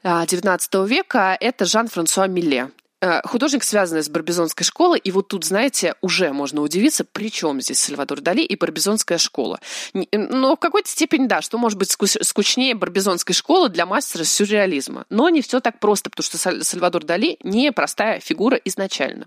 XIX 0.02 0.58
а, 0.72 0.84
века, 0.84 1.36
это 1.40 1.64
Жан-Франсуа 1.64 2.26
Милле. 2.26 2.70
Э, 3.04 3.20
художник, 3.22 3.64
связанный 3.64 4.02
с 4.02 4.08
Барбизонской 4.08 4.64
школой, 4.64 4.98
и 4.98 5.10
вот 5.10 5.28
тут, 5.28 5.44
знаете, 5.44 5.94
уже 6.00 6.32
можно 6.32 6.62
удивиться, 6.62 7.04
при 7.04 7.30
чем 7.30 7.60
здесь 7.60 7.78
Сальвадор 7.78 8.22
Дали 8.22 8.40
и 8.40 8.56
Барбизонская 8.56 9.18
школа. 9.18 9.60
Но 9.92 10.56
в 10.56 10.58
какой-то 10.58 10.88
степени, 10.88 11.26
да, 11.26 11.42
что 11.42 11.58
может 11.58 11.78
быть 11.78 11.90
скучнее 11.90 12.74
Барбизонской 12.74 13.34
школы 13.34 13.68
для 13.68 13.84
мастера 13.84 14.24
сюрреализма. 14.24 15.04
Но 15.10 15.28
не 15.28 15.42
все 15.42 15.60
так 15.60 15.80
просто, 15.80 16.08
потому 16.08 16.24
что 16.24 16.64
Сальвадор 16.64 17.04
Дали 17.04 17.36
не 17.42 17.72
простая 17.72 18.20
фигура 18.20 18.56
изначально. 18.64 19.26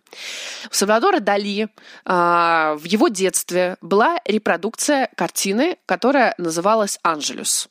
У 0.71 0.73
Сальвадора 0.73 1.19
Дали 1.19 1.69
а, 2.03 2.77
в 2.77 2.85
его 2.85 3.09
детстве 3.09 3.77
была 3.81 4.19
репродукция 4.25 5.11
картины, 5.15 5.77
которая 5.85 6.33
называлась 6.39 6.97
«Анжелюс». 7.03 7.69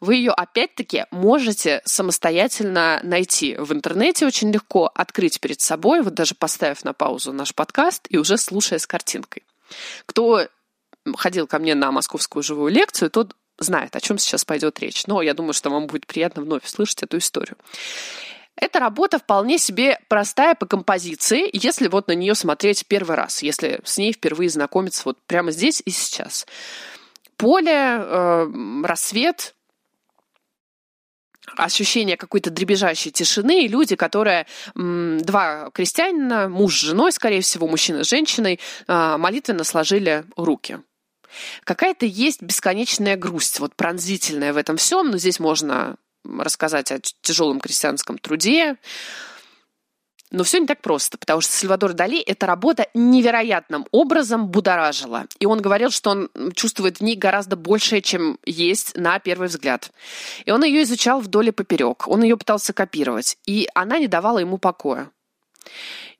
Вы 0.00 0.16
ее 0.16 0.32
опять-таки 0.32 1.06
можете 1.10 1.82
самостоятельно 1.84 3.00
найти 3.02 3.56
в 3.56 3.72
интернете 3.72 4.26
очень 4.26 4.50
легко, 4.52 4.90
открыть 4.94 5.40
перед 5.40 5.60
собой, 5.60 6.02
вот 6.02 6.14
даже 6.14 6.34
поставив 6.34 6.84
на 6.84 6.92
паузу 6.92 7.32
наш 7.32 7.54
подкаст 7.54 8.06
и 8.08 8.18
уже 8.18 8.36
слушая 8.36 8.78
с 8.78 8.86
картинкой. 8.86 9.44
Кто 10.06 10.46
ходил 11.16 11.46
ко 11.46 11.58
мне 11.58 11.74
на 11.74 11.90
московскую 11.92 12.42
живую 12.42 12.72
лекцию, 12.72 13.10
тот 13.10 13.34
знает, 13.58 13.94
о 13.94 14.00
чем 14.00 14.18
сейчас 14.18 14.44
пойдет 14.44 14.80
речь. 14.80 15.06
Но 15.06 15.22
я 15.22 15.34
думаю, 15.34 15.52
что 15.52 15.70
вам 15.70 15.86
будет 15.86 16.06
приятно 16.06 16.42
вновь 16.42 16.66
слышать 16.66 17.02
эту 17.02 17.18
историю. 17.18 17.56
Эта 18.56 18.78
работа 18.78 19.18
вполне 19.18 19.58
себе 19.58 19.98
простая 20.08 20.54
по 20.54 20.66
композиции, 20.66 21.48
если 21.52 21.88
вот 21.88 22.08
на 22.08 22.12
нее 22.12 22.34
смотреть 22.34 22.86
первый 22.86 23.16
раз, 23.16 23.42
если 23.42 23.80
с 23.84 23.96
ней 23.96 24.12
впервые 24.12 24.50
знакомиться 24.50 25.02
вот 25.06 25.18
прямо 25.26 25.50
здесь 25.50 25.82
и 25.84 25.90
сейчас. 25.90 26.46
Поле, 27.36 27.72
э, 27.72 28.52
рассвет, 28.84 29.54
ощущение 31.56 32.16
какой-то 32.16 32.50
дребезжащей 32.50 33.10
тишины, 33.10 33.64
и 33.64 33.68
люди, 33.68 33.96
которые, 33.96 34.46
два 34.74 35.70
крестьянина, 35.72 36.48
муж 36.48 36.76
с 36.76 36.80
женой, 36.80 37.12
скорее 37.12 37.40
всего, 37.40 37.66
мужчина 37.66 38.04
с 38.04 38.08
женщиной, 38.08 38.60
а, 38.86 39.18
молитвенно 39.18 39.64
сложили 39.64 40.24
руки. 40.36 40.78
Какая-то 41.64 42.06
есть 42.06 42.42
бесконечная 42.42 43.16
грусть, 43.16 43.60
вот 43.60 43.74
пронзительная 43.74 44.52
в 44.52 44.56
этом 44.56 44.76
всем, 44.76 45.10
но 45.10 45.18
здесь 45.18 45.38
можно 45.38 45.96
рассказать 46.24 46.92
о 46.92 47.00
тяжелом 47.22 47.60
крестьянском 47.60 48.18
труде, 48.18 48.76
но 50.30 50.44
все 50.44 50.60
не 50.60 50.66
так 50.66 50.80
просто, 50.80 51.18
потому 51.18 51.40
что 51.40 51.52
Сальвадор 51.52 51.92
Дали 51.92 52.20
эта 52.20 52.46
работа 52.46 52.86
невероятным 52.94 53.86
образом 53.90 54.48
будоражила. 54.48 55.26
И 55.40 55.46
он 55.46 55.60
говорил, 55.60 55.90
что 55.90 56.10
он 56.10 56.30
чувствует 56.54 56.98
в 56.98 57.00
ней 57.02 57.16
гораздо 57.16 57.56
большее, 57.56 58.00
чем 58.00 58.38
есть 58.44 58.96
на 58.96 59.18
первый 59.18 59.48
взгляд. 59.48 59.90
И 60.44 60.50
он 60.50 60.62
ее 60.62 60.82
изучал 60.82 61.20
вдоль 61.20 61.48
и 61.48 61.52
поперек. 61.52 62.06
Он 62.06 62.22
ее 62.22 62.36
пытался 62.36 62.72
копировать. 62.72 63.38
И 63.44 63.68
она 63.74 63.98
не 63.98 64.06
давала 64.06 64.38
ему 64.38 64.58
покоя. 64.58 65.10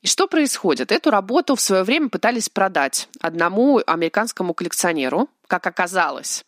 И 0.02 0.06
что 0.06 0.26
происходит? 0.26 0.92
Эту 0.92 1.10
работу 1.10 1.54
в 1.54 1.60
свое 1.60 1.82
время 1.82 2.08
пытались 2.08 2.48
продать 2.48 3.08
одному 3.20 3.80
американскому 3.86 4.54
коллекционеру, 4.54 5.28
как 5.46 5.66
оказалось. 5.66 6.44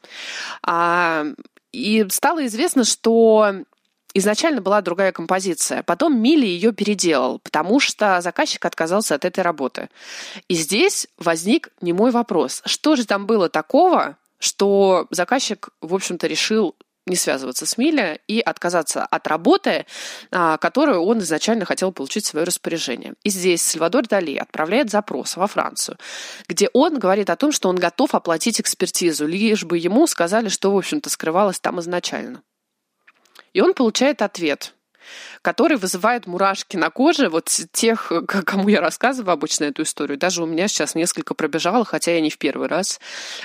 А, 0.62 1.26
и 1.70 2.06
стало 2.08 2.46
известно, 2.46 2.84
что 2.84 3.64
изначально 4.14 4.60
была 4.60 4.80
другая 4.80 5.12
композиция. 5.12 5.82
Потом 5.82 6.20
Милли 6.20 6.46
ее 6.46 6.72
переделал, 6.72 7.38
потому 7.38 7.80
что 7.80 8.20
заказчик 8.20 8.64
отказался 8.64 9.14
от 9.14 9.24
этой 9.24 9.40
работы. 9.40 9.88
И 10.48 10.54
здесь 10.54 11.08
возник 11.18 11.70
немой 11.80 12.10
вопрос. 12.10 12.62
Что 12.64 12.96
же 12.96 13.06
там 13.06 13.26
было 13.26 13.48
такого, 13.48 14.16
что 14.38 15.06
заказчик, 15.10 15.68
в 15.80 15.94
общем-то, 15.94 16.26
решил 16.26 16.74
не 17.06 17.16
связываться 17.16 17.66
с 17.66 17.78
Милли 17.78 18.20
и 18.28 18.40
отказаться 18.40 19.04
от 19.04 19.26
работы, 19.26 19.86
а, 20.30 20.56
которую 20.58 21.02
он 21.02 21.18
изначально 21.18 21.64
хотел 21.64 21.92
получить 21.92 22.24
в 22.24 22.28
свое 22.28 22.46
распоряжение. 22.46 23.14
И 23.24 23.30
здесь 23.30 23.62
Сальвадор 23.62 24.06
Дали 24.06 24.36
отправляет 24.36 24.90
запрос 24.90 25.36
во 25.36 25.46
Францию, 25.46 25.98
где 26.48 26.68
он 26.72 26.98
говорит 26.98 27.28
о 27.30 27.36
том, 27.36 27.50
что 27.50 27.68
он 27.68 27.76
готов 27.76 28.14
оплатить 28.14 28.60
экспертизу, 28.60 29.26
лишь 29.26 29.64
бы 29.64 29.78
ему 29.78 30.06
сказали, 30.06 30.48
что, 30.48 30.72
в 30.72 30.76
общем-то, 30.76 31.10
скрывалось 31.10 31.58
там 31.58 31.80
изначально. 31.80 32.42
И 33.52 33.60
он 33.60 33.74
получает 33.74 34.22
ответ, 34.22 34.74
который 35.42 35.76
вызывает 35.76 36.26
мурашки 36.26 36.76
на 36.76 36.90
коже 36.90 37.28
вот 37.28 37.46
тех, 37.72 38.12
кому 38.26 38.68
я 38.68 38.80
рассказываю 38.80 39.32
обычно 39.32 39.64
эту 39.64 39.82
историю. 39.82 40.18
Даже 40.18 40.42
у 40.42 40.46
меня 40.46 40.68
сейчас 40.68 40.94
несколько 40.94 41.34
пробежало, 41.34 41.84
хотя 41.84 42.12
я 42.12 42.20
не 42.20 42.30
в 42.30 42.38
первый 42.38 42.68
раз 42.68 43.00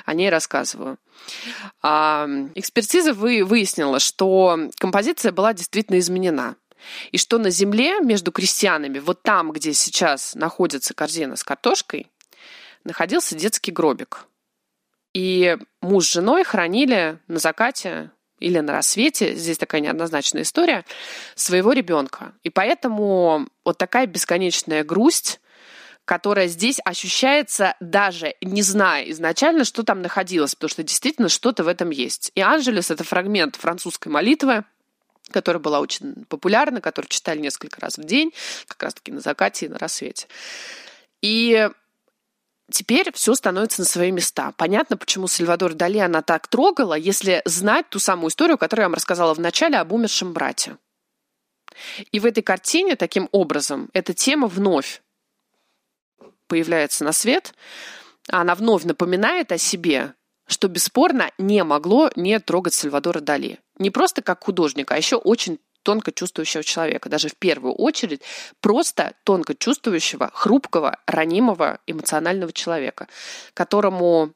о 0.06 0.14
ней 0.14 0.30
рассказываю. 0.30 0.98
А, 1.82 2.28
экспертиза 2.56 3.14
вы, 3.14 3.44
выяснила, 3.44 4.00
что 4.00 4.70
композиция 4.80 5.32
была 5.32 5.54
действительно 5.54 6.00
изменена. 6.00 6.56
И 7.12 7.18
что 7.18 7.40
на 7.40 7.50
земле 7.50 8.00
между 8.02 8.32
крестьянами, 8.32 9.00
вот 9.00 9.24
там, 9.24 9.52
где 9.52 9.74
сейчас 9.74 10.36
находится 10.36 10.94
корзина 10.94 11.36
с 11.36 11.44
картошкой, 11.44 12.08
находился 12.84 13.36
детский 13.36 13.72
гробик. 13.72 14.26
И 15.14 15.58
муж 15.82 16.06
с 16.06 16.14
женой 16.14 16.44
хранили 16.44 17.20
на 17.28 17.40
закате 17.40 18.12
или 18.40 18.60
на 18.60 18.74
рассвете, 18.74 19.36
здесь 19.36 19.58
такая 19.58 19.82
неоднозначная 19.82 20.44
история, 20.44 20.86
своего 21.36 21.74
ребенка. 21.74 22.34
И 22.44 22.50
поэтому 22.50 23.48
вот 23.66 23.78
такая 23.78 24.08
бесконечная 24.08 24.84
грусть, 24.84 25.40
которая 26.06 26.48
здесь 26.48 26.80
ощущается 26.86 27.76
даже 27.82 28.36
не 28.42 28.62
зная 28.62 29.04
изначально, 29.12 29.66
что 29.66 29.84
там 29.84 30.02
находилось, 30.02 30.56
потому 30.56 30.70
что 30.70 30.84
действительно 30.84 31.28
что-то 31.28 31.64
в 31.64 31.68
этом 31.68 31.90
есть. 31.90 32.32
И 32.34 32.42
«Анжелес»— 32.42 32.92
это 32.92 33.04
фрагмент 33.04 33.58
французской 33.58 34.08
молитвы, 34.08 34.64
которая 35.32 35.62
была 35.62 35.82
очень 35.82 36.26
популярна, 36.30 36.80
которую 36.80 37.10
читали 37.10 37.40
несколько 37.40 37.82
раз 37.82 37.98
в 37.98 38.06
день, 38.06 38.32
как 38.68 38.84
раз-таки 38.84 39.12
на 39.12 39.20
закате 39.20 39.66
и 39.66 39.70
на 39.70 39.78
рассвете. 39.78 40.28
И 41.22 41.70
теперь 42.72 43.12
все 43.14 43.34
становится 43.36 43.82
на 43.82 43.86
свои 43.86 44.12
места. 44.12 44.54
Понятно, 44.58 44.98
почему 44.98 45.28
Сальвадор 45.28 45.74
Дали 45.74 46.00
она 46.00 46.22
так 46.22 46.48
трогала, 46.48 46.94
если 46.94 47.42
знать 47.46 47.90
ту 47.90 48.00
самую 48.00 48.30
историю, 48.30 48.58
которую 48.58 48.84
я 48.84 48.90
вам 48.90 48.96
рассказала 48.96 49.34
в 49.34 49.40
начале 49.40 49.78
об 49.78 49.92
умершем 49.92 50.34
брате. 50.34 50.78
И 52.12 52.20
в 52.20 52.26
этой 52.26 52.42
картине 52.42 52.96
таким 52.96 53.30
образом 53.32 53.90
эта 53.94 54.14
тема 54.14 54.48
вновь 54.48 55.02
появляется 56.48 57.04
на 57.04 57.12
свет, 57.12 57.54
она 58.30 58.56
вновь 58.56 58.84
напоминает 58.84 59.52
о 59.52 59.58
себе, 59.58 60.14
что 60.48 60.68
бесспорно 60.68 61.32
не 61.38 61.64
могло 61.64 62.10
не 62.16 62.40
трогать 62.40 62.74
Сальвадора 62.74 63.20
Дали. 63.20 63.60
Не 63.78 63.92
просто 63.92 64.22
как 64.22 64.44
художника, 64.44 64.96
а 64.96 64.98
еще 64.98 65.18
очень 65.18 65.60
тонко 65.88 66.12
чувствующего 66.12 66.64
человека, 66.64 67.08
даже 67.08 67.30
в 67.30 67.38
первую 67.38 67.74
очередь 67.74 68.22
просто 68.60 69.14
тонко 69.24 69.56
чувствующего, 69.56 70.30
хрупкого, 70.34 71.00
ранимого, 71.08 71.80
эмоционального 71.88 72.52
человека, 72.52 73.08
которому 73.54 74.34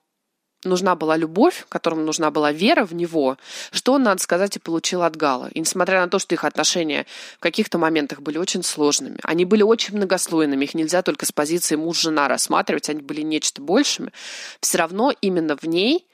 нужна 0.64 0.96
была 0.96 1.18
любовь, 1.18 1.66
которому 1.68 2.04
нужна 2.04 2.32
была 2.32 2.54
вера 2.54 2.86
в 2.86 2.94
него, 2.94 3.38
что 3.74 3.92
он, 3.92 4.04
надо 4.04 4.22
сказать, 4.22 4.56
и 4.56 4.60
получил 4.60 5.04
от 5.04 5.18
Гала. 5.18 5.50
И 5.54 5.60
несмотря 5.60 6.00
на 6.00 6.08
то, 6.08 6.20
что 6.20 6.36
их 6.36 6.46
отношения 6.46 7.06
в 7.36 7.40
каких-то 7.40 7.78
моментах 7.78 8.22
были 8.22 8.38
очень 8.38 8.64
сложными, 8.64 9.18
они 9.24 9.44
были 9.44 9.64
очень 9.64 9.98
многослойными, 9.98 10.64
их 10.64 10.74
нельзя 10.74 11.02
только 11.02 11.26
с 11.26 11.34
позиции 11.34 11.76
муж-жена 11.76 12.30
рассматривать, 12.30 12.88
они 12.88 13.02
были 13.02 13.24
нечто 13.24 13.62
большими, 13.62 14.14
все 14.62 14.78
равно 14.78 15.12
именно 15.20 15.58
в 15.58 15.64
ней 15.66 16.08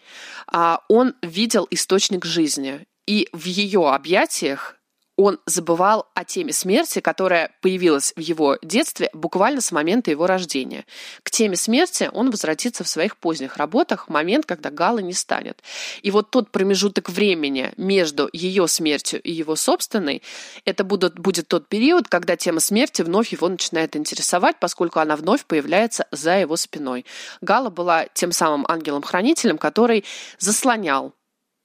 а, 0.47 0.81
он 0.87 1.13
видел 1.21 1.67
источник 1.69 2.25
жизни. 2.25 2.87
И 3.05 3.29
в 3.31 3.45
ее 3.45 3.89
объятиях 3.89 4.76
он 5.17 5.39
забывал 5.47 6.07
о 6.13 6.23
теме 6.23 6.53
смерти, 6.53 6.99
которая 6.99 7.51
появилась 7.61 8.13
в 8.15 8.19
его 8.19 8.57
детстве 8.61 9.09
буквально 9.13 9.61
с 9.61 9.71
момента 9.71 10.11
его 10.11 10.27
рождения. 10.27 10.85
К 11.23 11.31
теме 11.31 11.55
смерти 11.55 12.09
он 12.13 12.29
возвратится 12.29 12.83
в 12.83 12.87
своих 12.87 13.17
поздних 13.17 13.57
работах 13.57 14.07
в 14.07 14.11
момент, 14.11 14.45
когда 14.45 14.69
Гала 14.69 14.99
не 14.99 15.13
станет. 15.13 15.61
И 16.03 16.11
вот 16.11 16.29
тот 16.29 16.51
промежуток 16.51 17.09
времени 17.09 17.73
между 17.77 18.29
ее 18.31 18.67
смертью 18.67 19.19
и 19.21 19.31
его 19.31 19.55
собственной, 19.55 20.21
это 20.65 20.83
будет, 20.83 21.19
будет 21.19 21.47
тот 21.47 21.67
период, 21.67 22.07
когда 22.07 22.35
тема 22.37 22.59
смерти 22.59 23.01
вновь 23.01 23.31
его 23.31 23.49
начинает 23.49 23.95
интересовать, 23.95 24.59
поскольку 24.59 24.99
она 24.99 25.15
вновь 25.15 25.45
появляется 25.45 26.05
за 26.11 26.37
его 26.37 26.55
спиной. 26.57 27.05
Гала 27.41 27.71
была 27.71 28.05
тем 28.13 28.31
самым 28.31 28.65
ангелом-хранителем, 28.67 29.57
который 29.57 30.05
заслонял 30.37 31.13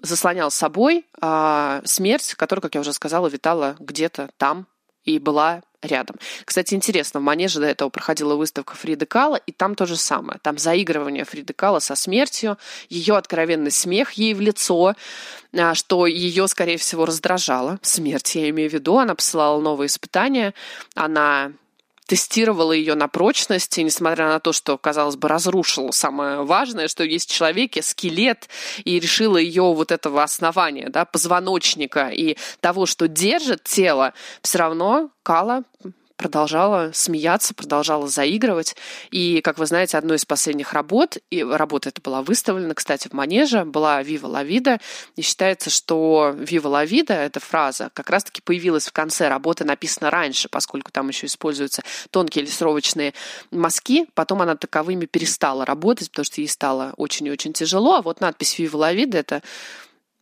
заслонял 0.02 0.50
собой 0.50 1.06
а, 1.20 1.80
смерть, 1.84 2.34
которая, 2.34 2.60
как 2.60 2.74
я 2.74 2.80
уже 2.80 2.92
сказала, 2.92 3.28
витала 3.28 3.76
где-то 3.78 4.30
там 4.36 4.66
и 5.04 5.18
была 5.18 5.62
рядом. 5.82 6.16
Кстати, 6.44 6.74
интересно, 6.74 7.20
в 7.20 7.22
Манеже 7.24 7.60
до 7.60 7.66
этого 7.66 7.88
проходила 7.88 8.36
выставка 8.36 8.74
Фриды 8.74 9.04
Кала, 9.06 9.36
и 9.36 9.52
там 9.52 9.74
то 9.74 9.86
же 9.86 9.96
самое. 9.96 10.38
Там 10.40 10.58
заигрывание 10.58 11.24
Фриды 11.24 11.52
Кала 11.52 11.80
со 11.80 11.94
смертью, 11.94 12.56
ее 12.88 13.16
откровенный 13.16 13.70
смех 13.70 14.12
ей 14.12 14.34
в 14.34 14.40
лицо, 14.40 14.94
а, 15.52 15.74
что 15.74 16.06
ее, 16.06 16.46
скорее 16.48 16.76
всего, 16.76 17.04
раздражало. 17.04 17.78
Смерть, 17.82 18.34
я 18.34 18.48
имею 18.50 18.70
в 18.70 18.72
виду. 18.72 18.98
Она 18.98 19.14
посылала 19.14 19.60
новые 19.60 19.86
испытания, 19.86 20.54
она 20.94 21.52
тестировала 22.12 22.72
ее 22.72 22.94
на 22.94 23.08
прочность, 23.08 23.78
и 23.78 23.82
несмотря 23.82 24.28
на 24.28 24.38
то, 24.38 24.52
что, 24.52 24.76
казалось 24.76 25.16
бы, 25.16 25.28
разрушила 25.28 25.92
самое 25.92 26.42
важное, 26.42 26.86
что 26.86 27.04
есть 27.04 27.30
в 27.30 27.34
человеке 27.34 27.80
скелет, 27.80 28.50
и 28.84 29.00
решила 29.00 29.38
ее 29.38 29.62
вот 29.62 29.90
этого 29.90 30.22
основания, 30.22 30.90
да, 30.90 31.06
позвоночника 31.06 32.10
и 32.10 32.36
того, 32.60 32.84
что 32.84 33.08
держит 33.08 33.64
тело, 33.64 34.12
все 34.42 34.58
равно 34.58 35.08
Кала 35.22 35.64
продолжала 36.22 36.92
смеяться, 36.94 37.52
продолжала 37.52 38.06
заигрывать. 38.06 38.76
И, 39.10 39.40
как 39.40 39.58
вы 39.58 39.66
знаете, 39.66 39.98
одной 39.98 40.18
из 40.18 40.24
последних 40.24 40.72
работ, 40.72 41.18
и 41.30 41.42
работа 41.42 41.88
эта 41.88 42.00
была 42.00 42.22
выставлена, 42.22 42.74
кстати, 42.74 43.08
в 43.08 43.12
Манеже, 43.12 43.64
была 43.64 44.00
«Вива 44.04 44.28
ла 44.28 44.44
вида». 44.44 44.78
И 45.16 45.22
считается, 45.22 45.68
что 45.68 46.32
«Вива 46.38 46.68
ла 46.68 46.84
вида»— 46.84 47.14
эта 47.14 47.40
фраза 47.40 47.90
как 47.92 48.08
раз-таки 48.08 48.40
появилась 48.40 48.86
в 48.86 48.92
конце 48.92 49.28
работы, 49.28 49.64
написана 49.64 50.10
раньше, 50.10 50.48
поскольку 50.48 50.92
там 50.92 51.08
еще 51.08 51.26
используются 51.26 51.82
тонкие 52.10 52.44
лессировочные 52.44 53.14
мазки. 53.50 54.06
Потом 54.14 54.42
она 54.42 54.54
таковыми 54.54 55.06
перестала 55.06 55.66
работать, 55.66 56.08
потому 56.12 56.24
что 56.24 56.40
ей 56.40 56.46
стало 56.46 56.94
очень 56.98 57.26
и 57.26 57.32
очень 57.32 57.52
тяжело. 57.52 57.96
А 57.96 58.02
вот 58.02 58.20
надпись 58.20 58.60
«Вива 58.60 58.76
ла 58.76 58.92
вида»— 58.92 59.18
это 59.18 59.42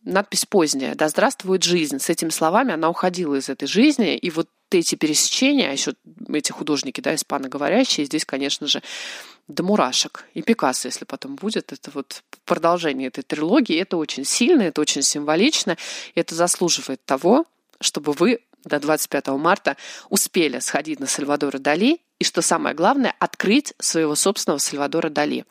надпись 0.03 0.47
поздняя 0.47 0.95
«Да 0.95 1.09
здравствует 1.09 1.61
жизнь». 1.61 1.99
С 1.99 2.09
этими 2.09 2.29
словами 2.29 2.73
она 2.73 2.89
уходила 2.89 3.35
из 3.35 3.49
этой 3.49 3.67
жизни, 3.67 4.17
и 4.17 4.31
вот 4.31 4.47
эти 4.79 4.95
пересечения, 4.95 5.69
а 5.69 5.71
еще 5.71 5.93
эти 6.29 6.51
художники, 6.51 7.01
да, 7.01 7.15
испаноговорящие, 7.15 8.05
здесь, 8.05 8.25
конечно 8.25 8.67
же, 8.67 8.81
до 9.47 9.63
мурашек. 9.63 10.25
И 10.33 10.41
Пикассо, 10.41 10.87
если 10.87 11.05
потом 11.05 11.35
будет, 11.35 11.73
это 11.73 11.91
вот 11.91 12.23
продолжение 12.45 13.07
этой 13.07 13.23
трилогии. 13.23 13.75
Это 13.75 13.97
очень 13.97 14.25
сильно, 14.25 14.61
это 14.63 14.81
очень 14.81 15.01
символично, 15.01 15.77
и 16.15 16.19
это 16.19 16.35
заслуживает 16.35 17.03
того, 17.05 17.45
чтобы 17.79 18.13
вы 18.13 18.39
до 18.63 18.79
25 18.79 19.27
марта 19.29 19.77
успели 20.09 20.59
сходить 20.59 20.99
на 20.99 21.07
Сальвадора 21.07 21.57
Дали 21.57 21.99
и, 22.21 22.23
что 22.23 22.43
самое 22.43 22.75
главное, 22.75 23.15
открыть 23.17 23.73
своего 23.79 24.13
собственного 24.13 24.59
Сальвадора 24.59 25.09
Дали. 25.09 25.43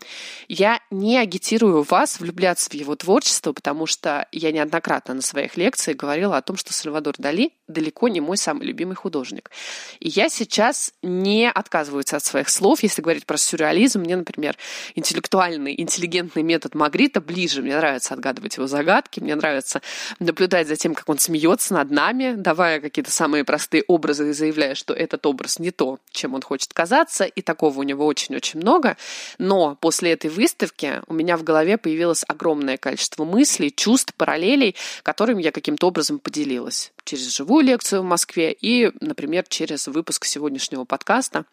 Я 0.46 0.78
не 0.92 1.18
агитирую 1.18 1.82
вас 1.82 2.20
влюбляться 2.20 2.70
в 2.70 2.74
его 2.74 2.94
творчество, 2.94 3.52
потому 3.52 3.86
что 3.86 4.28
я 4.30 4.52
неоднократно 4.52 5.14
на 5.14 5.20
своих 5.20 5.56
лекциях 5.56 5.96
говорила 5.96 6.36
о 6.36 6.42
том, 6.42 6.56
что 6.56 6.72
Сальвадор 6.72 7.16
Дали 7.18 7.50
далеко 7.66 8.06
не 8.06 8.20
мой 8.20 8.36
самый 8.36 8.68
любимый 8.68 8.94
художник. 8.94 9.50
И 9.98 10.10
я 10.10 10.28
сейчас 10.28 10.92
не 11.02 11.50
отказываюсь 11.50 12.12
от 12.12 12.22
своих 12.22 12.48
слов, 12.48 12.84
если 12.84 13.02
говорить 13.02 13.26
про 13.26 13.36
сюрреализм. 13.36 14.02
Мне, 14.02 14.14
например, 14.14 14.56
интеллектуальный, 14.94 15.74
интеллигентный 15.76 16.44
метод 16.44 16.76
Магрита 16.76 17.20
ближе. 17.20 17.62
Мне 17.62 17.76
нравится 17.76 18.14
отгадывать 18.14 18.56
его 18.58 18.68
загадки, 18.68 19.18
мне 19.18 19.34
нравится 19.34 19.82
наблюдать 20.20 20.68
за 20.68 20.76
тем, 20.76 20.94
как 20.94 21.08
он 21.08 21.18
смеется 21.18 21.74
над 21.74 21.90
нами, 21.90 22.34
давая 22.36 22.80
какие-то 22.80 23.10
самые 23.10 23.42
простые 23.42 23.82
образы 23.88 24.30
и 24.30 24.32
заявляя, 24.32 24.76
что 24.76 24.94
этот 24.94 25.26
образ 25.26 25.58
не 25.58 25.72
то, 25.72 25.98
чем 26.12 26.34
он 26.34 26.42
хочет 26.42 26.59
хочет 26.60 26.74
казаться, 26.74 27.24
и 27.24 27.40
такого 27.40 27.78
у 27.78 27.82
него 27.82 28.04
очень-очень 28.06 28.60
много. 28.60 28.96
Но 29.38 29.76
после 29.80 30.12
этой 30.12 30.28
выставки 30.28 31.00
у 31.06 31.14
меня 31.14 31.38
в 31.38 31.42
голове 31.42 31.78
появилось 31.78 32.22
огромное 32.28 32.76
количество 32.76 33.24
мыслей, 33.24 33.72
чувств, 33.74 34.12
параллелей, 34.14 34.76
которыми 35.02 35.42
я 35.42 35.52
каким-то 35.52 35.86
образом 35.86 36.18
поделилась 36.18 36.92
через 37.04 37.34
живую 37.34 37.64
лекцию 37.64 38.02
в 38.02 38.04
Москве 38.04 38.52
и, 38.52 38.92
например, 39.00 39.44
через 39.48 39.86
выпуск 39.88 40.26
сегодняшнего 40.26 40.84
подкаста 40.84 41.44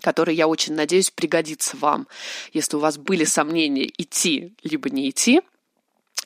который, 0.00 0.34
я 0.34 0.48
очень 0.48 0.74
надеюсь, 0.74 1.10
пригодится 1.10 1.76
вам. 1.76 2.08
Если 2.52 2.76
у 2.76 2.80
вас 2.80 2.98
были 2.98 3.24
сомнения 3.24 3.88
идти 3.98 4.52
либо 4.64 4.90
не 4.90 5.10
идти, 5.10 5.42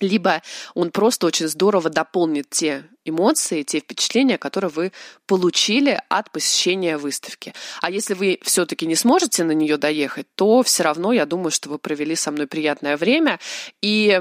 либо 0.01 0.43
он 0.75 0.91
просто 0.91 1.27
очень 1.27 1.49
здорово 1.49 1.91
дополнит 1.91 2.51
те 2.51 2.85
эмоции, 3.05 3.63
те 3.63 3.81
впечатления, 3.81 4.39
которые 4.39 4.71
вы 4.71 4.93
получили 5.27 6.01
от 6.09 6.31
посещения 6.31 6.99
выставки. 6.99 7.55
А 7.81 7.91
если 7.91 8.15
вы 8.15 8.39
все-таки 8.43 8.87
не 8.87 8.97
сможете 8.97 9.45
на 9.45 9.53
нее 9.53 9.77
доехать, 9.77 10.27
то 10.35 10.63
все 10.63 10.83
равно 10.83 11.13
я 11.13 11.27
думаю, 11.27 11.51
что 11.51 11.69
вы 11.69 11.79
провели 11.79 12.15
со 12.17 12.31
мной 12.31 12.47
приятное 12.47 12.97
время 12.97 13.39
и 13.81 14.21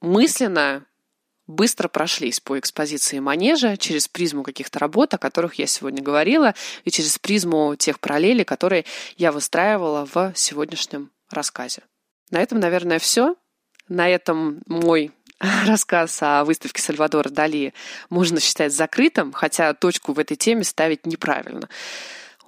мысленно 0.00 0.86
быстро 1.46 1.88
прошлись 1.88 2.40
по 2.40 2.58
экспозиции 2.58 3.18
Манежа 3.18 3.76
через 3.76 4.08
призму 4.08 4.42
каких-то 4.42 4.78
работ, 4.78 5.12
о 5.14 5.18
которых 5.18 5.54
я 5.54 5.66
сегодня 5.66 6.02
говорила, 6.02 6.54
и 6.84 6.90
через 6.90 7.18
призму 7.18 7.74
тех 7.76 7.98
параллелей, 8.00 8.44
которые 8.44 8.84
я 9.16 9.32
выстраивала 9.32 10.06
в 10.12 10.32
сегодняшнем 10.36 11.10
рассказе. 11.28 11.82
На 12.30 12.40
этом, 12.40 12.60
наверное, 12.60 12.98
все. 12.98 13.34
На 13.90 14.08
этом 14.08 14.62
мой 14.66 15.10
рассказ 15.66 16.22
о 16.22 16.44
выставке 16.44 16.80
Сальвадора 16.80 17.28
Дали 17.28 17.74
можно 18.08 18.38
считать 18.38 18.72
закрытым, 18.72 19.32
хотя 19.32 19.74
точку 19.74 20.12
в 20.12 20.20
этой 20.20 20.36
теме 20.36 20.62
ставить 20.62 21.06
неправильно. 21.06 21.68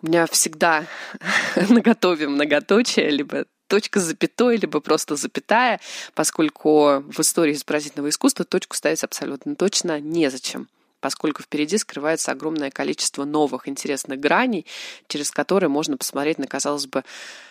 У 0.00 0.06
меня 0.06 0.26
всегда 0.26 0.86
наготове 1.68 2.28
многоточие, 2.28 3.10
либо 3.10 3.46
точка 3.66 3.98
с 3.98 4.04
запятой, 4.04 4.56
либо 4.56 4.78
просто 4.78 5.16
запятая, 5.16 5.80
поскольку 6.14 7.00
в 7.00 7.18
истории 7.18 7.54
изобразительного 7.54 8.10
искусства 8.10 8.44
точку 8.44 8.76
ставить 8.76 9.02
абсолютно 9.02 9.56
точно 9.56 10.00
незачем 10.00 10.68
поскольку 11.00 11.42
впереди 11.42 11.78
скрывается 11.78 12.30
огромное 12.30 12.70
количество 12.70 13.24
новых 13.24 13.66
интересных 13.66 14.20
граней, 14.20 14.66
через 15.08 15.32
которые 15.32 15.68
можно 15.68 15.96
посмотреть 15.96 16.38
на, 16.38 16.46
казалось 16.46 16.86
бы, 16.86 17.02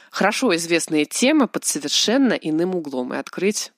хорошо 0.10 0.56
известные 0.56 1.04
темы 1.04 1.50
под 1.50 1.66
совершенно 1.66 2.32
иным 2.32 2.78
углом 2.78 3.14
и 3.14 3.18
открыть 3.18 3.74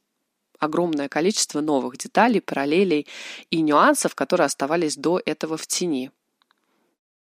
огромное 0.64 1.10
количество 1.10 1.62
новых 1.62 1.98
деталей, 1.98 2.42
параллелей 2.42 3.08
и 3.52 3.62
нюансов, 3.62 4.16
которые 4.16 4.46
оставались 4.46 4.96
до 4.98 5.22
этого 5.26 5.58
в 5.58 5.68
тени. 5.68 6.12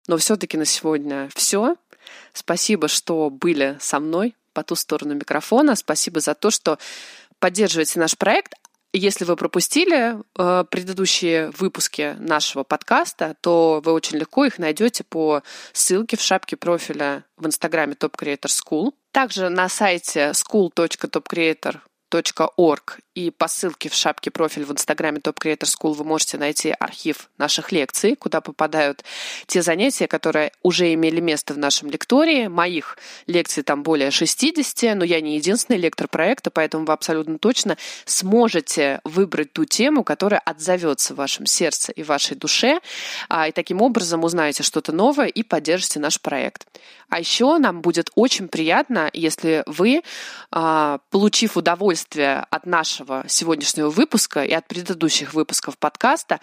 Но 0.07 0.17
все-таки 0.17 0.57
на 0.57 0.65
сегодня 0.65 1.29
все. 1.35 1.77
Спасибо, 2.33 2.89
что 2.89 3.31
были 3.31 3.77
со 3.81 4.01
мной 4.01 4.35
по 4.53 4.63
ту 4.63 4.75
сторону 4.75 5.15
микрофона. 5.15 5.77
Спасибо 5.77 6.21
за 6.21 6.35
то, 6.35 6.51
что 6.51 6.79
поддерживаете 7.39 8.01
наш 8.01 8.17
проект. 8.17 8.55
Если 8.93 9.25
вы 9.25 9.37
пропустили 9.37 10.17
э, 10.37 10.65
предыдущие 10.69 11.53
выпуски 11.53 12.17
нашего 12.19 12.65
подкаста, 12.65 13.37
то 13.41 13.81
вы 13.85 13.93
очень 13.93 14.19
легко 14.19 14.45
их 14.45 14.59
найдете 14.59 15.05
по 15.05 15.45
ссылке 15.73 16.17
в 16.17 16.21
шапке 16.21 16.57
профиля 16.57 17.25
в 17.37 17.47
инстаграме 17.47 17.95
Top 17.95 18.17
Creator 18.19 18.49
School. 18.49 18.93
Также 19.13 19.49
на 19.49 19.69
сайте 19.69 20.31
school.topcreator 20.31 21.79
org 22.57 22.99
и 23.21 23.31
по 23.31 23.49
ссылке 23.49 23.89
в 23.91 23.95
шапке 23.95 24.31
профиль 24.31 24.65
в 24.65 24.73
инстаграме 24.73 25.19
Top 25.19 25.37
Creator 25.37 25.65
School 25.65 25.93
вы 25.93 26.05
можете 26.05 26.39
найти 26.39 26.75
архив 26.79 27.29
наших 27.37 27.71
лекций, 27.71 28.17
куда 28.17 28.41
попадают 28.41 29.05
те 29.47 29.61
занятия, 29.61 30.07
которые 30.07 30.53
уже 30.63 30.93
имели 30.95 31.21
место 31.21 31.53
в 31.53 31.59
нашем 31.59 31.91
лектории. 31.91 32.47
Моих 32.47 32.97
лекций 33.27 33.63
там 33.63 33.83
более 33.83 34.11
60, 34.11 34.97
но 34.97 35.05
я 35.05 35.21
не 35.21 35.37
единственный 35.37 35.77
лектор 35.77 36.09
проекта, 36.09 36.51
поэтому 36.51 36.87
вы 36.87 36.93
абсолютно 36.93 37.39
точно 37.39 37.77
сможете 38.07 39.01
выбрать 39.05 39.53
ту 39.53 39.67
тему, 39.67 40.03
которая 40.03 40.41
отзовется 40.41 41.13
в 41.13 41.19
вашем 41.19 41.45
сердце 41.45 41.93
и 41.93 42.03
вашей 42.03 42.37
душе, 42.37 42.81
а, 43.29 43.49
и 43.49 43.53
таким 43.53 43.83
образом 43.83 44.25
узнаете 44.25 44.63
что-то 44.63 44.93
новое 44.93 45.27
и 45.27 45.43
поддержите 45.43 46.01
наш 46.01 46.21
проект. 46.21 46.67
А 47.11 47.19
еще 47.19 47.59
нам 47.59 47.83
будет 47.83 48.11
очень 48.15 48.49
приятно, 48.49 49.11
если 49.13 49.65
вы, 49.67 50.03
а, 50.53 51.01
получив 51.11 51.57
удовольствие 51.57 52.47
от 52.51 52.67
нашего 52.67 53.10
нашего 53.11 53.29
сегодняшнего 53.29 53.91
выпуска 53.91 54.45
и 54.45 54.53
от 54.53 54.67
предыдущих 54.67 55.35
выпусков 55.35 55.79
подкаста 55.79 56.41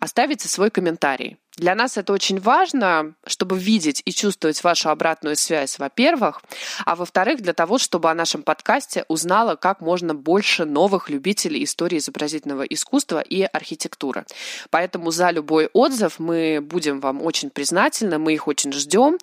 оставите 0.00 0.48
свой 0.48 0.70
комментарий. 0.70 1.36
Для 1.56 1.74
нас 1.74 1.96
это 1.96 2.12
очень 2.12 2.38
важно, 2.38 3.14
чтобы 3.26 3.58
видеть 3.58 4.02
и 4.04 4.12
чувствовать 4.12 4.62
вашу 4.62 4.90
обратную 4.90 5.36
связь, 5.36 5.78
во-первых, 5.78 6.42
а 6.84 6.96
во-вторых, 6.96 7.40
для 7.40 7.54
того, 7.54 7.78
чтобы 7.78 8.10
о 8.10 8.14
нашем 8.14 8.42
подкасте 8.42 9.06
узнало 9.08 9.56
как 9.56 9.80
можно 9.80 10.14
больше 10.14 10.66
новых 10.66 11.08
любителей 11.08 11.64
истории 11.64 11.96
изобразительного 11.98 12.62
искусства 12.62 13.20
и 13.20 13.42
архитектуры. 13.42 14.26
Поэтому 14.70 15.10
за 15.10 15.30
любой 15.30 15.70
отзыв 15.72 16.18
мы 16.18 16.60
будем 16.60 17.00
вам 17.00 17.22
очень 17.22 17.48
признательны, 17.48 18.18
мы 18.18 18.34
их 18.34 18.48
очень 18.48 18.72
ждем, 18.72 19.16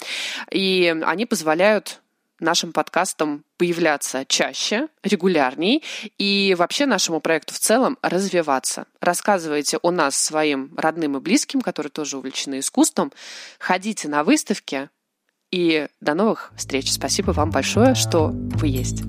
и 0.49 0.95
они 1.05 1.27
позволяют 1.27 2.01
нашим 2.39 2.71
подкастам 2.71 3.43
появляться 3.57 4.25
чаще, 4.25 4.87
регулярней 5.03 5.83
и 6.17 6.55
вообще 6.57 6.85
нашему 6.85 7.19
проекту 7.19 7.53
в 7.53 7.59
целом 7.59 7.97
развиваться. 8.01 8.85
Рассказывайте 9.01 9.77
о 9.81 9.91
нас 9.91 10.15
своим 10.15 10.73
родным 10.77 11.17
и 11.17 11.19
близким, 11.19 11.61
которые 11.61 11.91
тоже 11.91 12.17
увлечены 12.17 12.59
искусством. 12.59 13.11
Ходите 13.59 14.07
на 14.07 14.23
выставки 14.23 14.89
и 15.51 15.87
до 16.01 16.15
новых 16.15 16.51
встреч. 16.55 16.91
Спасибо 16.91 17.31
вам 17.31 17.51
большое, 17.51 17.95
что 17.95 18.31
вы 18.33 18.67
есть. 18.67 19.03